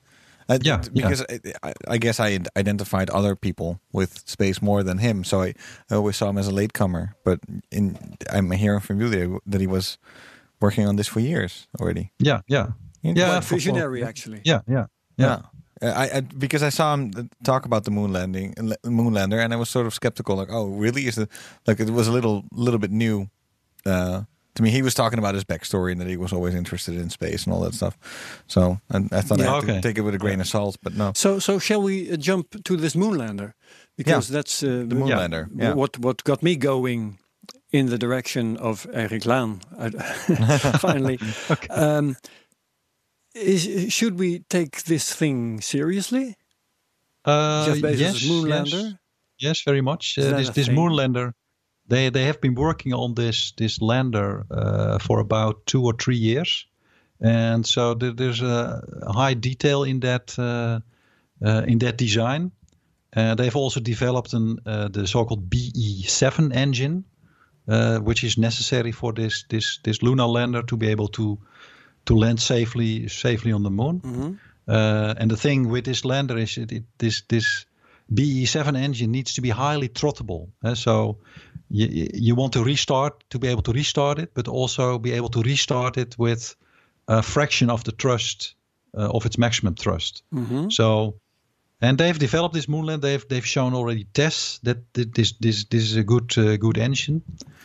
Uh, 0.49 0.57
Yeah, 0.61 0.81
because 0.93 1.25
I, 1.29 1.39
I- 1.69 1.73
I 1.95 1.97
guess 1.97 2.19
I 2.19 2.39
identified 2.57 3.09
other 3.09 3.35
people 3.35 3.79
with 3.91 4.23
space 4.25 4.61
more 4.61 4.83
than 4.83 4.97
him, 4.99 5.23
so 5.23 5.41
I, 5.41 5.53
I 5.91 5.95
always 5.95 6.15
saw 6.17 6.29
him 6.29 6.37
as 6.37 6.47
a 6.47 6.51
latecomer. 6.53 7.15
But 7.23 7.39
in, 7.71 7.97
I'm 8.31 8.51
hearing 8.51 8.79
from 8.81 9.01
you 9.01 9.39
that 9.45 9.61
he 9.61 9.67
was 9.67 9.97
working 10.61 10.87
on 10.87 10.95
this 10.95 11.07
for 11.07 11.19
years 11.19 11.67
already. 11.79 12.11
yeah, 12.19 12.41
yeah, 12.47 12.67
Yeah, 13.01 13.13
yeah. 13.15 13.27
Quite 13.29 13.43
for- 13.43 13.55
visionary, 13.55 14.03
actually. 14.03 14.41
Yeah, 14.45 14.61
yeah, 14.67 14.85
yeah. 15.17 15.41
Uh, 15.81 15.85
I, 15.95 16.17
I 16.17 16.21
because 16.21 16.63
I 16.63 16.69
saw 16.71 16.93
him 16.95 17.11
talk 17.43 17.65
about 17.65 17.83
the 17.83 17.91
moon 17.91 18.11
landing, 18.13 18.53
uh, 18.57 18.73
moonlander, 18.89 19.39
and 19.43 19.53
I 19.53 19.57
was 19.57 19.69
sort 19.69 19.85
of 19.85 19.93
skeptical. 19.93 20.35
Like, 20.35 20.49
oh, 20.51 20.65
really? 20.81 21.05
Is 21.07 21.17
it 21.17 21.29
like 21.67 21.79
it 21.79 21.89
was 21.91 22.07
a 22.07 22.11
little, 22.11 22.45
little 22.51 22.79
bit 22.79 22.89
new 22.91 23.27
uh, 23.85 24.23
to 24.57 24.63
me? 24.63 24.69
He 24.71 24.81
was 24.81 24.93
talking 24.93 25.19
about 25.19 25.33
his 25.35 25.43
backstory 25.43 25.91
and 25.91 26.01
that 26.01 26.07
he 26.07 26.17
was 26.17 26.33
always 26.33 26.53
interested 26.53 26.95
in 26.95 27.09
space 27.09 27.45
and 27.45 27.53
all 27.53 27.61
that 27.61 27.73
stuff. 27.73 27.97
So 28.47 28.79
and 28.89 29.11
I 29.13 29.21
thought 29.21 29.39
I 29.39 29.43
Yeah, 29.45 29.53
had 29.55 29.63
okay. 29.63 29.75
to 29.75 29.81
take 29.81 29.97
it 29.97 30.01
with 30.01 30.13
a 30.15 30.19
grain 30.19 30.41
of 30.41 30.47
salt, 30.47 30.77
but 30.83 30.93
no. 30.93 31.11
So, 31.15 31.39
so 31.39 31.59
shall 31.59 31.81
we 31.81 32.11
uh, 32.11 32.17
jump 32.17 32.63
to 32.63 32.77
this 32.77 32.95
moonlander? 32.95 33.53
Because 33.97 34.27
that's 34.27 34.61
uh, 34.63 34.85
The 34.87 34.95
moonlander, 34.95 35.47
yeah. 35.55 35.73
What 35.73 35.97
what 35.99 36.23
got 36.23 36.43
me 36.43 36.55
going 36.57 37.17
in 37.71 37.87
the 37.89 37.97
direction 37.97 38.57
of 38.57 38.85
Eric 38.93 39.23
Laan. 39.25 39.61
I- 39.77 40.77
finally, 40.79 41.19
um, 41.69 42.15
is 43.35 43.93
should 43.93 44.19
we 44.19 44.39
take 44.49 44.83
this 44.83 45.13
thing 45.13 45.61
seriously? 45.61 46.35
Uh, 47.25 47.65
Jeff 47.65 47.77
Bezos' 47.77 47.99
yes, 47.99 48.23
moonlander. 48.23 48.83
Yes, 48.83 48.93
yes, 49.39 49.61
very 49.65 49.81
much. 49.81 50.17
Uh, 50.17 50.37
this 50.37 50.49
this 50.51 50.69
moonlander, 50.69 51.33
they 51.87 52.09
they 52.09 52.25
have 52.25 52.39
been 52.41 52.55
working 52.55 52.93
on 52.93 53.13
this 53.13 53.53
this 53.55 53.81
lander 53.81 54.45
uh, 54.51 54.99
for 54.99 55.19
about 55.19 55.65
two 55.65 55.83
or 55.83 55.93
three 55.93 56.17
years, 56.17 56.67
and 57.19 57.65
so 57.65 57.93
there, 57.93 58.13
there's 58.13 58.41
a 58.41 58.81
high 59.07 59.35
detail 59.35 59.83
in 59.83 59.99
that 60.01 60.37
uh, 60.39 60.79
uh, 61.45 61.63
in 61.67 61.79
that 61.79 61.97
design. 61.97 62.51
Uh, 63.15 63.35
they've 63.35 63.55
also 63.55 63.79
developed 63.79 64.33
an 64.33 64.57
uh, 64.65 64.89
the 64.89 65.07
so-called 65.07 65.49
BE7 65.49 66.53
engine, 66.53 67.03
uh, 67.67 67.97
which 67.99 68.23
is 68.23 68.37
necessary 68.37 68.91
for 68.91 69.13
this 69.13 69.45
this 69.49 69.79
this 69.83 70.01
lunar 70.01 70.27
lander 70.27 70.63
to 70.63 70.77
be 70.77 70.87
able 70.91 71.07
to 71.07 71.37
to 72.05 72.15
land 72.15 72.39
safely 72.39 73.07
safely 73.07 73.51
on 73.53 73.63
the 73.63 73.69
moon. 73.71 74.01
Uh, 74.67 75.13
and 75.17 75.31
the 75.31 75.37
thing 75.37 75.69
with 75.69 75.85
this 75.85 76.03
lander 76.03 76.37
is 76.37 76.57
it, 76.57 76.71
it, 76.71 76.83
this 76.97 77.23
this 77.27 77.65
BE7 78.13 78.75
engine 78.77 79.11
needs 79.11 79.33
to 79.33 79.41
be 79.41 79.49
highly 79.49 79.89
throttable. 79.89 80.47
eh, 80.63 80.75
so 80.75 81.17
you, 81.69 82.07
you 82.13 82.35
want 82.35 82.53
to 82.53 82.63
restart 82.63 83.23
to 83.29 83.39
be 83.39 83.47
able 83.47 83.61
to 83.63 83.71
restart 83.73 84.19
it, 84.19 84.33
but 84.33 84.47
also 84.47 84.97
be 84.99 85.11
able 85.13 85.29
to 85.29 85.41
restart 85.41 85.97
it 85.97 86.17
with 86.17 86.55
a 87.07 87.21
fraction 87.21 87.69
of 87.69 87.83
the 87.83 87.91
thrust 87.91 88.55
uh, 88.97 89.09
of 89.09 89.25
its 89.25 89.37
maximum 89.37 89.75
thrust. 89.75 90.23
So, 90.69 91.15
and 91.81 91.97
they've 91.97 92.17
developed 92.19 92.53
this 92.55 92.67
moonland. 92.67 93.01
They've 93.01 93.27
they've 93.27 93.45
shown 93.45 93.73
already 93.73 94.05
tests 94.13 94.59
that 94.63 94.77
this 94.93 95.33
this 95.39 95.65
this 95.65 95.83
is 95.83 95.95
a 95.95 96.03
good 96.03 96.37
uh, 96.37 96.57
good 96.57 96.77
engine. 96.77 97.21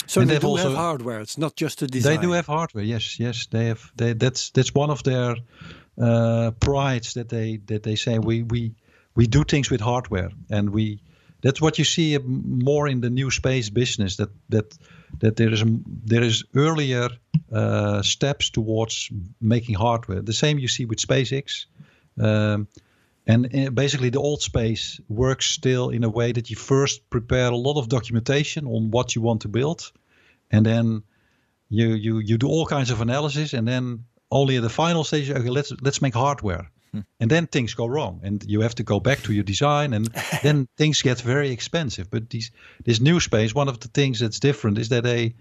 So 0.07 0.21
And 0.21 0.31
they 0.31 0.39
do 0.39 0.49
also- 0.49 0.69
have 0.69 0.77
hardware. 0.77 1.21
It's 1.21 1.39
not 1.39 1.57
just 1.57 1.83
a 1.83 1.87
design. 1.87 2.17
They 2.17 2.23
do 2.23 2.33
have 2.33 2.47
hardware. 2.47 2.85
Yes, 2.85 3.19
yes, 3.19 3.47
they 3.47 3.67
have. 3.67 3.93
They, 3.97 4.15
that's 4.15 4.51
that's 4.51 4.75
one 4.75 4.91
of 4.93 5.03
their 5.03 5.37
uh, 5.99 6.51
prides 6.59 7.13
that 7.15 7.29
they 7.29 7.61
that 7.67 7.83
they 7.83 7.97
say 7.97 8.19
we 8.19 8.43
we 8.43 8.75
we 9.15 9.27
do 9.27 9.45
things 9.45 9.71
with 9.71 9.81
hardware, 9.81 10.31
and 10.51 10.71
we 10.71 10.99
that's 11.43 11.61
what 11.61 11.79
you 11.79 11.85
see 11.85 12.19
more 12.19 12.89
in 12.89 13.01
the 13.01 13.11
new 13.11 13.31
space 13.31 13.71
business. 13.71 14.17
That 14.17 14.31
that 14.49 14.79
that 15.21 15.37
there 15.37 15.53
is 15.53 15.63
a, 15.63 15.67
there 16.07 16.23
is 16.23 16.45
earlier 16.55 17.09
uh, 17.53 18.03
steps 18.03 18.51
towards 18.51 19.11
making 19.41 19.75
hardware. 19.75 20.23
The 20.23 20.33
same 20.33 20.59
you 20.59 20.69
see 20.69 20.87
with 20.87 20.99
SpaceX. 20.99 21.67
Um, 22.19 22.69
and 23.27 23.47
uh, 23.55 23.71
basically, 23.71 24.11
the 24.11 24.19
old 24.19 24.43
space 24.43 25.01
works 25.09 25.47
still 25.47 25.91
in 25.91 26.05
a 26.05 26.09
way 26.09 26.33
that 26.33 26.51
you 26.51 26.57
first 26.57 27.09
prepare 27.11 27.53
a 27.53 27.57
lot 27.57 27.79
of 27.79 27.89
documentation 27.89 28.67
on 28.67 28.91
what 28.91 29.15
you 29.15 29.23
want 29.23 29.43
to 29.43 29.49
build, 29.49 29.93
and 30.51 30.67
then 30.67 31.03
you 31.69 31.95
you 31.95 32.19
you 32.19 32.39
do 32.39 32.49
all 32.49 32.67
kinds 32.67 32.91
of 32.91 33.01
analysis, 33.01 33.53
and 33.53 33.67
then 33.67 34.05
only 34.31 34.57
at 34.57 34.63
the 34.63 34.71
final 34.71 35.05
stage, 35.05 35.31
okay, 35.31 35.51
let's 35.51 35.73
let's 35.83 36.01
make 36.03 36.15
hardware, 36.15 36.71
and 37.21 37.31
then 37.31 37.47
things 37.47 37.75
go 37.75 37.87
wrong, 37.87 38.21
and 38.25 38.45
you 38.45 38.63
have 38.63 38.75
to 38.75 38.83
go 38.83 39.01
back 39.01 39.23
to 39.23 39.33
your 39.33 39.45
design, 39.45 39.95
and 39.95 40.11
then 40.43 40.69
things 40.77 41.03
get 41.03 41.21
very 41.21 41.51
expensive. 41.51 42.11
But 42.11 42.31
these 42.31 42.51
this 42.85 43.01
new 43.01 43.21
space, 43.21 43.55
one 43.55 43.69
of 43.71 43.79
the 43.79 43.89
things 43.89 44.19
that's 44.19 44.41
different 44.41 44.79
is 44.79 44.89
that 44.89 45.03
they 45.05 45.35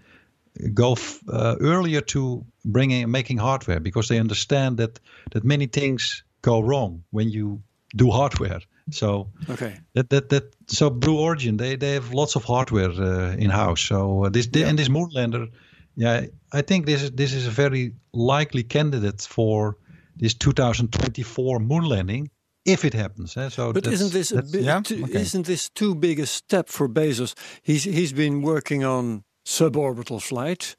go 0.74 0.92
f- 0.92 1.20
uh, 1.28 1.56
earlier 1.60 2.00
to 2.00 2.44
bringing 2.64 3.10
making 3.10 3.38
hardware 3.38 3.80
because 3.80 4.08
they 4.08 4.20
understand 4.20 4.76
that 4.78 5.00
that 5.30 5.44
many 5.44 5.66
things 5.66 6.24
go 6.42 6.60
wrong 6.60 7.04
when 7.10 7.30
you 7.30 7.62
do 7.96 8.10
hardware. 8.10 8.60
So 8.90 9.28
Okay. 9.48 9.80
that 9.94 10.08
that 10.10 10.28
that 10.28 10.44
so 10.66 10.90
Blue 10.90 11.18
Origin 11.18 11.56
they 11.56 11.76
they 11.76 11.94
have 11.94 12.14
lots 12.14 12.36
of 12.36 12.44
hardware 12.44 12.90
uh, 12.90 13.36
in 13.38 13.50
house. 13.50 13.80
So 13.80 14.24
uh, 14.24 14.30
this 14.30 14.46
and 14.54 14.78
this 14.78 14.88
Moonlander, 14.88 15.48
yeah, 15.96 16.26
I 16.52 16.62
think 16.62 16.86
this 16.86 17.02
is 17.02 17.10
this 17.10 17.32
is 17.32 17.46
a 17.46 17.50
very 17.50 17.92
likely 18.12 18.62
candidate 18.62 19.22
for 19.28 19.76
this 20.22 20.34
2024 20.34 21.58
moon 21.60 21.84
landing 21.84 22.30
if 22.64 22.84
it 22.84 22.94
happens. 22.94 23.36
eh. 23.36 23.48
So 23.50 23.72
But 23.72 23.86
isn't 23.86 24.12
this 24.12 24.32
yeah? 24.54 24.80
too, 24.82 25.02
Okay. 25.04 25.20
isn't 25.20 25.46
this 25.46 25.68
too 25.70 25.94
big 25.94 26.20
a 26.20 26.26
step 26.26 26.68
for 26.68 26.88
Bezos? 26.88 27.34
He's 27.62 27.84
he's 27.84 28.12
been 28.14 28.42
working 28.42 28.84
on 28.84 29.24
suborbital 29.44 30.20
flight 30.20 30.76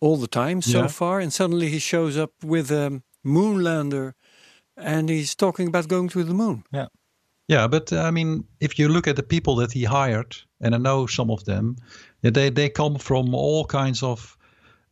all 0.00 0.16
the 0.20 0.28
time 0.28 0.62
so 0.62 0.78
Yeah. 0.78 0.88
far, 0.88 1.20
and 1.20 1.32
suddenly 1.32 1.68
he 1.68 1.78
shows 1.80 2.16
up 2.16 2.30
with 2.44 2.70
a 2.70 3.02
moonlander, 3.22 4.12
and 4.76 5.08
he's 5.08 5.34
talking 5.34 5.68
about 5.68 5.88
going 5.88 6.08
to 6.10 6.24
the 6.24 6.34
moon. 6.34 6.62
Yeah. 6.72 6.86
Yeah, 7.48 7.68
but 7.70 7.92
I 7.92 8.10
mean, 8.10 8.44
if 8.60 8.78
you 8.78 8.88
look 8.88 9.06
at 9.08 9.16
the 9.16 9.22
people 9.22 9.56
that 9.56 9.72
he 9.72 9.84
hired, 9.84 10.36
and 10.60 10.74
I 10.74 10.78
know 10.78 11.06
some 11.06 11.32
of 11.32 11.44
them, 11.44 11.76
they 12.22 12.50
they 12.50 12.70
come 12.70 12.98
from 12.98 13.34
all 13.34 13.64
kinds 13.64 14.02
of. 14.02 14.36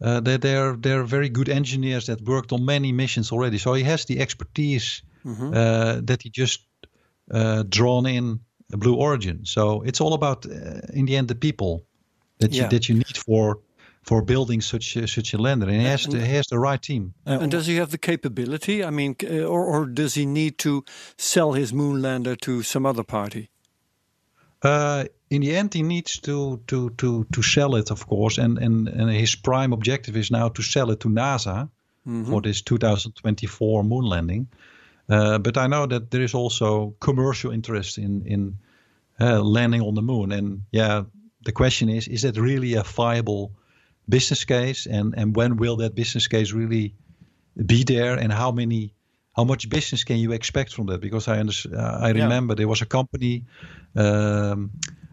Uh, 0.02 0.20
they 0.20 0.36
they're 0.38 0.76
they're 0.80 1.04
very 1.04 1.28
good 1.28 1.48
engineers 1.48 2.04
that 2.06 2.20
worked 2.20 2.52
on 2.52 2.64
many 2.64 2.92
missions 2.92 3.32
already. 3.32 3.58
So 3.58 3.74
he 3.74 3.84
has 3.84 4.04
the 4.04 4.18
expertise 4.20 5.02
uh, 5.54 6.00
that 6.04 6.22
he 6.22 6.30
just 6.30 6.60
uh, 7.30 7.62
drawn 7.68 8.06
in 8.06 8.40
Blue 8.68 8.96
Origin. 8.96 9.44
So 9.44 9.82
it's 9.82 10.00
all 10.00 10.12
about, 10.12 10.46
uh, 10.46 10.50
in 10.92 11.06
the 11.06 11.16
end, 11.16 11.28
the 11.28 11.34
people 11.34 11.84
that 12.38 12.52
you 12.52 12.68
that 12.68 12.88
you 12.88 12.94
need 12.96 13.16
for 13.16 13.58
for 14.02 14.24
building 14.24 14.62
such 14.62 14.96
a, 14.96 15.06
such 15.06 15.34
a 15.34 15.38
lander, 15.38 15.68
and 15.68 15.80
he 15.80 15.86
has 15.86 16.06
to, 16.06 16.18
he 16.18 16.34
has 16.34 16.46
the 16.46 16.58
right 16.58 16.82
team. 16.82 17.14
and 17.24 17.50
does 17.52 17.66
he 17.66 17.76
have 17.76 17.90
the 17.90 17.98
capability? 17.98 18.82
I 18.82 18.90
mean, 18.90 19.14
uh, 19.22 19.44
or 19.46 19.64
or 19.64 19.86
does 19.86 20.14
he 20.14 20.26
need 20.26 20.58
to 20.58 20.84
sell 21.16 21.52
his 21.52 21.72
moonlander 21.72 22.36
to 22.36 22.62
some 22.62 22.88
other 22.88 23.04
party? 23.04 23.48
Uh, 24.64 25.04
in 25.32 25.40
the 25.40 25.56
end, 25.56 25.74
he 25.74 25.82
needs 25.82 26.20
to 26.20 26.60
to 26.66 26.90
to 26.90 27.24
to 27.32 27.42
sell 27.42 27.74
it, 27.76 27.90
of 27.90 28.06
course, 28.06 28.42
and 28.42 28.58
and 28.58 28.88
and 28.88 29.10
his 29.10 29.34
prime 29.34 29.72
objective 29.72 30.18
is 30.18 30.30
now 30.30 30.50
to 30.50 30.62
sell 30.62 30.90
it 30.90 31.00
to 31.00 31.08
NASA 31.08 31.68
for 32.30 32.42
this 32.42 32.62
2024 32.62 33.84
moon 33.84 34.04
landing. 34.04 34.48
Uh, 35.08 35.38
but 35.38 35.56
I 35.56 35.66
know 35.66 35.86
that 35.86 36.10
there 36.10 36.24
is 36.24 36.34
also 36.34 36.94
commercial 36.98 37.52
interest 37.52 37.98
in 37.98 38.26
in 38.26 38.58
uh, 39.20 39.40
landing 39.40 39.80
on 39.80 39.94
the 39.94 40.02
moon, 40.02 40.32
and 40.32 40.62
yeah, 40.70 41.04
the 41.44 41.52
question 41.52 41.88
is: 41.88 42.08
is 42.08 42.22
that 42.22 42.36
really 42.36 42.74
a 42.74 42.82
viable 42.82 43.52
business 44.06 44.44
case, 44.44 44.86
and 44.86 45.14
and 45.16 45.36
when 45.36 45.56
will 45.56 45.76
that 45.76 45.94
business 45.94 46.28
case 46.28 46.52
really 46.52 46.94
be 47.54 47.84
there, 47.84 48.18
and 48.18 48.32
how 48.32 48.52
many 48.52 48.92
how 49.36 49.44
much 49.44 49.68
business 49.68 50.04
can 50.04 50.16
you 50.16 50.32
expect 50.32 50.74
from 50.74 50.86
that? 50.86 51.00
Because 51.00 51.26
I 51.28 51.40
under, 51.40 51.54
uh, 51.74 52.08
I 52.08 52.10
remember 52.10 52.54
there 52.54 52.68
was 52.68 52.82
a 52.82 52.86
company 52.86 53.44
um, 53.96 54.70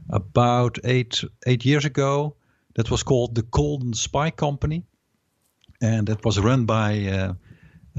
about 0.10 0.78
eight 0.84 1.24
eight 1.48 1.64
years 1.66 1.86
ago 1.86 2.36
that 2.76 2.90
was 2.90 3.04
called 3.04 3.36
the 3.36 3.44
Golden 3.52 3.94
Spike 3.94 4.36
Company, 4.38 4.84
and 5.82 6.08
that 6.08 6.24
was 6.26 6.38
run 6.40 6.66
by 6.66 7.08
uh, 7.08 7.34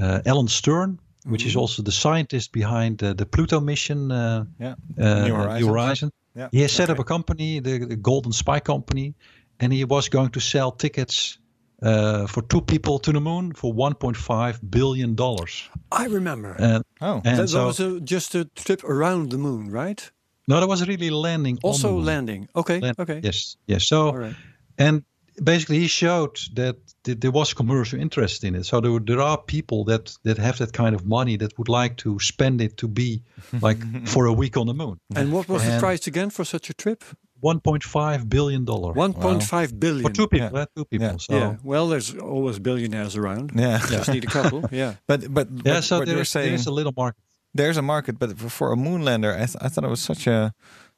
uh, 0.01 0.21
Alan 0.25 0.47
Stern, 0.47 0.99
which 1.25 1.45
is 1.45 1.55
also 1.55 1.83
the 1.83 1.91
scientist 1.91 2.51
behind 2.51 3.03
uh, 3.03 3.13
the 3.13 3.25
Pluto 3.25 3.59
mission. 3.59 4.11
Uh, 4.11 4.45
Yeah. 4.59 4.75
uh, 4.99 5.27
New 5.27 5.35
Horizons. 5.67 6.11
Yeah. 6.35 6.47
He 6.51 6.61
has 6.61 6.71
set 6.71 6.87
that's 6.87 6.99
up 6.99 6.99
a 6.99 7.03
company, 7.03 7.59
the, 7.61 7.85
the 7.85 7.95
Golden 7.97 8.31
Spike 8.31 8.63
Company, 8.63 9.13
and 9.59 9.73
he 9.73 9.83
was 9.85 10.09
going 10.09 10.29
to 10.31 10.39
sell 10.39 10.71
tickets 10.71 11.37
uh, 11.83 12.25
for 12.27 12.41
two 12.47 12.61
people 12.61 12.99
to 12.99 13.11
the 13.11 13.19
moon 13.19 13.53
for 13.53 13.73
1.5 13.73 14.59
billion 14.69 15.15
dollars. 15.15 15.69
I 15.91 16.05
remember. 16.05 16.55
And, 16.57 16.83
Oh. 17.01 17.21
and 17.25 17.37
that 17.37 17.49
so 17.49 17.65
was 17.65 17.79
a, 17.79 17.99
just 17.99 18.35
a 18.35 18.45
trip 18.55 18.83
around 18.83 19.29
the 19.31 19.37
moon, 19.37 19.71
right? 19.71 20.11
No, 20.51 20.59
that 20.61 20.69
was 20.73 20.81
really 20.91 21.09
landing. 21.27 21.55
on 21.63 21.69
Also 21.71 21.87
the 21.87 21.93
moon. 21.95 22.05
landing. 22.05 22.41
Okay. 22.61 22.79
Land- 22.79 22.99
okay. 23.03 23.19
Yes, 23.23 23.57
yes. 23.71 23.81
So 23.91 23.97
All 24.11 24.17
right. 24.25 24.35
and 24.77 25.03
basically 25.51 25.79
he 25.79 25.87
showed 25.87 26.35
that 26.55 26.75
th- 27.03 27.19
there 27.23 27.33
was 27.39 27.53
commercial 27.53 27.99
interest 28.05 28.43
in 28.43 28.55
it 28.55 28.65
so 28.65 28.75
there, 28.81 28.99
there 29.11 29.21
are 29.29 29.37
people 29.55 29.79
that 29.91 30.03
that 30.23 30.37
have 30.37 30.55
that 30.57 30.71
kind 30.81 30.93
of 30.97 31.01
money 31.05 31.37
that 31.37 31.51
would 31.57 31.69
like 31.81 31.93
to 32.03 32.09
spend 32.19 32.61
it 32.61 32.73
to 32.75 32.87
be 32.87 33.09
like 33.67 33.79
for 34.13 34.23
a 34.25 34.33
week 34.41 34.55
on 34.57 34.65
the 34.67 34.73
moon 34.73 34.95
And 35.15 35.27
what 35.35 35.45
was 35.47 35.61
the 35.63 35.79
price 35.79 36.03
again 36.11 36.29
for 36.31 36.45
such 36.45 36.69
a 36.69 36.73
trip? 36.73 37.01
1.5 37.43 38.29
billion 38.29 38.65
dollar 38.65 38.93
1.5 38.93 39.79
billion. 39.79 40.03
for 40.03 40.11
two 40.13 40.27
people 40.27 40.49
Yeah. 40.53 40.61
eh, 40.61 40.65
two 40.75 40.85
people 40.85 41.07
Yeah. 41.07 41.17
so 41.17 41.33
yeah. 41.33 41.55
Well, 41.63 41.85
there's 41.91 42.09
always 42.15 42.59
billionaires 42.59 43.15
around. 43.15 43.51
Yeah. 43.55 43.79
Just 43.89 44.09
need 44.09 44.23
a 44.23 44.27
couple. 44.37 44.59
yeah. 44.71 44.93
But 45.09 45.19
but 45.33 45.47
yeah 45.65 45.75
what, 45.75 45.83
so 45.83 45.97
what 45.97 46.05
there 46.05 46.15
you're 46.15 46.21
is, 46.21 46.33
there 46.33 46.43
saying, 46.43 46.53
is 46.55 46.67
a 46.67 46.71
little 46.79 46.93
market 46.95 47.21
there's 47.53 47.77
a 47.77 47.81
market, 47.81 48.17
but 48.19 48.37
for, 48.37 48.49
for 48.49 48.73
a 48.73 48.75
moonlander, 48.75 49.33
I, 49.33 49.45
th- 49.45 49.57
I 49.61 49.67
thought 49.69 49.83
it 49.83 49.89
was 49.89 50.01
such 50.01 50.27
a 50.27 50.53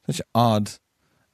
such 0.05 0.19
an 0.19 0.25
odd. 0.35 0.69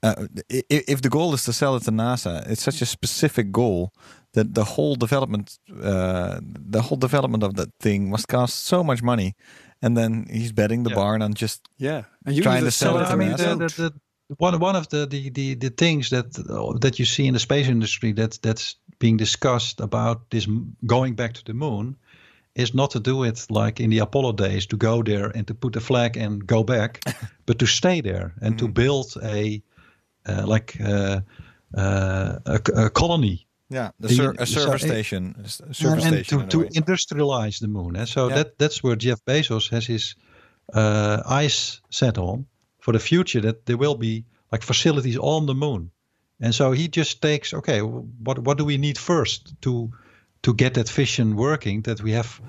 Uh, 0.02 0.28
i- 0.52 0.64
i- 0.72 0.84
if 0.88 1.02
the 1.02 1.10
goal 1.10 1.34
is 1.34 1.44
to 1.46 1.54
sell 1.54 1.76
it 1.76 1.84
to 1.84 1.92
NASA, 1.92 2.50
it's 2.50 2.64
such 2.64 2.82
a 2.82 2.86
specific 2.86 3.52
goal 3.52 3.92
that 4.34 4.54
the 4.54 4.64
whole 4.64 4.96
development, 4.96 5.58
uh, 5.84 6.40
the 6.44 6.82
whole 6.84 6.98
development 6.98 7.44
of 7.44 7.56
that 7.56 7.70
thing 7.80 8.10
must 8.10 8.28
cost 8.28 8.64
so 8.66 8.84
much 8.84 9.02
money, 9.04 9.34
and 9.82 9.98
then 9.98 10.26
he's 10.32 10.52
betting 10.54 10.84
the 10.84 10.92
Yeah. 10.92 10.96
barn 10.96 11.22
on 11.22 11.34
just 11.34 11.68
Yeah. 11.78 12.04
And 12.26 12.36
you 12.36 12.44
Trying 12.44 12.64
to 12.64 12.72
sell 12.72 12.94
sell 12.94 12.98
it 13.00 13.04
it 13.04 13.06
to 13.08 13.12
I 13.12 13.16
mean, 13.16 13.32
NASA. 13.32 13.58
the, 13.58 13.84
the, 13.84 13.90
the, 14.30 14.36
one 14.38 14.60
one 14.60 14.76
of 14.78 14.88
the 14.90 15.06
the 15.08 15.30
the, 15.32 15.56
the 15.56 15.70
things 15.72 16.10
that 16.12 16.34
that 16.82 17.00
you 17.00 17.06
see 17.06 17.26
in 17.28 17.34
the 17.34 17.40
space 17.40 17.68
industry 17.68 18.14
that 18.14 18.40
that's 18.42 18.76
being 19.00 19.18
discussed 19.18 19.80
about 19.82 20.30
this 20.30 20.48
going 20.86 21.16
back 21.16 21.34
to 21.34 21.44
the 21.44 21.54
moon 21.54 21.96
is 22.60 22.74
not 22.74 22.92
to 22.92 23.00
do 23.00 23.24
it 23.26 23.46
like 23.50 23.84
in 23.84 23.90
the 23.90 24.00
Apollo 24.02 24.34
days 24.34 24.66
to 24.68 24.78
go 24.78 25.04
there 25.04 25.32
and 25.38 25.46
to 25.48 25.54
put 25.54 25.74
the 25.74 25.80
flag 25.80 26.18
and 26.18 26.46
go 26.48 26.64
back, 26.64 27.00
but 27.46 27.58
to 27.60 27.66
stay 27.66 28.02
there 28.02 28.34
and 28.42 28.58
to 28.60 28.68
build 28.68 29.18
a 29.24 29.62
uh, 30.28 30.46
like 30.48 30.78
uh, 30.82 31.20
uh, 31.78 32.40
a, 32.46 32.60
a 32.76 32.90
colony 32.90 33.46
yeah, 33.72 33.92
the 34.00 34.10
ser- 34.10 34.36
a 34.40 34.46
so 34.46 34.60
service 34.62 34.84
it- 34.84 34.88
station, 34.88 35.36
a 35.38 35.44
s- 35.46 35.62
a 35.70 35.74
service 35.74 36.06
and 36.06 36.14
station. 36.16 36.48
to, 36.50 36.62
in 36.62 36.70
to 36.74 36.82
industrialize 36.82 37.60
the 37.60 37.68
moon. 37.68 37.96
And 37.96 38.08
so 38.08 38.28
Yeah. 38.28 38.36
that 38.36 38.58
that's 38.58 38.82
where 38.84 38.96
Jeff 38.98 39.20
Bezos 39.26 39.70
has 39.70 39.86
his 39.88 40.16
uh, 40.74 41.22
eyes 41.30 41.82
set 41.90 42.18
on 42.18 42.46
for 42.80 42.94
the 42.94 43.00
future. 43.00 43.42
That 43.42 43.66
there 43.66 43.78
will 43.78 43.96
be 43.98 44.24
like 44.52 44.66
facilities 44.66 45.18
on 45.18 45.46
the 45.46 45.54
moon, 45.54 45.92
and 46.42 46.54
so 46.54 46.72
he 46.74 46.88
just 46.88 47.22
takes 47.22 47.54
okay, 47.54 47.82
what 47.82 48.40
what 48.40 48.58
do 48.58 48.66
we 48.66 48.78
need 48.78 48.98
first 48.98 49.54
to 49.62 49.90
to 50.42 50.54
get 50.54 50.74
that 50.74 50.90
vision 50.90 51.36
working? 51.36 51.84
That 51.84 52.02
we 52.02 52.12
have 52.14 52.42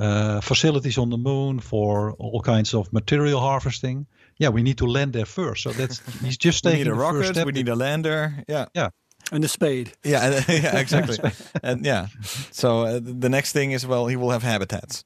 uh, 0.00 0.40
facilities 0.40 0.98
on 0.98 1.10
the 1.10 1.18
moon 1.18 1.60
for 1.60 2.14
all 2.18 2.40
kinds 2.40 2.74
of 2.74 2.92
material 2.92 3.40
harvesting. 3.40 4.06
Yeah, 4.38 4.50
we 4.50 4.62
need 4.62 4.78
to 4.78 4.86
land 4.86 5.12
there 5.12 5.26
first. 5.26 5.62
So 5.62 5.72
that's 5.72 6.00
he's 6.22 6.36
just 6.36 6.64
we 6.64 6.70
taking 6.70 6.84
need 6.84 6.90
a 6.92 6.94
the 6.94 7.00
first 7.00 7.14
rocket. 7.14 7.34
step. 7.34 7.46
We 7.46 7.52
need 7.52 7.68
a 7.68 7.74
lander. 7.76 8.44
Yeah, 8.48 8.66
yeah, 8.74 8.90
And 9.32 9.44
a 9.44 9.48
spade. 9.48 9.92
yeah, 10.04 10.42
yeah, 10.48 10.78
exactly. 10.78 11.18
and 11.62 11.84
yeah, 11.86 12.06
so 12.52 12.82
uh, 12.82 13.00
the 13.02 13.28
next 13.28 13.52
thing 13.52 13.72
is 13.72 13.86
well, 13.86 14.06
he 14.06 14.16
will 14.16 14.30
have 14.30 14.42
habitats 14.42 15.04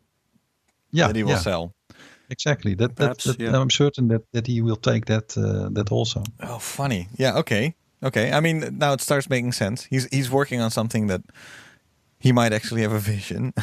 yeah, 0.93 1.07
that 1.07 1.17
he 1.17 1.23
will 1.23 1.33
yeah. 1.33 1.39
sell. 1.39 1.75
Exactly. 2.31 2.75
That, 2.75 2.97
that, 2.97 3.05
Perhaps, 3.05 3.25
that 3.25 3.41
yeah. 3.41 3.61
I'm 3.61 3.71
certain 3.71 4.09
that, 4.09 4.23
that 4.33 4.47
he 4.47 4.63
will 4.63 4.77
take 4.77 5.07
that 5.07 5.37
uh, 5.37 5.69
that 5.73 5.91
also. 5.91 6.23
Oh, 6.41 6.59
funny. 6.59 7.09
Yeah. 7.19 7.39
Okay. 7.39 7.75
Okay. 8.03 8.33
I 8.33 8.41
mean, 8.41 8.79
now 8.79 8.93
it 8.93 9.01
starts 9.01 9.29
making 9.29 9.53
sense. 9.53 9.85
He's 9.85 10.07
he's 10.11 10.31
working 10.31 10.61
on 10.61 10.71
something 10.71 11.09
that 11.09 11.23
he 12.23 12.33
might 12.33 12.53
actually 12.53 12.83
have 12.83 12.93
a 12.95 13.01
vision. 13.13 13.53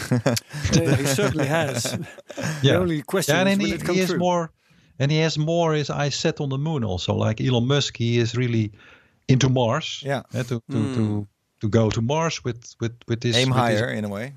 Yeah, 0.74 0.96
he 0.96 1.06
certainly 1.06 1.48
has. 1.48 1.98
The 2.62 2.76
only 2.78 3.02
question 3.02 3.36
yeah, 3.36 3.46
is 3.48 3.54
and 3.54 3.62
will 3.62 3.70
he, 3.70 3.76
it 3.76 3.86
come 3.86 3.96
he 3.96 4.02
has 4.02 4.10
true? 4.10 4.20
more, 4.20 4.50
and 5.00 5.12
he 5.12 5.20
has 5.24 5.38
more 5.38 5.74
his 5.78 5.90
eyes 5.90 6.16
set 6.16 6.40
on 6.40 6.50
the 6.50 6.58
moon 6.58 6.84
also. 6.84 7.14
Like 7.28 7.42
Elon 7.48 7.68
Musk, 7.68 7.98
he 7.98 8.20
is 8.20 8.36
really 8.36 8.72
into 9.28 9.50
Mars. 9.50 10.02
Yeah. 10.06 10.22
eh, 10.34 10.44
to 10.44 10.62
to, 10.72 10.78
Hmm. 10.78 10.94
to 10.96 11.28
to 11.62 11.70
go 11.70 11.90
to 11.90 12.02
Mars 12.02 12.44
with 12.44 12.76
with 12.82 12.92
with 13.08 13.20
this 13.20 13.36
Aim 13.36 13.50
with 13.50 13.58
this- 13.58 13.80
higher 13.80 13.98
in 13.98 14.06
a 14.06 14.10
way. 14.10 14.34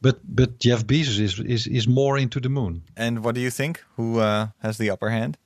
but 0.00 0.16
but 0.36 0.48
Jeff 0.64 0.84
Bezos 0.86 1.18
is 1.20 1.38
is 1.40 1.66
is 1.66 1.86
more 1.86 2.20
into 2.22 2.40
the 2.40 2.48
moon. 2.48 2.82
And 2.96 3.18
what 3.24 3.34
do 3.34 3.40
you 3.40 3.50
think? 3.50 3.82
Who 3.96 4.18
uh, 4.20 4.46
has 4.62 4.76
the 4.76 4.90
upper 4.92 5.08
hand? 5.10 5.36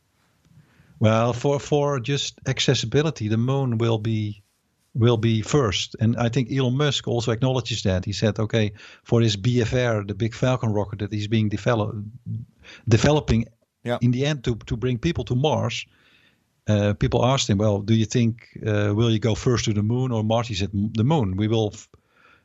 Well, 1.01 1.33
for 1.33 1.61
for 1.61 2.01
just 2.01 2.41
accessibility, 2.47 3.29
the 3.29 3.37
moon 3.37 3.79
will 3.79 3.99
be 3.99 4.43
will 4.99 5.17
be 5.17 5.43
first, 5.43 5.97
and 6.01 6.17
I 6.17 6.29
think 6.31 6.51
Elon 6.51 6.77
Musk 6.77 7.07
also 7.09 7.33
acknowledges 7.33 7.83
that. 7.83 8.05
He 8.05 8.13
said, 8.13 8.39
okay, 8.39 8.73
for 9.05 9.21
his 9.23 9.37
BFR, 9.37 10.07
the 10.07 10.15
big 10.15 10.35
Falcon 10.35 10.73
rocket 10.73 10.99
that 10.99 11.13
he's 11.13 11.29
being 11.29 11.49
develop, 11.51 11.95
developing, 12.87 13.47
Yeah. 13.85 13.99
in 14.01 14.11
the 14.13 14.27
end 14.27 14.43
to 14.45 14.57
to 14.67 14.77
bring 14.77 14.99
people 14.99 15.25
to 15.25 15.35
Mars. 15.35 15.87
Uh, 16.71 16.93
people 16.95 17.25
asked 17.25 17.49
him, 17.49 17.59
well, 17.59 17.81
do 17.85 17.95
you 17.95 18.05
think 18.07 18.35
uh, 18.67 18.93
will 18.95 19.11
you 19.11 19.19
go 19.19 19.35
first 19.35 19.65
to 19.65 19.73
the 19.73 19.83
moon 19.83 20.13
or 20.13 20.23
Mars? 20.25 20.49
He 20.49 20.55
said, 20.55 20.71
the 20.97 21.05
moon. 21.05 21.37
We 21.37 21.49
will, 21.49 21.73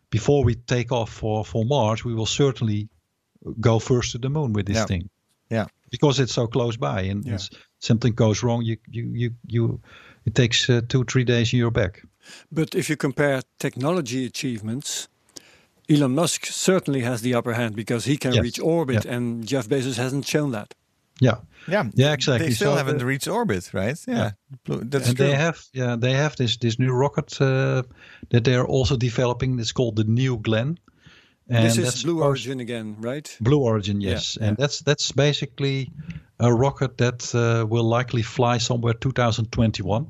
before 0.09 0.45
we 0.45 0.55
take 0.55 0.91
off 0.91 1.09
for 1.09 1.45
for 1.45 1.65
Mars, 1.65 2.05
we 2.05 2.13
will 2.13 2.25
certainly 2.27 2.87
go 3.59 3.79
first 3.79 4.11
to 4.11 4.17
the 4.19 4.29
moon 4.29 4.53
with 4.53 4.65
this 4.65 4.75
Yeah. 4.77 4.85
thing 4.87 5.09
Yeah. 5.49 5.65
because 5.91 6.23
it's 6.23 6.33
so 6.33 6.47
close 6.47 6.77
by 6.77 7.11
and 7.11 7.25
Yeah. 7.25 7.39
something 7.79 8.15
goes 8.15 8.43
wrong 8.43 8.63
you 8.65 8.77
you 8.87 9.11
you, 9.15 9.31
you 9.51 9.79
it 10.25 10.33
takes 10.35 10.69
uh, 10.69 10.81
two 10.87 11.03
three 11.03 11.25
days 11.25 11.53
and 11.53 11.59
you're 11.59 11.71
back 11.83 12.01
But 12.51 12.75
if 12.75 12.89
you 12.89 12.95
compare 12.97 13.41
technology 13.59 14.25
achievements, 14.25 15.07
Elon 15.89 16.15
Musk 16.15 16.45
certainly 16.45 17.01
has 17.01 17.21
the 17.21 17.33
upper 17.35 17.53
hand 17.53 17.75
because 17.75 18.05
he 18.05 18.17
can 18.17 18.33
Yes. 18.33 18.43
reach 18.43 18.59
orbit, 18.59 19.05
Yeah. 19.05 19.15
and 19.15 19.45
Jeff 19.47 19.67
Bezos 19.67 19.97
hasn't 19.97 20.25
shown 20.27 20.51
that. 20.51 20.73
yeah 21.21 21.37
Yeah. 21.67 21.89
Yeah, 21.95 22.13
exactly. 22.13 22.47
They 22.47 22.55
still 22.55 22.71
So 22.71 22.77
haven't 22.77 22.97
the- 22.97 23.05
reached 23.05 23.27
orbit, 23.27 23.71
right? 23.73 23.99
Yeah. 24.07 24.31
Blue- 24.65 24.83
That's 24.83 25.07
and 25.09 25.17
true. 25.17 25.27
they 25.27 25.35
have 25.35 25.57
yeah 25.73 25.95
they 25.99 26.13
have 26.15 26.35
this 26.35 26.57
this 26.57 26.77
new 26.79 26.91
rocket 26.91 27.39
uh, 27.41 27.83
that 28.29 28.43
they're 28.43 28.65
also 28.67 28.97
developing 28.97 29.59
it's 29.59 29.71
called 29.73 29.95
the 29.95 30.03
new 30.03 30.37
glenn 30.41 30.77
and 31.49 31.65
this 31.65 31.77
is 31.77 32.03
Blue 32.03 32.23
Origin 32.23 32.59
again, 32.59 32.95
right? 33.01 33.37
Blue 33.41 33.59
Origin, 33.61 34.01
yes, 34.01 34.37
yeah. 34.37 34.47
and 34.47 34.57
that's 34.57 34.79
that's 34.83 35.11
basically 35.11 35.91
a 36.39 36.51
rocket 36.53 36.97
that 36.97 37.33
uh, 37.35 37.65
will 37.69 37.97
likely 37.97 38.23
fly 38.23 38.57
somewhere 38.59 38.93
2021. 38.99 40.05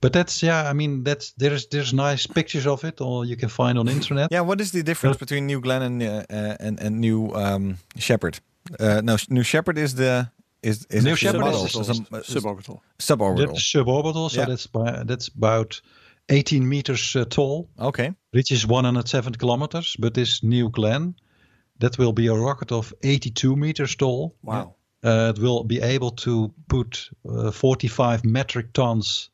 But 0.00 0.12
that's 0.12 0.42
yeah, 0.42 0.70
I 0.70 0.72
mean 0.72 1.04
that's 1.04 1.32
there's 1.32 1.66
there's 1.68 1.92
nice 1.92 2.26
pictures 2.26 2.66
of 2.66 2.84
it, 2.84 3.00
or 3.00 3.24
you 3.26 3.36
can 3.36 3.48
find 3.48 3.78
on 3.78 3.88
internet. 3.98 4.28
Yeah, 4.32 4.40
what 4.46 4.60
is 4.60 4.70
the 4.70 4.82
difference 4.82 5.16
between 5.18 5.46
New 5.46 5.60
Glenn 5.60 5.82
and 5.82 6.02
uh, 6.02 6.06
uh, 6.30 6.56
and, 6.60 6.80
and 6.80 7.00
New 7.00 7.30
um, 7.34 7.76
Shepard? 7.98 8.40
Uh, 8.78 9.00
no, 9.04 9.16
New 9.28 9.42
Shepard 9.42 9.76
is 9.78 9.94
the 9.94 10.30
is 10.62 10.86
is 10.90 11.04
New 11.04 11.10
a 11.10 11.14
is- 11.14 11.34
model, 11.34 11.64
is- 11.64 11.74
is 11.76 11.88
a- 11.88 12.22
Suborbital. 12.22 12.78
suborbital. 12.98 13.46
That's 13.46 13.72
suborbital, 13.72 14.30
so 14.30 14.40
Yeah. 14.40 14.46
that's 14.48 14.66
by, 14.66 15.02
that's 15.04 15.28
about 15.28 15.80
18 16.28 16.68
meters 16.68 17.16
uh, 17.16 17.24
tall, 17.24 17.68
Okay, 17.78 18.12
reaches 18.32 18.66
107 18.66 19.34
kilometers. 19.34 19.96
But 19.98 20.14
this 20.14 20.42
New 20.42 20.70
Glenn, 20.70 21.14
that 21.78 21.98
will 21.98 22.12
be 22.12 22.28
a 22.28 22.34
rocket 22.34 22.72
of 22.72 22.92
82 23.02 23.56
meters 23.56 23.96
tall. 23.96 24.34
Wow. 24.42 24.74
Uh, 25.02 25.32
it 25.34 25.40
will 25.42 25.64
be 25.64 25.80
able 25.80 26.10
to 26.10 26.52
put 26.68 27.10
uh, 27.28 27.50
45 27.50 28.24
metric 28.24 28.72
tons 28.72 29.30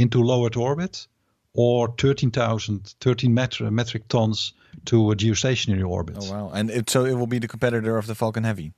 into 0.00 0.22
low 0.22 0.46
Earth 0.46 0.56
orbit, 0.56 1.06
or 1.52 1.94
13,000 1.98 2.94
13 3.00 3.32
metri- 3.34 3.70
metric 3.72 4.08
tons 4.08 4.52
to 4.84 5.10
a 5.10 5.16
geostationary 5.16 5.86
orbit. 5.88 6.16
oh 6.20 6.30
wow, 6.32 6.50
and 6.54 6.70
it, 6.70 6.88
so 6.90 7.04
it 7.04 7.14
will 7.14 7.26
be 7.26 7.38
the 7.40 7.48
competitor 7.48 7.96
of 7.98 8.06
the 8.06 8.14
Falcon 8.14 8.44
Heavy 8.44 8.72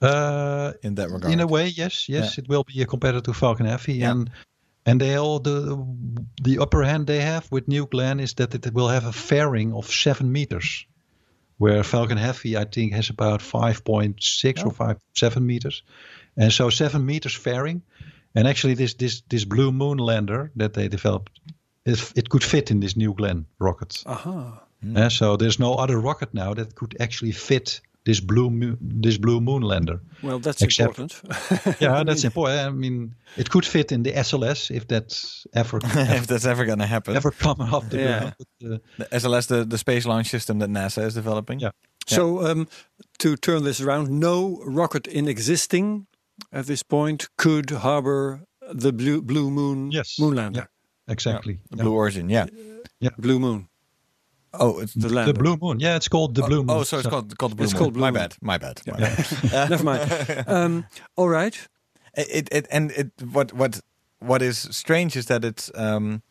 Uh, 0.00 0.72
in 0.82 0.94
that 0.96 1.10
regard. 1.10 1.32
in 1.32 1.40
a 1.40 1.46
way, 1.46 1.66
yes, 1.68 2.08
yes, 2.08 2.36
Yeah. 2.36 2.42
it 2.44 2.48
will 2.48 2.64
be 2.64 2.82
a 2.82 2.86
competitor 2.86 3.22
to 3.22 3.32
Falcon 3.32 3.66
Heavy, 3.66 3.94
Yeah. 3.94 4.10
and 4.12 4.30
and 4.88 5.00
they 5.00 5.16
all 5.18 5.40
the 5.40 5.76
the 6.42 6.58
upper 6.62 6.84
hand 6.84 7.06
they 7.06 7.20
have 7.20 7.44
with 7.50 7.66
New 7.66 7.86
Glenn 7.86 8.20
is 8.20 8.34
that 8.34 8.54
it 8.54 8.72
will 8.72 8.88
have 8.88 9.04
a 9.08 9.12
fairing 9.12 9.72
of 9.74 9.86
seven 9.90 10.30
meters, 10.30 10.86
where 11.58 11.82
Falcon 11.82 12.18
Heavy 12.18 12.56
I 12.56 12.64
think 12.66 12.92
has 12.92 13.10
about 13.10 13.42
five 13.42 13.82
point 13.82 14.22
six 14.22 14.62
or 14.62 14.70
five 14.72 14.96
seven 15.12 15.44
meters, 15.46 15.82
and 16.36 16.52
so 16.52 16.70
seven 16.70 17.04
meters 17.04 17.34
fairing, 17.34 17.82
and 18.36 18.46
actually 18.46 18.74
this 18.74 18.94
this 18.94 19.22
this 19.28 19.44
Blue 19.44 19.72
Moon 19.72 19.98
lander 19.98 20.50
that 20.56 20.72
they 20.74 20.88
developed, 20.88 21.40
it, 21.84 22.12
it 22.14 22.28
could 22.28 22.44
fit 22.44 22.70
in 22.70 22.80
this 22.80 22.94
New 22.96 23.14
Glenn 23.14 23.46
rocket. 23.58 24.02
Aha. 24.06 24.62
Uh, 24.96 25.08
so 25.08 25.36
there's 25.36 25.58
no 25.58 25.74
other 25.74 25.98
rocket 25.98 26.32
now 26.32 26.54
that 26.54 26.74
could 26.74 26.94
actually 27.00 27.32
fit 27.32 27.80
this 28.04 28.20
blue 28.20 28.50
Mo- 28.50 28.76
this 28.80 29.18
blue 29.18 29.40
moon 29.40 29.62
lander. 29.62 30.00
Well, 30.22 30.38
that's 30.38 30.62
Except- 30.62 30.98
important. 30.98 31.80
Yeah, 31.80 32.04
that's 32.04 32.24
important. 32.24 32.60
I 32.60 32.70
mean, 32.70 33.14
it 33.36 33.48
could 33.50 33.64
fit 33.66 33.90
in 33.90 34.02
the 34.04 34.12
SLS 34.12 34.70
if 34.70 34.86
that's 34.86 35.46
ever 35.54 35.80
if 35.84 36.26
that's 36.26 36.46
ever 36.46 36.64
going 36.66 36.78
to 36.80 36.86
happen. 36.86 37.16
ever 37.16 37.32
come 37.32 37.60
off 37.60 37.88
the 37.88 37.96
Yeah. 37.96 38.18
ground. 38.18 38.34
But, 38.60 38.72
uh, 38.72 38.78
The 38.98 39.04
SLS, 39.20 39.46
the, 39.46 39.64
the 39.64 39.78
space 39.78 40.06
launch 40.08 40.28
system 40.28 40.58
that 40.60 40.68
NASA 40.70 41.02
is 41.06 41.14
developing. 41.14 41.60
Yeah. 41.60 41.70
So, 42.06 42.46
um, 42.46 42.68
to 43.18 43.36
turn 43.36 43.64
this 43.64 43.80
around, 43.80 44.08
no 44.10 44.60
rocket 44.64 45.06
in 45.08 45.26
existing 45.26 46.06
at 46.52 46.66
this 46.66 46.82
point 46.82 47.28
could 47.36 47.70
harbor 47.70 48.40
the 48.72 48.92
blue 48.92 49.22
blue 49.22 49.50
moon 49.50 49.90
Yes. 49.92 50.16
moonlander. 50.20 50.66
exactly. 51.08 51.58
The 51.70 51.76
Yeah. 51.76 51.82
Blue 51.84 51.94
Origin, 51.94 52.28
yeah. 52.30 52.46
Yeah. 53.00 53.10
Blue 53.18 53.38
moon, 53.38 53.68
Oh, 54.58 54.80
it's 54.80 54.94
the 54.94 55.08
The 55.08 55.34
blue 55.34 55.56
moon. 55.60 55.80
Yeah, 55.80 55.96
it's 55.96 56.08
called 56.08 56.34
the 56.34 56.42
blue 56.42 56.62
moon. 56.64 56.70
Oh, 56.70 56.82
so 56.84 56.98
it's 56.98 57.08
called, 57.08 57.36
called 57.36 57.52
the 57.52 57.56
Blue 57.56 57.64
It's 57.64 57.74
Moon. 57.74 57.78
called 57.82 57.92
Blue 57.94 58.00
my 58.00 58.10
Moon. 58.10 58.20
bad. 58.20 58.36
My 58.40 58.58
bad. 58.58 58.80
My 58.86 58.98
bad. 58.98 59.26
Never 59.70 59.84
mind. 59.84 60.44
Um, 60.48 60.84
all 61.16 61.28
right. 61.28 61.68
it, 62.16 62.48
it 62.50 62.66
and 62.70 62.90
it 62.92 63.10
what 63.32 63.52
what 63.52 63.80
what 64.20 64.40
is 64.42 64.56
strange 64.70 65.14
is 65.16 65.26
that 65.26 65.44
it's 65.44 65.70
um 65.74 66.22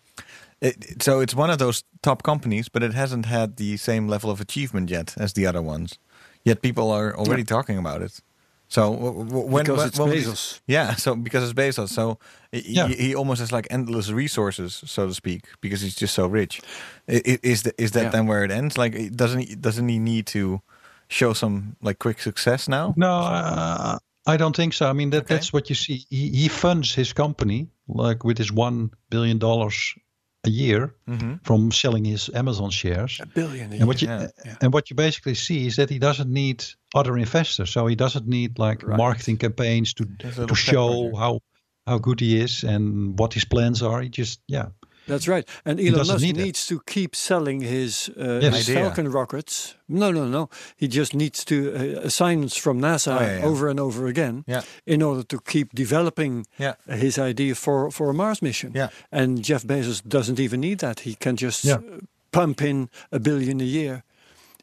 it, 0.62 0.76
it- 0.89 1.03
so 1.03 1.20
it's 1.22 1.36
one 1.36 1.51
of 1.53 1.58
those 1.60 1.84
top 2.01 2.24
companies 2.24 2.70
but 2.70 2.82
it 2.84 2.93
hasn't 2.93 3.26
had 3.26 3.58
the 3.58 3.78
same 3.78 4.08
level 4.10 4.30
of 4.32 4.39
achievement 4.41 4.89
yet 4.89 5.14
as 5.18 5.34
the 5.34 5.45
other 5.47 5.62
ones 5.62 5.99
yet 6.43 6.62
people 6.62 6.89
are 6.91 7.16
already 7.16 7.43
talking 7.43 7.78
about 7.78 8.01
it 8.01 8.22
so 8.68 8.89
when 8.91 9.63
Because 9.63 9.78
when- 9.78 9.88
it's 9.88 9.99
when 9.99 10.09
Bezos. 10.11 10.59
yeah 10.68 10.95
so 10.95 11.16
because 11.16 11.43
it's 11.43 11.53
Bezos 11.53 11.89
so 11.89 12.18
he, 12.51 12.74
Yeah. 12.74 12.88
he, 12.88 12.95
he 12.95 13.16
almost 13.16 13.39
has 13.39 13.51
like 13.51 13.68
endless 13.70 14.09
resources 14.09 14.82
so 14.86 15.07
to 15.07 15.13
speak 15.13 15.41
because 15.61 15.82
he's 15.82 15.95
just 15.95 16.13
so 16.13 16.26
rich 16.28 16.61
is 17.07 17.63
the, 17.63 17.74
is 17.82 17.91
that 17.91 18.03
Yeah. 18.03 18.09
then 18.09 18.28
where 18.28 18.43
it 18.43 18.51
ends 18.51 18.78
like 18.78 18.93
it- 18.95 19.16
doesn't 19.16 19.39
he 19.39 19.55
doesn't 19.55 19.88
he 19.89 19.99
need 19.99 20.26
to 20.28 20.61
show 21.07 21.34
some 21.34 21.76
like 21.82 21.99
quick 21.99 22.20
success 22.22 22.68
now 22.68 22.93
No, 22.97 23.11
uh, 23.11 23.97
I 24.28 24.38
don't 24.38 24.55
think 24.55 24.74
so. 24.74 24.89
I 24.89 24.93
mean, 24.93 25.11
that, 25.11 25.26
Okay. 25.26 25.36
that's 25.36 25.53
what 25.53 25.70
you 25.70 25.76
see. 25.76 26.03
He, 26.09 26.30
he 26.30 26.47
funds 26.47 26.95
his 26.95 27.13
company 27.13 27.68
like 27.88 28.24
with 28.24 28.39
his 28.39 28.51
one 28.51 28.89
billion 29.11 29.38
dollars 29.38 29.93
a 30.48 30.50
year 30.50 30.93
Mhm. 31.08 31.39
from 31.43 31.72
selling 31.72 32.06
his 32.06 32.30
Amazon 32.34 32.70
shares. 32.72 33.20
A 33.22 33.26
billion. 33.26 33.72
a 33.72 33.76
And 33.76 33.88
what 33.88 34.02
you 34.02 34.08
year. 34.10 34.32
Yeah. 34.46 34.58
and 34.62 34.74
what 34.74 34.89
you 34.89 34.96
basically 34.96 35.36
see 35.36 35.66
is 35.68 35.76
that 35.76 35.89
he 35.89 36.00
doesn't 36.00 36.30
need 36.32 36.64
other 36.96 37.18
investors. 37.18 37.70
So 37.72 37.88
he 37.88 37.96
doesn't 37.96 38.28
need 38.28 38.60
like 38.60 38.84
Right. 38.88 38.98
marketing 38.98 39.38
campaigns 39.38 39.93
to 39.93 40.06
to 40.48 40.56
show 40.56 41.16
how 41.16 41.39
how 41.88 42.00
good 42.00 42.20
he 42.22 42.41
is 42.43 42.64
and 42.64 43.18
what 43.20 43.34
his 43.34 43.46
plans 43.46 43.82
are. 43.82 44.02
He 44.02 44.10
just 44.10 44.39
yeah. 44.48 44.68
That's 45.08 45.28
right. 45.28 45.47
And 45.66 45.80
Elon 45.80 46.08
Musk 46.08 46.22
need 46.22 46.38
needs 46.38 46.66
to 46.68 46.82
keep 46.88 47.16
selling 47.16 47.62
his, 47.62 48.10
uh, 48.18 48.39
Yes. 48.41 48.56
his 48.66 48.76
Falcon 48.76 49.10
rockets. 49.12 49.76
No, 49.88 50.12
no, 50.12 50.26
no. 50.28 50.49
He 50.76 50.88
just 50.88 51.14
needs 51.14 51.45
to 51.45 51.56
uh, 51.76 52.08
assignments 52.08 52.58
from 52.58 52.80
NASA 52.82 53.18
Oh, 53.18 53.22
yeah, 53.22 53.38
yeah. 53.39 53.45
over 53.45 53.70
and 53.70 53.80
over 53.80 54.08
again 54.08 54.43
Yeah. 54.47 54.62
in 54.86 55.01
order 55.01 55.24
to 55.24 55.39
keep 55.39 55.74
developing 55.76 56.45
his 56.88 57.18
idea 57.20 57.53
for, 57.56 57.91
for 57.91 58.10
a 58.10 58.14
Mars 58.14 58.41
mission. 58.41 58.72
Yeah. 58.76 58.89
And 59.12 59.43
Jeff 59.43 59.64
Bezos 59.64 60.01
doesn't 60.08 60.39
even 60.39 60.60
need 60.62 60.80
that. 60.80 61.01
He 61.01 61.16
can 61.16 61.36
just 61.36 61.66
uh, 61.68 61.80
pump 62.32 62.62
in 62.62 62.89
a 63.12 63.20
billion 63.20 63.62
a 63.62 63.66
year 63.66 64.03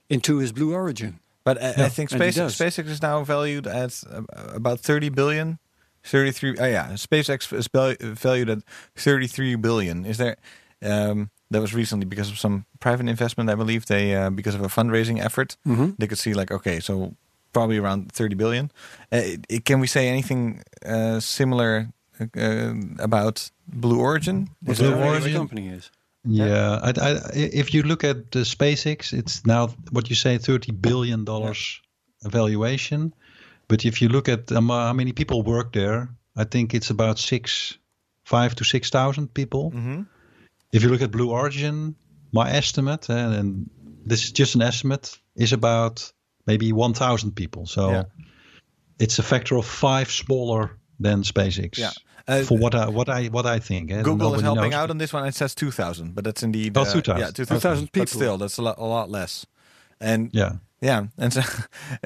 into 0.08 0.38
his 0.38 0.52
Blue 0.52 0.74
Origin. 0.74 1.20
But 1.44 1.60
I, 1.62 1.86
I 1.86 1.88
think 1.88 2.10
SpaceX. 2.10 2.50
SpaceX 2.56 2.86
is 2.88 3.02
now 3.02 3.24
valued 3.24 3.66
at 3.66 4.02
uh, 4.10 4.22
about 4.54 4.80
30 4.80 5.08
billion. 5.10 5.58
33 6.04 6.56
oh 6.60 6.66
yeah 6.66 6.88
SpaceX 6.94 7.52
is 7.52 7.68
val- 7.68 7.96
valued 8.00 8.50
at 8.50 8.58
33 8.96 9.56
billion 9.56 10.04
is 10.04 10.16
there 10.18 10.36
um 10.82 11.30
that 11.50 11.60
was 11.60 11.74
recently 11.74 12.06
because 12.06 12.30
of 12.30 12.38
some 12.38 12.64
private 12.80 13.08
investment 13.08 13.50
I 13.50 13.54
believe 13.54 13.86
they 13.86 14.14
uh, 14.16 14.30
because 14.30 14.54
of 14.54 14.62
a 14.62 14.68
fundraising 14.68 15.20
effort 15.24 15.56
Mhm. 15.66 15.94
they 15.98 16.06
could 16.06 16.18
see 16.18 16.34
like 16.34 16.50
okay 16.54 16.80
so 16.80 17.14
probably 17.52 17.78
around 17.78 18.10
30 18.12 18.34
billion 18.36 18.70
uh, 19.12 19.16
it- 19.16 19.46
it- 19.48 19.64
can 19.64 19.80
we 19.80 19.86
say 19.86 20.08
anything 20.08 20.62
uh, 20.86 21.20
similar 21.20 21.88
uh, 22.36 22.74
about 22.98 23.50
Blue 23.68 23.98
Origin 24.00 24.48
What 24.62 24.76
Blue 24.78 24.90
the 24.90 24.96
name 24.96 25.02
of 25.02 25.08
the 25.14 25.20
Origin? 25.20 25.32
company 25.38 25.68
is. 25.68 25.90
Yeah, 26.24 26.78
I, 26.82 26.90
I, 27.08 27.20
if 27.34 27.74
you 27.74 27.82
look 27.82 28.04
at 28.04 28.30
the 28.30 28.44
SpaceX, 28.44 29.12
it's 29.12 29.44
now 29.44 29.70
what 29.90 30.08
you 30.08 30.14
say, 30.14 30.38
thirty 30.38 30.70
billion 30.72 31.24
dollars 31.24 31.80
valuation. 32.22 33.12
But 33.72 33.84
if 33.84 34.02
you 34.02 34.08
look 34.10 34.28
at 34.28 34.52
um, 34.52 34.68
how 34.68 34.92
many 34.92 35.12
people 35.12 35.42
work 35.42 35.72
there, 35.72 36.08
I 36.36 36.44
think 36.44 36.74
it's 36.74 36.90
about 36.90 37.18
six, 37.18 37.78
five 38.24 38.54
to 38.56 38.64
six 38.64 38.90
thousand 38.90 39.28
people. 39.32 39.70
Mhm. 39.72 40.06
If 40.72 40.82
you 40.82 40.90
look 40.90 41.02
at 41.02 41.10
Blue 41.10 41.30
Origin, 41.30 41.94
my 42.32 42.50
estimate, 42.50 43.08
and, 43.08 43.34
and 43.34 43.70
this 44.08 44.24
is 44.24 44.32
just 44.32 44.54
an 44.54 44.60
estimate, 44.62 45.18
is 45.36 45.52
about 45.52 46.12
maybe 46.46 46.70
one 46.72 46.92
thousand 46.94 47.32
people. 47.34 47.64
So 47.66 47.90
Yeah. 47.90 48.04
it's 48.98 49.18
a 49.18 49.22
factor 49.22 49.56
of 49.56 49.64
five 49.66 50.10
smaller 50.10 50.70
than 51.00 51.22
SpaceX. 51.22 51.78
Yeah. 51.78 51.92
Uh, 52.28 52.42
for 52.44 52.58
what 52.58 52.74
I 52.74 52.88
what 52.90 53.08
I 53.08 53.28
what 53.30 53.46
I 53.46 53.58
think. 53.60 53.90
eh, 53.90 54.02
Google 54.02 54.34
is 54.34 54.42
helping 54.42 54.70
knows. 54.72 54.82
out 54.84 54.90
on 54.90 54.98
this 54.98 55.12
one. 55.14 55.26
It 55.28 55.34
says 55.34 55.54
2,000, 55.54 56.14
but 56.14 56.24
that's 56.24 56.42
indeed 56.42 56.76
Oh, 56.76 56.82
uh, 56.82 56.92
2,000. 56.92 57.18
Yeah, 57.20 57.30
2,000 57.30 57.46
2,000 57.56 57.84
But 57.86 57.92
people. 57.92 58.20
still, 58.20 58.38
that's 58.38 58.58
a 58.58 58.62
lot, 58.62 58.76
a 58.78 58.84
lot 58.84 59.08
less. 59.10 59.46
And 59.98 60.30
Yeah. 60.34 60.52
yeah, 60.82 61.06
and 61.18 61.32
so 61.32 61.40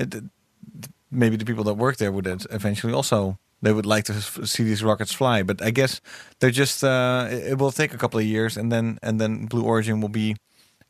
maybe 1.11 1.37
the 1.37 1.45
people 1.45 1.65
that 1.65 1.75
work 1.75 1.97
there 1.97 2.13
would 2.13 2.27
eventually 2.51 2.93
also 2.93 3.39
they 3.63 3.73
would 3.73 3.87
like 3.87 4.05
to 4.05 4.13
see 4.47 4.63
these 4.63 4.83
rockets 4.83 5.13
fly. 5.13 5.43
But 5.43 5.63
I 5.63 5.71
guess 5.71 6.01
they're 6.41 6.51
just 6.51 6.85
uh, 6.85 7.29
it, 7.31 7.59
will 7.59 7.73
take 7.73 7.95
a 7.95 7.99
couple 7.99 8.19
of 8.21 8.27
years, 8.27 8.57
and 8.57 8.71
then 8.71 8.99
and 9.03 9.21
then 9.21 9.47
Blue 9.47 9.65
Origin 9.65 10.01
will 10.01 10.11
be 10.11 10.37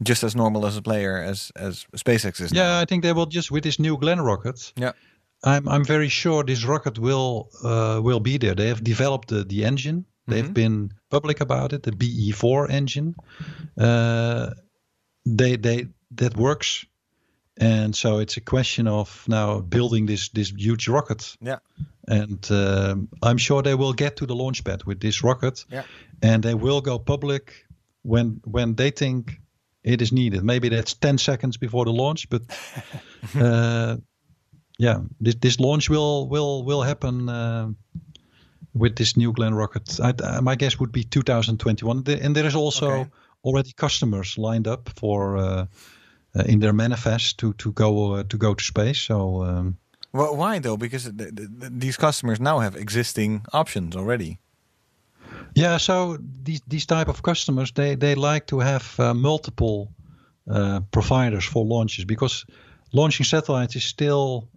just 0.02 0.22
as 0.22 0.34
normal 0.34 0.66
as 0.66 0.76
a 0.76 0.82
player 0.82 1.18
as 1.18 1.52
as 1.56 1.86
SpaceX 1.96 2.40
is. 2.40 2.52
now. 2.52 2.60
Yeah, 2.60 2.80
I 2.80 2.84
think 2.84 3.02
they 3.02 3.12
will 3.12 3.26
just 3.26 3.50
with 3.50 3.62
this 3.62 3.78
new 3.78 3.96
Glenn 3.96 4.20
rocket. 4.20 4.72
yeah, 4.76 4.92
I'm 5.44 5.68
I'm 5.68 5.84
very 5.84 6.08
sure 6.08 6.44
this 6.44 6.64
rocket 6.64 6.98
will 6.98 7.48
uh, 7.62 8.00
will 8.02 8.20
be 8.20 8.38
there. 8.38 8.54
They 8.54 8.68
have 8.68 8.82
developed 8.82 9.28
the, 9.28 9.44
the 9.44 9.64
engine. 9.64 10.04
They've 10.28 10.52
been 10.52 10.92
public 11.08 11.40
about 11.40 11.72
it. 11.72 11.84
The 11.84 11.92
BE4 11.92 12.68
engine. 12.68 13.14
Uh, 13.78 14.50
they 15.24 15.56
they 15.56 15.86
that 16.16 16.36
works, 16.36 16.84
and 17.60 17.94
so 17.96 18.18
it's 18.20 18.36
a 18.36 18.40
question 18.40 18.86
of 18.88 19.24
now 19.28 19.60
building 19.60 20.06
this 20.06 20.28
this 20.30 20.52
huge 20.56 20.88
rocket. 20.88 21.36
yeah, 21.40 21.58
And 22.08 22.46
um, 22.50 23.08
I'm 23.22 23.38
sure 23.38 23.62
they 23.62 23.74
will 23.74 23.92
get 23.94 24.16
to 24.16 24.26
the 24.26 24.34
launch 24.34 24.62
pad 24.64 24.84
with 24.86 25.00
this 25.00 25.22
rocket. 25.22 25.64
Yeah. 25.72 25.84
And 26.22 26.42
they 26.42 26.54
will 26.54 26.80
go 26.80 26.98
public 26.98 27.66
when 28.02 28.40
when 28.44 28.74
they 28.76 28.90
think 28.92 29.40
it 29.82 30.00
is 30.00 30.10
needed. 30.12 30.42
Maybe 30.42 30.68
that's 30.68 30.94
10 30.94 31.18
seconds 31.18 31.58
before 31.58 31.84
the 31.84 31.92
launch, 31.92 32.28
but 32.28 32.42
uh, 33.40 33.96
yeah, 34.78 35.00
this 35.20 35.34
this 35.40 35.58
launch 35.60 35.90
will 35.90 36.28
will 36.30 36.64
will 36.64 36.82
happen 36.82 37.28
uh, 37.28 37.68
with 38.74 38.94
this 38.96 39.16
new 39.16 39.32
Glenn 39.32 39.54
rocket. 39.54 39.98
I, 40.00 40.12
I- 40.24 40.40
my 40.40 40.56
guess 40.56 40.78
would 40.78 40.92
be 40.92 41.04
2021. 41.04 42.04
And 42.22 42.34
there 42.36 42.46
is 42.46 42.54
also 42.54 42.90
Okay. 42.90 43.10
already 43.42 43.72
customers 43.76 44.36
lined 44.38 44.66
up 44.66 44.88
for 44.96 45.36
uh, 45.36 45.42
uh, 45.42 45.66
in 46.44 46.60
their 46.60 46.72
manifest 46.72 47.38
to 47.38 47.52
to 47.52 47.72
go 47.72 48.12
uh, 48.14 48.22
to 48.28 48.36
go 48.36 48.54
to 48.54 48.64
space. 48.64 48.98
So. 49.06 49.42
Um, 49.42 49.76
Well, 50.12 50.36
why 50.36 50.60
though? 50.60 50.76
Because 50.78 51.12
th- 51.12 51.34
th- 51.34 51.48
these 51.78 51.98
customers 51.98 52.38
now 52.38 52.60
have 52.60 52.78
existing 52.78 53.44
options 53.52 53.96
already. 53.96 54.38
Yeah, 55.54 55.78
so 55.78 56.18
these 56.44 56.62
these 56.66 56.86
type 56.86 57.10
of 57.10 57.20
customers 57.22 57.72
they 57.72 57.96
they 57.96 58.14
like 58.14 58.46
to 58.46 58.60
have 58.60 58.84
uh, 58.98 59.14
multiple 59.14 59.88
uh, 60.50 60.80
providers 60.90 61.44
for 61.44 61.66
launches 61.66 62.04
because 62.04 62.46
launching 62.92 63.26
satellites 63.26 63.76
is 63.76 63.84
still 63.84 64.48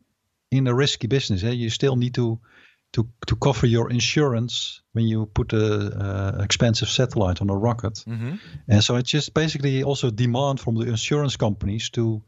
in 0.49 0.67
a 0.67 0.73
risky 0.73 1.07
business. 1.07 1.43
Eh? 1.43 1.51
You 1.51 1.69
still 1.69 1.95
need 1.95 2.13
to 2.13 2.39
to 2.91 3.07
to 3.27 3.35
cover 3.35 3.67
your 3.67 3.91
insurance 3.91 4.81
when 4.93 5.07
you 5.07 5.25
put 5.25 5.53
a 5.53 5.65
uh, 6.37 6.43
expensive 6.43 6.89
satellite 6.89 7.41
on 7.41 7.49
a 7.49 7.55
rocket, 7.55 8.03
Mm-hmm. 8.07 8.35
and 8.67 8.83
so 8.83 8.95
it's 8.97 9.11
just 9.11 9.33
basically 9.33 9.83
also 9.83 10.09
demand 10.11 10.59
from 10.59 10.75
the 10.75 10.87
insurance 10.87 11.37
companies 11.37 11.89
to 11.89 12.21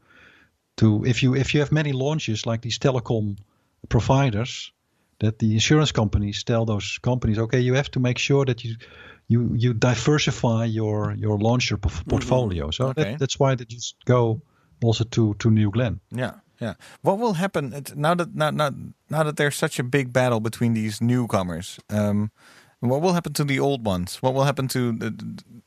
to 0.76 1.04
if 1.04 1.22
you 1.22 1.34
if 1.36 1.52
you 1.54 1.60
have 1.60 1.72
many 1.74 1.92
launches 1.92 2.46
like 2.46 2.60
these 2.62 2.78
telecom 2.78 3.36
providers 3.88 4.72
that 5.18 5.38
the 5.38 5.52
insurance 5.52 5.92
companies 5.92 6.44
tell 6.44 6.64
those 6.64 6.98
companies 7.02 7.38
okay 7.38 7.60
you 7.60 7.74
have 7.74 7.90
to 7.90 8.00
make 8.00 8.18
sure 8.18 8.44
that 8.44 8.62
you 8.64 8.76
you 9.28 9.54
you 9.54 9.74
diversify 9.74 10.64
your 10.64 11.14
your 11.14 11.38
launcher 11.38 11.78
portfolio. 11.78 12.70
So 12.70 12.84
Okay. 12.88 13.02
that, 13.02 13.18
that's 13.18 13.38
why 13.38 13.54
they 13.56 13.64
just 13.64 13.96
go 14.04 14.40
also 14.82 15.04
to 15.04 15.34
to 15.34 15.50
New 15.50 15.70
Glenn. 15.70 16.00
Yeah, 16.10 16.32
yeah. 16.62 16.74
What 17.02 17.18
will 17.18 17.34
happen 17.34 17.70
now 17.96 18.14
that 18.14 18.34
now, 18.34 18.50
now, 18.50 18.70
now 19.10 19.22
that 19.24 19.36
there's 19.36 19.56
such 19.56 19.78
a 19.80 19.82
big 19.84 20.12
battle 20.12 20.40
between 20.40 20.74
these 20.74 21.00
newcomers? 21.04 21.78
Um, 21.90 22.30
what 22.80 23.00
will 23.02 23.12
happen 23.12 23.32
to 23.34 23.44
the 23.44 23.60
old 23.60 23.86
ones? 23.86 24.18
What 24.22 24.34
will 24.34 24.44
happen 24.44 24.68
to 24.68 24.92
the, 24.92 25.10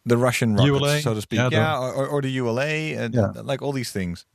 the 0.05 0.17
Russian 0.17 0.55
rockets, 0.55 0.67
ULA? 0.79 1.01
so 1.01 1.13
to 1.13 1.21
speak? 1.21 1.39
Yeah, 1.39 1.49
Yeah, 1.51 1.79
the- 1.79 1.93
or, 1.99 2.07
or 2.07 2.21
the 2.21 2.29
ULA, 2.41 2.95
and 3.05 3.13
Yeah. 3.13 3.31
like 3.51 3.61
all 3.65 3.73
these 3.73 3.91
things. 3.91 4.25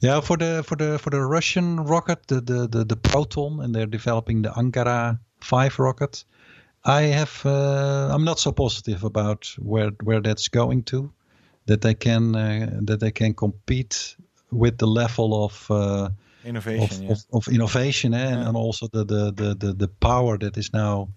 yeah 0.00 0.20
for 0.22 0.36
the 0.38 0.62
for 0.68 0.76
the 0.78 0.98
for 0.98 1.10
the 1.10 1.20
Russian 1.36 1.84
rocket 1.92 2.18
the 2.28 2.40
the 2.40 2.68
the, 2.68 2.84
the 2.84 2.96
Proton 2.96 3.60
and 3.60 3.74
they're 3.74 3.90
developing 3.90 4.42
the 4.42 4.52
Angara 4.56 5.18
5 5.40 5.78
rocket 5.80 6.24
I 6.84 7.02
have 7.18 7.34
uh, 7.44 8.14
I'm 8.14 8.24
not 8.24 8.38
so 8.38 8.52
positive 8.52 9.02
about 9.06 9.46
where 9.58 9.90
where 10.06 10.20
that's 10.22 10.48
going 10.48 10.84
to 10.84 11.10
that 11.66 11.80
they 11.80 11.94
can 11.94 12.36
uh, 12.36 12.78
that 12.86 13.00
they 13.00 13.10
can 13.10 13.34
compete 13.34 14.16
with 14.54 14.78
the 14.78 14.86
level 14.86 15.44
of 15.44 15.70
uh, 15.70 16.08
Innovation, 16.44 16.82
of, 16.84 17.02
yeah. 17.02 17.12
of, 17.12 17.24
of 17.32 17.48
innovation 17.48 18.14
eh, 18.14 18.18
and, 18.18 18.40
Yeah. 18.40 18.48
and 18.48 18.56
also 18.56 18.86
the, 18.88 19.04
the, 19.04 19.32
the, 19.32 19.54
the, 19.54 19.72
the 19.72 19.88
power 19.88 20.38
that 20.38 20.56
is 20.56 20.70
now 20.72 21.08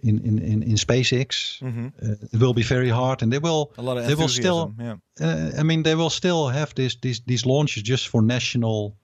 in, 0.00 0.18
in, 0.24 0.38
in, 0.38 0.62
in 0.62 0.76
SpaceX. 0.76 1.60
Mhm. 1.60 1.92
Uh, 2.02 2.16
it 2.32 2.40
will 2.40 2.54
be 2.54 2.62
very 2.62 2.88
hard, 2.90 3.22
and 3.22 3.32
they 3.32 3.40
will 3.40 3.72
A 3.76 3.82
lot 3.82 3.96
of 3.98 4.06
they 4.06 4.14
will 4.14 4.28
still 4.28 4.74
yeah. 4.78 4.96
uh, 5.20 5.60
I 5.60 5.62
mean, 5.62 5.82
they 5.82 5.94
will 5.94 6.10
still 6.10 6.48
have 6.48 6.72
this, 6.74 6.96
these 7.00 7.22
these 7.26 7.48
launches 7.48 7.82
just 7.82 8.08
for 8.08 8.22
national 8.22 8.96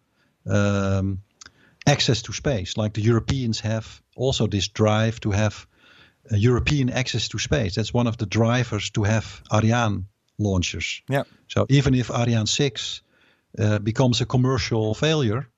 um, 0.44 1.22
access 1.86 2.22
to 2.22 2.32
space, 2.32 2.80
like 2.82 2.92
the 3.00 3.08
Europeans 3.08 3.60
have 3.60 4.00
also 4.16 4.46
this 4.48 4.68
drive 4.68 5.18
to 5.20 5.30
have 5.30 5.66
uh, 6.32 6.36
European 6.36 6.90
access 6.90 7.28
to 7.28 7.38
space. 7.38 7.74
That's 7.74 7.94
one 7.94 8.08
of 8.08 8.16
the 8.16 8.26
drivers 8.26 8.90
to 8.90 9.04
have 9.04 9.24
Ariane 9.50 10.06
launchers. 10.36 11.02
Yeah. 11.08 11.24
So 11.46 11.66
even 11.68 11.94
if 11.94 12.10
Ariane 12.10 12.46
six 12.46 13.02
uh, 13.58 13.78
becomes 13.78 14.20
a 14.20 14.26
commercial 14.26 14.94
failure, 14.94 15.48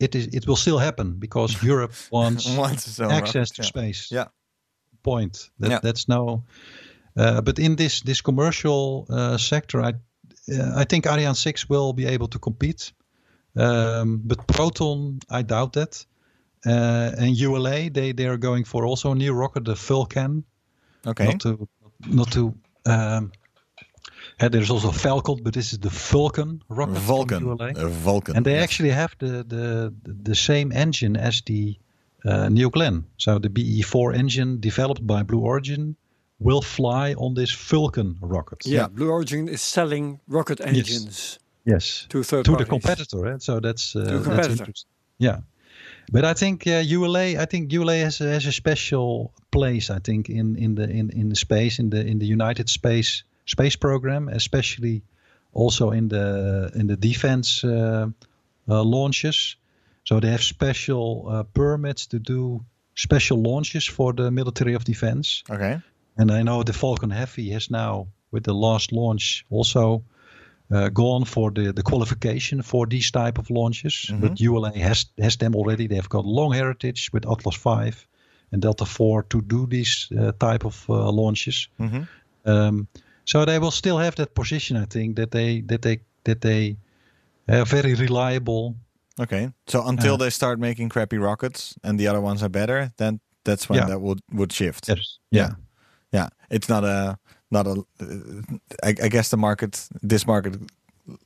it 0.00 0.14
is 0.14 0.26
it 0.26 0.46
will 0.46 0.56
still 0.56 0.78
happen 0.78 1.18
because 1.18 1.62
Europe 1.68 1.92
wants 2.10 2.46
Wants 2.56 3.00
access 3.00 3.50
to 3.50 3.62
yeah. 3.62 3.68
space. 3.68 4.08
Yeah. 4.10 4.28
Point. 5.02 5.50
That, 5.58 5.70
Yeah. 5.70 5.80
That's 5.82 6.06
no. 6.08 6.44
Uh, 7.16 7.40
but 7.40 7.58
in 7.58 7.76
this 7.76 8.02
this 8.02 8.20
commercial 8.20 9.06
uh, 9.10 9.38
sector, 9.38 9.80
I 9.82 9.94
uh, 10.52 10.80
I 10.82 10.84
think 10.84 11.06
Ariane 11.06 11.34
six 11.34 11.68
will 11.68 11.92
be 11.92 12.06
able 12.06 12.28
to 12.28 12.38
compete. 12.38 12.92
Um, 13.56 14.22
but 14.24 14.46
Proton, 14.46 15.18
I 15.30 15.42
doubt 15.42 15.72
that. 15.72 16.06
Uh, 16.66 17.12
and 17.18 17.36
ULA, 17.36 17.90
they 17.90 18.12
they 18.12 18.26
are 18.26 18.38
going 18.38 18.64
for 18.64 18.84
also 18.86 19.12
a 19.12 19.14
new 19.14 19.32
rocket, 19.32 19.64
the 19.64 19.74
Vulcan. 19.74 20.44
Okay. 21.06 21.26
Not 21.26 21.40
to 21.40 21.68
not 22.06 22.32
to. 22.32 22.54
Um, 22.86 23.32
and 24.40 24.52
there's 24.52 24.70
also 24.70 24.90
Falcon, 24.92 25.42
but 25.42 25.52
this 25.52 25.72
is 25.72 25.78
the 25.78 25.88
Vulcan 25.90 26.62
rocket. 26.68 26.94
from 26.94 27.02
Vulcan. 27.06 27.42
ULA. 27.44 27.72
Vulcan. 28.04 28.36
And 28.36 28.44
they 28.44 28.54
yes. 28.54 28.62
actually 28.64 28.90
have 28.92 29.14
the, 29.18 29.44
the 29.44 29.92
the 30.24 30.34
same 30.34 30.72
engine 30.72 31.16
as 31.16 31.42
the 31.42 31.76
uh, 32.24 32.48
New 32.48 32.70
Glenn. 32.70 33.04
So 33.16 33.38
the 33.38 33.48
BE4 33.48 34.14
engine 34.14 34.60
developed 34.60 35.06
by 35.06 35.22
Blue 35.22 35.40
Origin 35.40 35.96
will 36.38 36.62
fly 36.62 37.14
on 37.14 37.34
this 37.34 37.50
Vulcan 37.70 38.16
rocket. 38.20 38.64
Yeah, 38.66 38.88
Blue 38.88 39.10
Origin 39.10 39.48
is 39.48 39.60
selling 39.62 40.20
rocket 40.28 40.60
engines 40.60 41.38
Yes. 41.64 42.06
to 42.08 42.22
third 42.22 42.44
to 42.44 42.56
the 42.56 42.64
competitor. 42.64 43.26
eh? 43.26 43.38
So 43.38 43.60
that's 43.60 43.94
uh, 43.94 44.00
that's 44.00 44.24
competitor. 44.24 44.52
interesting. 44.52 44.90
Yeah. 45.18 45.40
But 46.10 46.24
I 46.24 46.32
think 46.34 46.66
uh, 46.66 46.82
ULA, 46.96 47.36
I 47.42 47.46
think 47.46 47.72
ULA 47.72 47.96
has 48.04 48.20
a, 48.20 48.24
has 48.24 48.46
a 48.46 48.52
special 48.52 49.32
place. 49.50 49.90
I 49.90 49.98
think 50.00 50.28
in, 50.28 50.56
in 50.56 50.74
the 50.74 50.88
in, 50.88 51.10
in 51.10 51.28
the 51.28 51.36
space 51.36 51.78
in 51.82 51.90
the 51.90 52.00
in 52.06 52.18
the 52.18 52.26
United 52.26 52.68
Space 52.68 53.24
Space 53.48 53.76
Program, 53.76 54.28
especially 54.28 55.02
also 55.52 55.90
in 55.90 56.08
the 56.08 56.70
in 56.74 56.86
the 56.86 56.96
defense 56.96 57.64
uh, 57.64 58.06
uh, 58.68 58.82
launches. 58.84 59.56
So 60.04 60.20
they 60.20 60.30
have 60.30 60.42
special 60.42 61.26
uh, 61.28 61.42
permits 61.42 62.06
to 62.06 62.18
do 62.18 62.64
special 62.94 63.42
launches 63.42 63.86
for 63.86 64.14
the 64.14 64.30
military 64.30 64.74
of 64.74 64.84
defense. 64.84 65.42
Okay. 65.50 65.80
And 66.16 66.30
I 66.30 66.42
know 66.42 66.62
the 66.62 66.72
Falcon 66.72 67.10
Heavy 67.10 67.50
has 67.52 67.68
now, 67.70 68.06
with 68.30 68.44
the 68.44 68.54
last 68.54 68.92
launch, 68.92 69.44
also 69.50 70.02
uh, 70.70 70.88
gone 70.88 71.24
for 71.24 71.50
the, 71.50 71.72
the 71.72 71.82
qualification 71.82 72.62
for 72.62 72.86
these 72.86 73.10
type 73.10 73.38
of 73.38 73.50
launches. 73.50 74.10
But 74.20 74.40
ULA 74.40 74.72
has 74.78 75.06
has 75.22 75.36
them 75.36 75.54
already. 75.54 75.86
They've 75.86 76.08
got 76.08 76.24
long 76.24 76.54
heritage 76.54 77.10
with 77.12 77.26
Atlas 77.26 77.56
V 77.56 78.06
and 78.52 78.62
Delta 78.62 78.84
IV 78.84 79.28
to 79.28 79.40
do 79.42 79.66
these 79.66 80.08
uh, 80.12 80.32
type 80.38 80.66
of 80.66 80.84
uh, 80.88 81.10
launches. 81.10 81.68
Mhm. 81.78 82.06
Um, 82.44 82.88
so 83.28 83.44
they 83.44 83.58
will 83.58 83.70
still 83.70 83.98
have 83.98 84.14
that 84.14 84.34
position, 84.34 84.76
I 84.82 84.86
think, 84.86 85.16
that 85.16 85.30
they 85.30 85.62
that 85.66 85.80
they 85.82 85.98
that 86.24 86.40
they 86.40 86.76
are 87.48 87.66
very 87.66 87.94
reliable. 87.94 88.74
Okay. 89.20 89.50
So 89.66 89.78
until 89.86 90.16
they 90.16 90.30
start 90.30 90.58
making 90.58 90.88
crappy 90.90 91.18
rockets 91.18 91.74
and 91.82 91.98
the 92.00 92.08
other 92.10 92.20
ones 92.20 92.42
are 92.42 92.50
better, 92.50 92.90
then 92.96 93.20
that's 93.44 93.68
when 93.68 93.78
Yeah. 93.78 93.88
that 93.88 94.00
would 94.00 94.20
would 94.32 94.52
shift. 94.52 94.88
Yes. 94.88 95.18
Yeah. 95.30 95.50
Yeah. 96.12 96.28
It's 96.50 96.68
not 96.68 96.84
a 96.84 97.16
not 97.50 97.66
a. 97.66 97.70
Uh, 98.00 98.58
I, 98.88 98.94
I 99.06 99.08
guess 99.08 99.28
the 99.28 99.36
market, 99.36 99.88
this 100.08 100.24
market, 100.26 100.54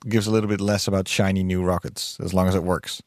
gives 0.08 0.26
a 0.26 0.30
little 0.30 0.48
bit 0.48 0.60
less 0.60 0.88
about 0.88 1.08
shiny 1.08 1.42
new 1.42 1.64
rockets 1.66 2.18
as 2.24 2.32
long 2.32 2.48
as 2.48 2.54
it 2.54 2.62
works. 2.62 3.02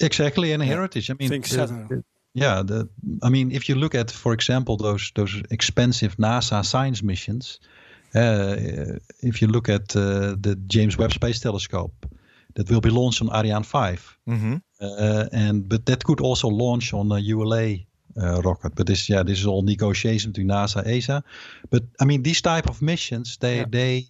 Exactly, 0.00 0.52
and 0.52 0.62
heritage. 0.62 1.10
I 1.10 1.14
mean, 1.18 1.28
Think 1.28 1.48
the- 1.48 1.66
so. 1.66 2.02
yeah. 2.34 2.62
The 2.66 2.88
I 3.26 3.30
mean, 3.30 3.50
if 3.52 3.68
you 3.68 3.78
look 3.78 3.94
at, 3.94 4.10
for 4.10 4.32
example, 4.32 4.76
those 4.76 5.10
those 5.14 5.42
expensive 5.50 6.16
NASA 6.16 6.62
science 6.64 7.02
missions, 7.04 7.58
uh, 7.62 7.66
if 8.14 9.40
you 9.42 9.48
look 9.48 9.68
at 9.68 9.94
uh, 9.96 10.36
the 10.40 10.56
James 10.66 10.96
Webb 10.98 11.12
Space 11.12 11.40
Telescope, 11.40 12.06
that 12.54 12.70
will 12.70 12.80
be 12.80 12.90
launched 12.90 13.20
on 13.22 13.30
Ariane 13.34 13.64
5, 13.64 14.18
Mm-hmm. 14.28 14.54
uh, 14.80 15.24
and 15.32 15.68
but 15.68 15.86
that 15.86 16.04
could 16.04 16.20
also 16.20 16.48
launch 16.48 16.92
on 16.94 17.12
a 17.12 17.18
ULA. 17.18 17.76
Uh, 18.16 18.40
rocket, 18.44 18.76
but 18.76 18.86
this, 18.86 19.08
yeah, 19.08 19.24
this 19.24 19.40
is 19.40 19.46
all 19.46 19.62
negotiation 19.62 20.30
between 20.30 20.46
NASA, 20.46 20.86
ESA. 20.86 21.24
But 21.70 21.82
I 22.00 22.04
mean, 22.04 22.22
these 22.22 22.40
type 22.40 22.68
of 22.70 22.80
missions, 22.80 23.38
they, 23.38 23.56
Yeah. 23.56 23.64
they, 23.68 24.06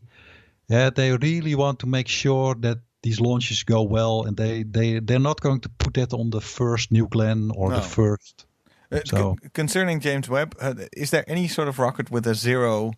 yeah, 0.68 0.90
they 0.90 1.16
really 1.16 1.54
want 1.54 1.78
to 1.78 1.86
make 1.86 2.06
sure 2.08 2.54
that 2.60 2.78
these 3.02 3.18
launches 3.18 3.62
go 3.64 3.82
well, 3.82 4.24
and 4.26 4.36
they, 4.36 4.62
they, 4.62 4.98
they're 5.00 5.18
not 5.18 5.40
going 5.40 5.60
to 5.62 5.70
put 5.78 5.94
that 5.94 6.12
on 6.12 6.28
the 6.28 6.42
first 6.42 6.90
New 6.92 7.06
Glenn 7.08 7.50
or 7.56 7.70
No. 7.70 7.76
the 7.76 7.80
first. 7.82 8.44
Uh, 8.92 9.00
So- 9.06 9.16
con- 9.16 9.50
concerning 9.54 10.00
James 10.00 10.28
Webb, 10.28 10.54
uh, 10.60 10.74
is 10.94 11.08
there 11.10 11.24
any 11.26 11.48
sort 11.48 11.68
of 11.68 11.78
rocket 11.78 12.10
with 12.10 12.26
a 12.26 12.34
zero, 12.34 12.92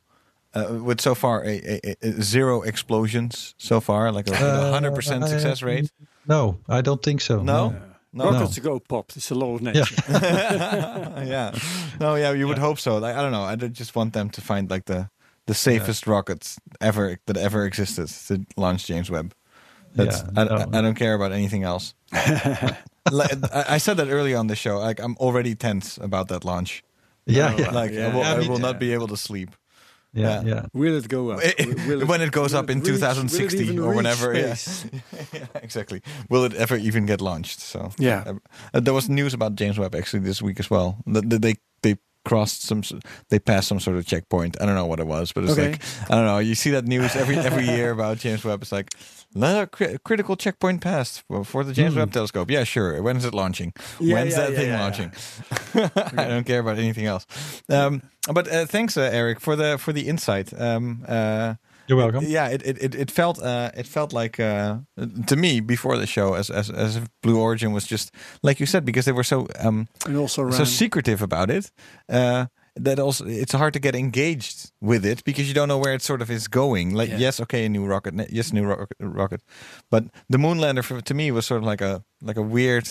uh, 0.56 0.82
with 0.82 1.00
so 1.00 1.14
far 1.14 1.44
a, 1.44 1.48
a, 1.48 1.80
a- 1.84 1.96
a 2.08 2.22
zero 2.22 2.62
explosions 2.62 3.54
so 3.58 3.80
far, 3.80 4.12
like 4.12 4.28
a 4.30 4.36
hundred 4.72 4.94
percent 4.94 5.22
Uh, 5.24 5.26
success 5.28 5.62
rate? 5.62 5.90
No, 6.28 6.58
I 6.68 6.80
don't 6.82 7.02
think 7.02 7.20
so. 7.20 7.42
No, 7.42 7.74
no. 8.12 8.30
Rockets 8.30 8.58
go 8.58 8.80
pop. 8.80 9.12
It's 9.16 9.30
a 9.30 9.34
law 9.34 9.54
of 9.54 9.60
nature. 9.62 9.94
yeah, 11.24 11.52
no, 12.00 12.14
yeah, 12.16 12.32
you 12.32 12.46
would 12.48 12.58
hope 12.58 12.78
so. 12.78 12.98
Like 12.98 13.16
I 13.16 13.22
don't 13.22 13.32
know, 13.32 13.44
I 13.44 13.56
just 13.56 13.94
want 13.94 14.12
them 14.12 14.30
to 14.30 14.40
find 14.40 14.70
like 14.70 14.84
the 14.86 15.08
the 15.46 15.54
safest 15.54 16.06
rockets 16.06 16.58
ever 16.80 17.18
that 17.26 17.36
ever 17.36 17.64
existed 17.66 18.08
to 18.28 18.44
launch 18.56 18.86
James 18.86 19.10
Webb. 19.10 19.32
That's 19.94 20.22
Yeah, 20.22 20.30
I, 20.42 20.44
no. 20.44 20.56
I, 20.56 20.78
I 20.78 20.82
don't 20.82 20.94
care 20.98 21.14
about 21.14 21.32
anything 21.32 21.62
else. 21.64 21.94
like, 23.12 23.32
I, 23.54 23.64
I 23.76 23.78
said 23.78 23.96
that 23.96 24.08
earlier 24.08 24.36
on 24.38 24.46
the 24.48 24.56
show. 24.56 24.78
Like 24.78 25.00
I'm 25.00 25.16
already 25.18 25.54
tense 25.54 25.98
about 25.98 26.28
that 26.28 26.44
launch. 26.44 26.82
Yeah, 27.26 27.54
yeah, 27.56 27.70
Like 27.70 27.90
I 27.92 27.94
Yeah. 27.94 28.14
will, 28.14 28.22
I 28.22 28.34
I 28.34 28.38
mean, 28.38 28.50
will 28.50 28.58
not 28.58 28.78
be 28.78 28.92
able 28.94 29.08
to 29.08 29.16
sleep. 29.16 29.50
Yeah, 30.16 30.42
yeah. 30.42 30.54
yeah. 30.54 30.66
Will 30.72 30.96
it 30.96 31.08
go 31.08 31.30
up? 31.30 31.40
Will 31.86 32.06
when 32.06 32.20
it 32.20 32.32
goes 32.32 32.52
will 32.52 32.60
up 32.60 32.70
in 32.70 32.78
reach- 32.80 33.00
2060 33.00 33.78
or 33.78 33.94
whenever. 33.94 34.34
Yeah. 34.34 34.56
yeah, 35.32 35.46
exactly. 35.62 36.00
Will 36.28 36.44
it 36.44 36.54
ever 36.54 36.76
even 36.76 37.06
get 37.06 37.20
launched? 37.20 37.60
So 37.60 37.90
Yeah. 37.98 38.24
Uh, 38.26 38.34
uh, 38.74 38.80
there 38.80 38.94
was 38.94 39.08
news 39.08 39.34
about 39.34 39.54
James 39.54 39.78
Webb 39.78 39.94
actually 39.94 40.20
this 40.20 40.40
week 40.42 40.58
as 40.60 40.70
well. 40.70 40.98
That 41.06 41.28
that 41.30 41.42
they 41.42 41.54
they 41.82 41.96
crossed 42.26 42.62
some, 42.62 42.82
they 43.30 43.38
passed 43.38 43.68
some 43.68 43.80
sort 43.80 43.96
of 43.96 44.04
checkpoint. 44.06 44.60
I 44.60 44.66
don't 44.66 44.74
know 44.74 44.84
what 44.86 45.00
it 45.00 45.06
was, 45.06 45.32
but 45.32 45.44
it's 45.44 45.52
Okay. 45.54 45.70
like 45.72 45.82
I 46.10 46.14
don't 46.16 46.26
know. 46.26 46.38
You 46.38 46.54
see 46.54 46.70
that 46.72 46.84
news 46.86 47.16
every 47.16 47.36
every 47.38 47.64
year 47.64 47.90
about 47.92 48.18
James 48.18 48.44
Webb. 48.44 48.62
It's 48.62 48.72
like 48.72 48.90
another 49.34 49.66
cri- 49.66 49.96
critical 50.04 50.36
checkpoint 50.36 50.80
passed 50.82 51.22
for, 51.44 51.64
the 51.64 51.72
James 51.72 51.94
Webb 51.94 52.12
Telescope. 52.12 52.50
Yeah, 52.50 52.64
sure. 52.64 53.00
When 53.02 53.16
is 53.16 53.24
it 53.24 53.32
launching? 53.32 53.72
Yeah, 54.00 54.14
When's 54.14 54.32
yeah, 54.36 54.40
that 54.40 54.52
yeah, 54.52 54.58
thing 54.58 54.72
launching? 54.72 55.12
I 56.18 56.28
don't 56.28 56.44
care 56.44 56.60
about 56.60 56.78
anything 56.78 57.06
else. 57.06 57.26
Um, 57.68 58.02
but 58.32 58.48
uh, 58.52 58.66
thanks, 58.66 58.96
uh, 58.96 59.08
Eric, 59.12 59.40
for 59.40 59.56
the 59.56 59.78
for 59.78 59.92
the 59.92 60.08
insight. 60.08 60.52
Um, 60.60 61.04
uh, 61.08 61.54
You're 61.88 61.98
welcome. 61.98 62.24
yeah, 62.26 62.48
it 62.54 62.62
it, 62.64 62.78
it, 62.82 62.94
it 62.94 63.10
felt 63.10 63.38
uh, 63.42 63.70
it 63.76 63.86
felt 63.86 64.12
like 64.12 64.40
uh, 64.40 64.78
to 65.26 65.36
me 65.36 65.60
before 65.60 65.96
the 65.98 66.06
show 66.06 66.34
as, 66.34 66.50
as 66.50 66.70
as 66.70 66.96
if 66.96 67.04
Blue 67.22 67.38
Origin 67.40 67.72
was 67.72 67.86
just 67.86 68.10
like 68.42 68.60
you 68.60 68.66
said 68.66 68.84
because 68.84 69.04
they 69.04 69.12
were 69.12 69.24
so 69.24 69.46
um, 69.60 69.86
And 70.06 70.16
also 70.16 70.50
so 70.50 70.64
secretive 70.64 71.22
about 71.22 71.50
it. 71.50 71.70
Uh, 72.08 72.46
that 72.84 72.98
also 72.98 73.24
it's 73.26 73.52
hard 73.54 73.72
to 73.72 73.78
get 73.80 73.94
engaged 73.94 74.70
with 74.80 75.04
it 75.06 75.22
because 75.24 75.48
you 75.48 75.54
don't 75.54 75.68
know 75.68 75.78
where 75.78 75.94
it 75.94 76.02
sort 76.02 76.20
of 76.22 76.30
is 76.30 76.48
going. 76.48 76.94
Like 76.94 77.08
Yeah. 77.10 77.18
yes, 77.20 77.40
okay, 77.40 77.64
a 77.64 77.68
new 77.68 77.86
rocket, 77.86 78.12
ne- 78.14 78.28
yes, 78.30 78.52
new 78.52 78.64
rocket, 78.66 78.88
rocket, 79.00 79.40
but 79.90 80.04
the 80.28 80.38
Moonlander 80.38 80.82
for, 80.84 81.00
to 81.00 81.14
me 81.14 81.30
was 81.32 81.46
sort 81.46 81.62
of 81.62 81.66
like 81.66 81.80
a 81.84 82.02
like 82.20 82.36
a 82.38 82.42
weird. 82.42 82.86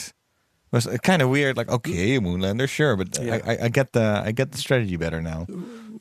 Was 0.72 0.88
kind 1.04 1.22
of 1.22 1.30
weird, 1.30 1.56
like 1.58 1.70
okay, 1.72 2.20
Moonlander, 2.20 2.68
sure, 2.68 2.96
but 2.98 3.18
Yeah. 3.22 3.40
I, 3.46 3.52
I, 3.52 3.58
I 3.66 3.70
get 3.70 3.92
the 3.92 4.24
I 4.28 4.32
get 4.34 4.52
the 4.52 4.58
strategy 4.58 4.98
better 4.98 5.22
now. 5.22 5.46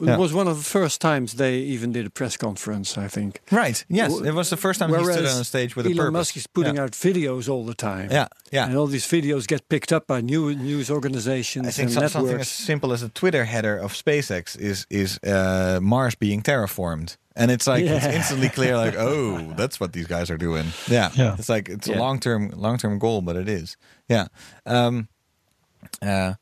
It 0.04 0.10
Yeah. 0.10 0.16
was 0.18 0.32
one 0.32 0.48
of 0.48 0.56
the 0.56 0.62
first 0.64 1.00
times 1.00 1.34
they 1.34 1.58
even 1.58 1.92
did 1.92 2.06
a 2.06 2.10
press 2.10 2.36
conference, 2.36 2.96
I 2.98 3.08
think. 3.08 3.40
Right? 3.50 3.84
Yes, 3.88 4.12
it 4.20 4.32
was 4.34 4.50
the 4.50 4.56
first 4.56 4.78
time 4.80 4.90
he 4.90 4.94
stood 4.96 5.06
Whereas 5.06 5.36
on 5.38 5.44
stage 5.44 5.74
with 5.76 5.86
a 5.86 5.90
Elon 5.90 5.98
purpose. 5.98 6.12
Musk 6.12 6.36
is 6.36 6.46
putting 6.46 6.76
yeah. 6.76 6.82
out 6.84 6.92
videos 6.92 7.48
all 7.48 7.64
the 7.64 7.74
time. 7.74 8.10
Yeah, 8.10 8.28
yeah. 8.52 8.66
And 8.66 8.76
all 8.76 8.86
these 8.86 9.06
videos 9.06 9.46
get 9.46 9.68
picked 9.68 9.92
up 9.92 10.06
by 10.06 10.20
new 10.20 10.54
news 10.54 10.90
organizations 10.90 11.66
I 11.66 11.70
think 11.70 11.90
and 11.90 12.00
so- 12.00 12.08
something 12.08 12.40
as 12.40 12.48
simple 12.48 12.92
as 12.92 13.02
a 13.02 13.08
Twitter 13.08 13.44
header 13.44 13.76
of 13.76 13.92
SpaceX 13.94 14.56
is 14.58 14.86
is 14.90 15.18
uh, 15.24 15.80
Mars 15.82 16.14
being 16.14 16.42
terraformed, 16.42 17.16
and 17.36 17.50
it's 17.50 17.66
like 17.66 17.84
it's 17.84 18.06
instantly 18.06 18.48
clear, 18.48 18.76
like 18.76 18.94
oh, 18.98 19.54
that's 19.56 19.80
what 19.80 19.92
these 19.92 20.06
guys 20.06 20.30
are 20.30 20.38
doing. 20.38 20.66
Yeah, 20.88 21.10
Yeah. 21.14 21.36
It's 21.38 21.48
like 21.48 21.68
it's 21.68 21.88
a 21.88 21.94
long 21.94 22.20
term 22.20 22.50
long 22.56 22.78
term 22.78 22.98
goal, 22.98 23.22
but 23.22 23.36
it 23.36 23.48
is. 23.48 23.76
Yeah. 24.08 24.26
Um, 24.66 25.08
uh, 26.02 26.34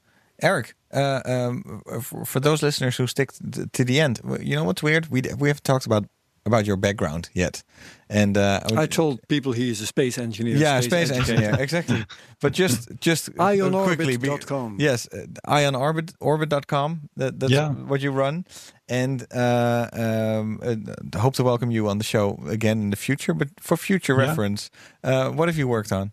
Eric, 0.42 0.74
uh, 0.92 1.20
um, 1.24 1.82
for, 2.00 2.24
for 2.24 2.40
those 2.40 2.62
listeners 2.66 2.96
who 2.96 3.06
stick 3.06 3.30
t- 3.32 3.64
to 3.72 3.84
the 3.84 4.00
end, 4.00 4.20
you 4.40 4.56
know 4.56 4.64
what's 4.64 4.82
weird? 4.82 5.06
We 5.10 5.22
we 5.38 5.48
have 5.48 5.60
talked 5.62 5.86
about 5.86 6.04
about 6.44 6.66
your 6.66 6.76
background 6.76 7.28
yet, 7.34 7.62
and 8.10 8.36
uh, 8.36 8.40
I, 8.42 8.66
would- 8.70 8.78
I 8.82 8.86
told 8.86 9.20
people 9.28 9.52
he 9.52 9.70
is 9.70 9.80
a 9.80 9.86
space 9.86 10.18
engineer. 10.18 10.56
yeah, 10.56 10.80
space, 10.80 11.10
educator. 11.10 11.32
engineer, 11.44 11.62
exactly. 11.62 12.04
But 12.40 12.52
just 12.58 12.88
just 13.00 13.26
quickly, 13.36 14.16
be- 14.16 14.28
IonOrbit.com. 14.28 14.76
Yes, 14.80 15.06
uh, 15.12 15.26
ionorbit 15.46 16.12
orbit.com. 16.20 17.00
That, 17.16 17.38
that's 17.38 17.52
Yeah. 17.52 17.70
what 17.88 18.00
you 18.00 18.10
run, 18.12 18.44
and 18.88 19.24
uh, 19.32 19.86
um, 19.92 20.58
uh, 20.62 21.18
hope 21.20 21.34
to 21.36 21.44
welcome 21.44 21.70
you 21.70 21.88
on 21.88 21.98
the 21.98 22.04
show 22.04 22.38
again 22.48 22.80
in 22.82 22.90
the 22.90 22.96
future. 22.96 23.34
But 23.34 23.48
for 23.60 23.76
future 23.76 24.14
Yeah. 24.18 24.26
reference, 24.28 24.70
uh, 25.04 25.30
what 25.36 25.48
have 25.48 25.58
you 25.58 25.68
worked 25.68 25.92
on? 25.92 26.10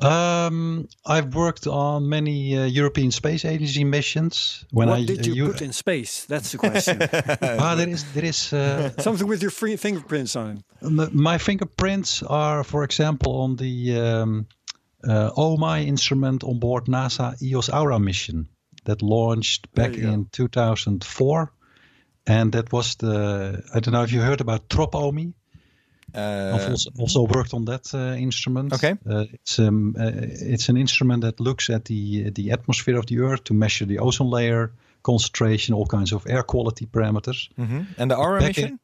Um, 0.00 0.88
I've 1.06 1.34
worked 1.34 1.66
on 1.66 2.08
many 2.08 2.56
uh, 2.56 2.64
European 2.66 3.10
Space 3.10 3.44
Agency 3.44 3.84
missions. 3.84 4.64
When 4.70 4.88
what 4.88 4.98
I 4.98 5.04
did 5.04 5.26
you 5.26 5.46
uh, 5.46 5.52
put 5.52 5.62
in 5.62 5.72
space? 5.72 6.26
That's 6.26 6.52
the 6.52 6.58
question. 6.58 6.98
Ah, 7.58 7.74
there 7.74 7.88
is 7.88 8.04
there 8.12 8.24
is 8.24 8.52
uh, 8.52 8.90
Something 8.98 9.26
with 9.28 9.42
your 9.42 9.50
free 9.50 9.76
fingerprints 9.76 10.36
on 10.36 10.58
it. 10.58 11.14
My 11.14 11.38
fingerprints 11.38 12.22
are, 12.22 12.64
for 12.64 12.84
example, 12.84 13.40
on 13.40 13.56
the 13.56 13.98
um, 13.98 14.46
uh, 15.06 15.30
OMI 15.36 15.86
instrument 15.86 16.44
on 16.44 16.58
board 16.58 16.86
NASA 16.86 17.40
EOS 17.42 17.68
Aura 17.68 17.98
mission 17.98 18.48
that 18.84 19.02
launched 19.02 19.72
back 19.74 19.92
There 19.92 20.00
you 20.00 20.06
go. 20.06 20.12
in 20.12 20.26
2004. 20.32 21.52
And 22.28 22.52
that 22.52 22.72
was 22.72 22.96
the, 22.96 23.62
I 23.72 23.80
don't 23.80 23.92
know 23.92 24.02
if 24.02 24.12
you 24.12 24.20
heard 24.20 24.40
about 24.40 24.68
TROP-OMI. 24.68 25.32
I've 26.16 26.66
Uh, 26.66 26.70
also, 26.70 26.90
also 26.98 27.22
worked 27.22 27.54
on 27.54 27.64
that 27.66 27.92
uh, 27.94 28.16
instrument. 28.18 28.72
Okay. 28.72 28.94
Uh, 29.08 29.24
it's, 29.32 29.58
um, 29.58 29.94
uh, 29.98 30.10
it's 30.54 30.68
an 30.68 30.76
instrument 30.76 31.22
that 31.22 31.38
looks 31.40 31.68
at 31.70 31.84
the, 31.84 32.30
the 32.30 32.50
atmosphere 32.52 32.98
of 32.98 33.06
the 33.06 33.18
Earth 33.20 33.44
to 33.44 33.54
measure 33.54 33.86
the 33.86 33.98
ozone 33.98 34.30
layer, 34.30 34.70
concentration, 35.02 35.74
all 35.74 35.86
kinds 35.86 36.12
of 36.12 36.26
air 36.26 36.42
quality 36.42 36.86
parameters. 36.86 37.48
mhm. 37.58 37.86
And 37.98 38.10
the 38.10 38.16
Aura 38.16 38.40
Back 38.40 38.48
mission? 38.56 38.68
in- 38.70 38.78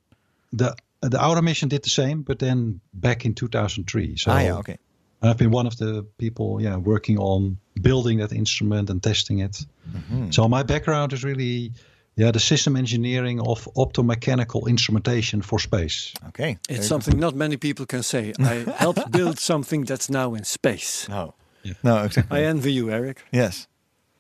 the 0.59 0.75
the 1.11 1.19
Aura 1.29 1.43
mission 1.43 1.69
did 1.69 1.83
the 1.83 1.91
same, 1.91 2.23
but 2.23 2.39
then 2.39 2.81
back 2.93 3.25
in 3.25 3.35
2003. 3.35 4.17
So 4.17 4.31
ah, 4.31 4.39
yeah, 4.41 4.59
okay. 4.59 4.77
I've 5.21 5.37
been 5.37 5.51
one 5.51 5.67
of 5.67 5.77
the 5.77 6.05
people, 6.19 6.61
yeah, 6.61 6.77
working 6.77 7.19
on 7.19 7.57
building 7.81 8.19
that 8.19 8.33
instrument 8.33 8.91
and 8.91 9.03
testing 9.03 9.41
it. 9.41 9.67
Mm-hmm. 9.91 10.31
So 10.31 10.49
my 10.49 10.63
background 10.65 11.13
is 11.13 11.23
really, 11.25 11.73
yeah, 12.17 12.31
the 12.31 12.41
system 12.41 12.77
engineering 12.77 13.41
of 13.41 13.69
optomechanical 13.75 14.69
instrumentation 14.69 15.43
for 15.43 15.59
space. 15.59 16.13
Okay. 16.29 16.59
It's 16.69 16.87
something 16.87 17.19
not 17.19 17.35
many 17.35 17.57
people 17.57 17.87
can 17.87 18.03
say. 18.03 18.33
I 18.39 18.65
helped 18.77 19.11
build 19.11 19.39
something 19.39 19.85
that's 19.85 20.11
now 20.11 20.35
in 20.35 20.45
space. 20.45 21.09
No. 21.09 21.35
No, 21.83 22.05
exactly. 22.05 22.39
I 22.39 22.45
envy 22.45 22.73
you, 22.73 22.91
Eric. 22.91 23.23
Yes. 23.33 23.69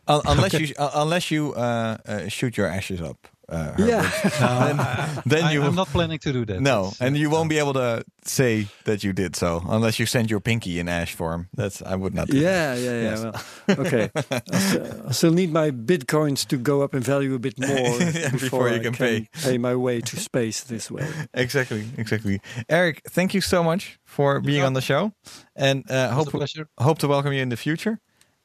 Un- 0.07 0.22
unless 0.24 0.53
you 0.61 0.74
uh, 0.78 0.90
unless 0.95 1.30
you 1.30 1.55
uh, 1.55 1.99
uh, 2.07 2.28
shoot 2.28 2.57
your 2.57 2.66
ashes 2.66 3.01
up. 3.01 3.28
Uh, 3.49 3.72
Herbert. 3.72 3.86
Yeah. 3.88 4.11
then, 4.40 4.76
then 5.26 5.45
I, 5.45 5.53
you 5.53 5.62
I'm 5.62 5.74
not 5.74 5.88
planning 5.88 6.18
to 6.20 6.32
do 6.32 6.45
that. 6.47 6.61
no, 6.61 6.88
It's, 6.88 7.01
and 7.01 7.16
you 7.16 7.28
won't 7.30 7.49
be 7.51 7.59
able 7.59 7.74
to 7.74 8.05
say 8.24 8.68
that 8.84 9.03
you 9.05 9.12
did 9.12 9.34
so 9.36 9.62
unless 9.68 9.99
you 9.99 10.07
send 10.07 10.30
your 10.30 10.40
pinky 10.40 10.78
in 10.78 10.88
ash 10.88 11.14
form. 11.14 11.49
That's 11.55 11.82
I 11.82 11.97
would 11.97 12.14
not. 12.14 12.28
Do 12.28 12.38
Yeah, 12.38 12.74
yeah, 12.74 12.90
yeah. 12.90 13.03
Yes. 13.03 13.22
Well, 13.68 13.86
okay. 13.86 14.11
I 14.30 14.59
still, 14.59 15.11
still 15.12 15.32
need 15.32 15.53
my 15.53 15.70
bitcoins 15.70 16.47
to 16.49 16.57
go 16.57 16.82
up 16.82 16.95
in 16.95 17.03
value 17.03 17.34
a 17.34 17.38
bit 17.38 17.59
more 17.68 17.68
Yeah, 17.68 18.30
before, 18.30 18.38
before 18.38 18.68
you 18.68 18.76
I 18.76 18.78
can 18.78 18.95
pay. 18.95 19.28
pay 19.43 19.59
my 19.59 19.74
way 19.74 20.01
to 20.01 20.16
space 20.16 20.62
this 20.64 20.90
way. 20.90 21.07
Exactly, 21.34 21.84
exactly. 21.99 22.40
Eric, 22.68 23.03
thank 23.11 23.34
you 23.34 23.40
so 23.40 23.62
much 23.62 23.99
for 24.05 24.40
being 24.40 24.62
on 24.62 24.72
the 24.74 24.80
show, 24.80 25.12
and 25.57 25.84
uh, 25.90 26.11
hope 26.14 26.32
hope 26.78 26.99
to 26.99 27.09
welcome 27.09 27.32
you 27.32 27.43
in 27.43 27.49
the 27.49 27.57
future. 27.57 27.99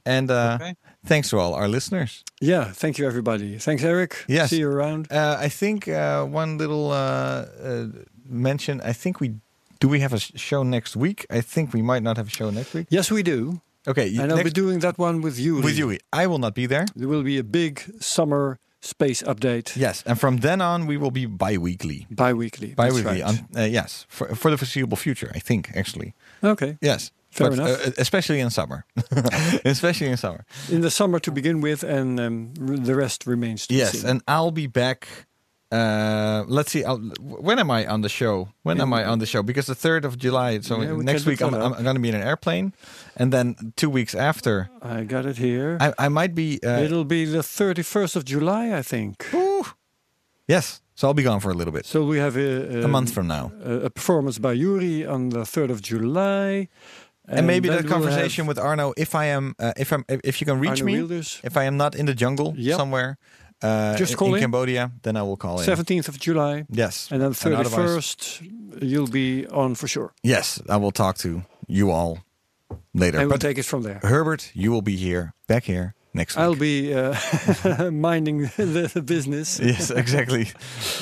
And 0.06 0.32
uh, 0.32 0.58
Okay. 0.62 0.76
Thanks 1.08 1.30
to 1.30 1.38
all 1.40 1.54
our 1.54 1.68
listeners. 1.68 2.24
Yeah, 2.42 2.72
thank 2.74 2.98
you, 2.98 3.08
everybody. 3.08 3.58
Thanks, 3.58 3.84
Eric. 3.84 4.26
Yes. 4.28 4.50
See 4.50 4.60
you 4.60 4.70
around. 4.70 5.08
Uh, 5.12 5.38
I 5.46 5.50
think 5.50 5.88
uh, 5.88 6.24
one 6.26 6.58
little 6.58 6.92
uh, 6.92 7.46
uh, 7.64 7.86
mention. 8.30 8.82
I 8.82 8.94
think 8.94 9.20
we 9.20 9.32
do. 9.80 9.88
We 9.90 10.00
have 10.02 10.14
a 10.14 10.20
show 10.20 10.64
next 10.64 10.96
week. 10.96 11.26
I 11.30 11.42
think 11.42 11.74
we 11.74 11.82
might 11.82 12.04
not 12.04 12.18
have 12.18 12.28
a 12.28 12.32
show 12.32 12.50
next 12.52 12.74
week. 12.74 12.88
Yes, 12.90 13.10
we 13.12 13.24
do. 13.24 13.62
Okay, 13.88 14.08
And 14.18 14.32
I'll 14.32 14.44
be 14.44 14.50
doing 14.50 14.80
that 14.82 14.98
one 14.98 15.22
with 15.22 15.40
you. 15.40 15.62
with 15.62 15.78
you. 15.78 15.98
I 16.12 16.28
will 16.28 16.40
not 16.40 16.54
be 16.54 16.68
there. 16.68 16.86
There 16.96 17.08
will 17.08 17.24
be 17.24 17.38
a 17.38 17.44
big 17.44 17.80
summer 18.02 18.58
space 18.82 19.24
update 19.24 19.76
Yes, 19.76 20.04
and 20.06 20.20
from 20.20 20.38
then 20.38 20.62
on 20.62 20.88
we 20.88 20.98
will 20.98 21.12
be 21.12 21.26
bi-weekly. 21.26 22.06
bi-weekly. 22.12 22.74
Bi-weekly. 22.76 23.22
right. 23.22 23.24
on- 23.24 23.48
uh, 23.56 23.62
yes, 23.64 24.06
for, 24.10 24.36
for 24.36 24.52
the 24.52 24.58
foreseeable 24.58 24.98
future. 24.98 25.32
I 25.36 25.40
think 25.40 25.72
actually. 25.76 26.14
okay. 26.44 26.78
Yes. 26.82 27.12
Fair 27.38 27.50
But, 27.52 27.60
enough. 27.60 27.88
uh, 27.88 27.92
especially 28.00 28.40
in 28.40 28.50
summer. 28.50 28.84
especially 29.66 30.08
in 30.08 30.18
summer. 30.18 30.44
In 30.72 30.82
the 30.82 30.90
summer 30.92 31.20
to 31.20 31.32
begin 31.32 31.62
with, 31.62 31.84
and 31.84 32.20
um, 32.20 32.54
r- 32.60 32.78
the 32.78 32.96
rest 32.96 33.28
remains 33.28 33.68
to 33.68 33.74
be 33.74 33.80
seen. 33.86 34.02
Yes, 34.02 34.04
and 34.04 34.22
I'll 34.28 34.52
be 34.52 34.68
back. 34.68 35.08
Uh, 35.72 36.46
let's 36.48 36.72
see. 36.72 36.84
I'll, 36.84 36.98
when 37.20 37.60
am 37.60 37.70
I 37.70 37.86
on 37.86 38.02
the 38.02 38.10
show? 38.10 38.48
When 38.64 38.80
am 38.82 38.92
I 38.94 39.04
on 39.06 39.20
the 39.20 39.26
show? 39.26 39.44
Because 39.44 39.66
the 39.68 39.76
third 39.76 40.06
of 40.06 40.18
July. 40.18 40.62
So 40.62 40.82
Yeah, 40.82 40.94
we 40.94 41.04
next 41.04 41.26
week 41.26 41.42
I'm, 41.42 41.54
I'm 41.54 41.84
going 41.84 41.96
to 41.96 42.02
be 42.02 42.10
in 42.10 42.16
an 42.16 42.24
airplane, 42.24 42.72
and 43.18 43.32
then 43.34 43.74
two 43.76 43.90
weeks 43.90 44.16
after 44.16 44.70
I 44.82 45.04
got 45.04 45.26
it 45.26 45.38
here. 45.38 45.78
I, 45.82 45.94
I 46.06 46.10
might 46.10 46.34
be. 46.34 46.60
Uh, 46.64 46.80
It'll 46.86 47.04
be 47.06 47.26
the 47.26 47.44
31st 47.44 48.16
of 48.16 48.24
July, 48.26 48.78
I 48.80 48.82
think. 48.82 49.26
Ooh. 49.34 49.66
Yes, 50.48 50.82
so 50.96 51.08
I'll 51.10 51.14
be 51.14 51.24
gone 51.24 51.42
for 51.42 51.52
a 51.52 51.54
little 51.54 51.74
bit. 51.74 51.86
So 51.86 52.06
we 52.06 52.18
have 52.20 52.38
a, 52.38 52.84
a 52.86 52.88
month 52.88 53.12
from 53.14 53.28
now, 53.28 53.52
a, 53.62 53.88
a 53.88 53.90
performance 53.90 54.40
by 54.40 54.54
Yuri 54.54 55.06
on 55.06 55.30
the 55.30 55.40
3rd 55.44 55.70
of 55.72 55.82
July. 55.82 56.70
And, 57.28 57.48
maybe 57.48 57.68
then 57.70 57.78
that 57.84 57.88
conversation 57.90 58.48
with 58.48 58.58
Arno. 58.60 58.94
If 58.98 59.14
I 59.16 59.26
am, 59.26 59.56
uh, 59.60 59.74
if 59.78 59.92
I'm, 59.92 60.04
if 60.08 60.40
you 60.42 60.46
can 60.46 60.60
reach 60.60 60.82
Arno 60.82 60.86
me, 60.86 60.94
Wielders. 60.94 61.40
if 61.44 61.58
I 61.58 61.64
am 61.66 61.76
not 61.78 61.96
in 61.96 62.06
the 62.06 62.14
jungle 62.14 62.54
Yep. 62.58 62.78
somewhere, 62.78 63.18
uh, 63.62 63.96
Just 63.98 64.12
in, 64.14 64.18
call 64.18 64.28
in 64.30 64.36
in. 64.36 64.42
Cambodia, 64.42 64.92
then 65.02 65.16
I 65.18 65.24
will 65.24 65.38
call 65.38 65.60
in. 65.60 65.66
17th 65.66 66.08
of 66.10 66.20
July. 66.20 66.66
Yes, 66.70 67.10
And 67.12 67.22
then 67.22 67.34
31st, 67.34 68.42
you'll 68.82 69.08
be 69.12 69.46
on 69.48 69.76
for 69.76 69.88
sure. 69.88 70.14
yes, 70.24 70.62
I 70.70 70.78
will 70.78 70.92
talk 70.92 71.18
to 71.18 71.42
you 71.68 71.92
all 71.92 72.20
later. 72.94 73.18
And 73.20 73.28
we'll 73.30 73.38
but 73.38 73.42
take 73.42 73.58
it 73.58 73.66
from 73.66 73.84
there. 73.84 74.00
Herbert, 74.04 74.52
you 74.54 74.72
will 74.72 74.82
be 74.84 74.96
here, 74.96 75.34
back 75.48 75.64
here 75.66 75.96
next 76.14 76.36
week. 76.36 76.44
I'll 76.44 76.56
be 76.56 76.94
uh, 76.94 77.92
minding 77.92 78.42
the, 78.58 78.90
the 78.94 79.02
business. 79.02 79.60
yes, 79.60 79.90
exactly. 79.92 80.52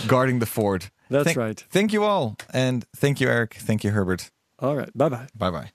Guarding 0.08 0.40
the 0.40 0.46
fort. 0.46 0.90
That's 1.10 1.36
right. 1.36 1.64
Thank 1.70 1.94
you 1.94 2.04
all. 2.04 2.36
And 2.54 2.86
thank 2.96 3.20
you, 3.22 3.28
Eric. 3.30 3.54
Thank 3.60 3.84
you, 3.84 3.92
Herbert. 3.92 4.32
All 4.60 4.76
right. 4.76 4.90
Bye 4.98 5.10
bye. 5.10 5.28
Bye 5.38 5.52
bye. 5.52 5.75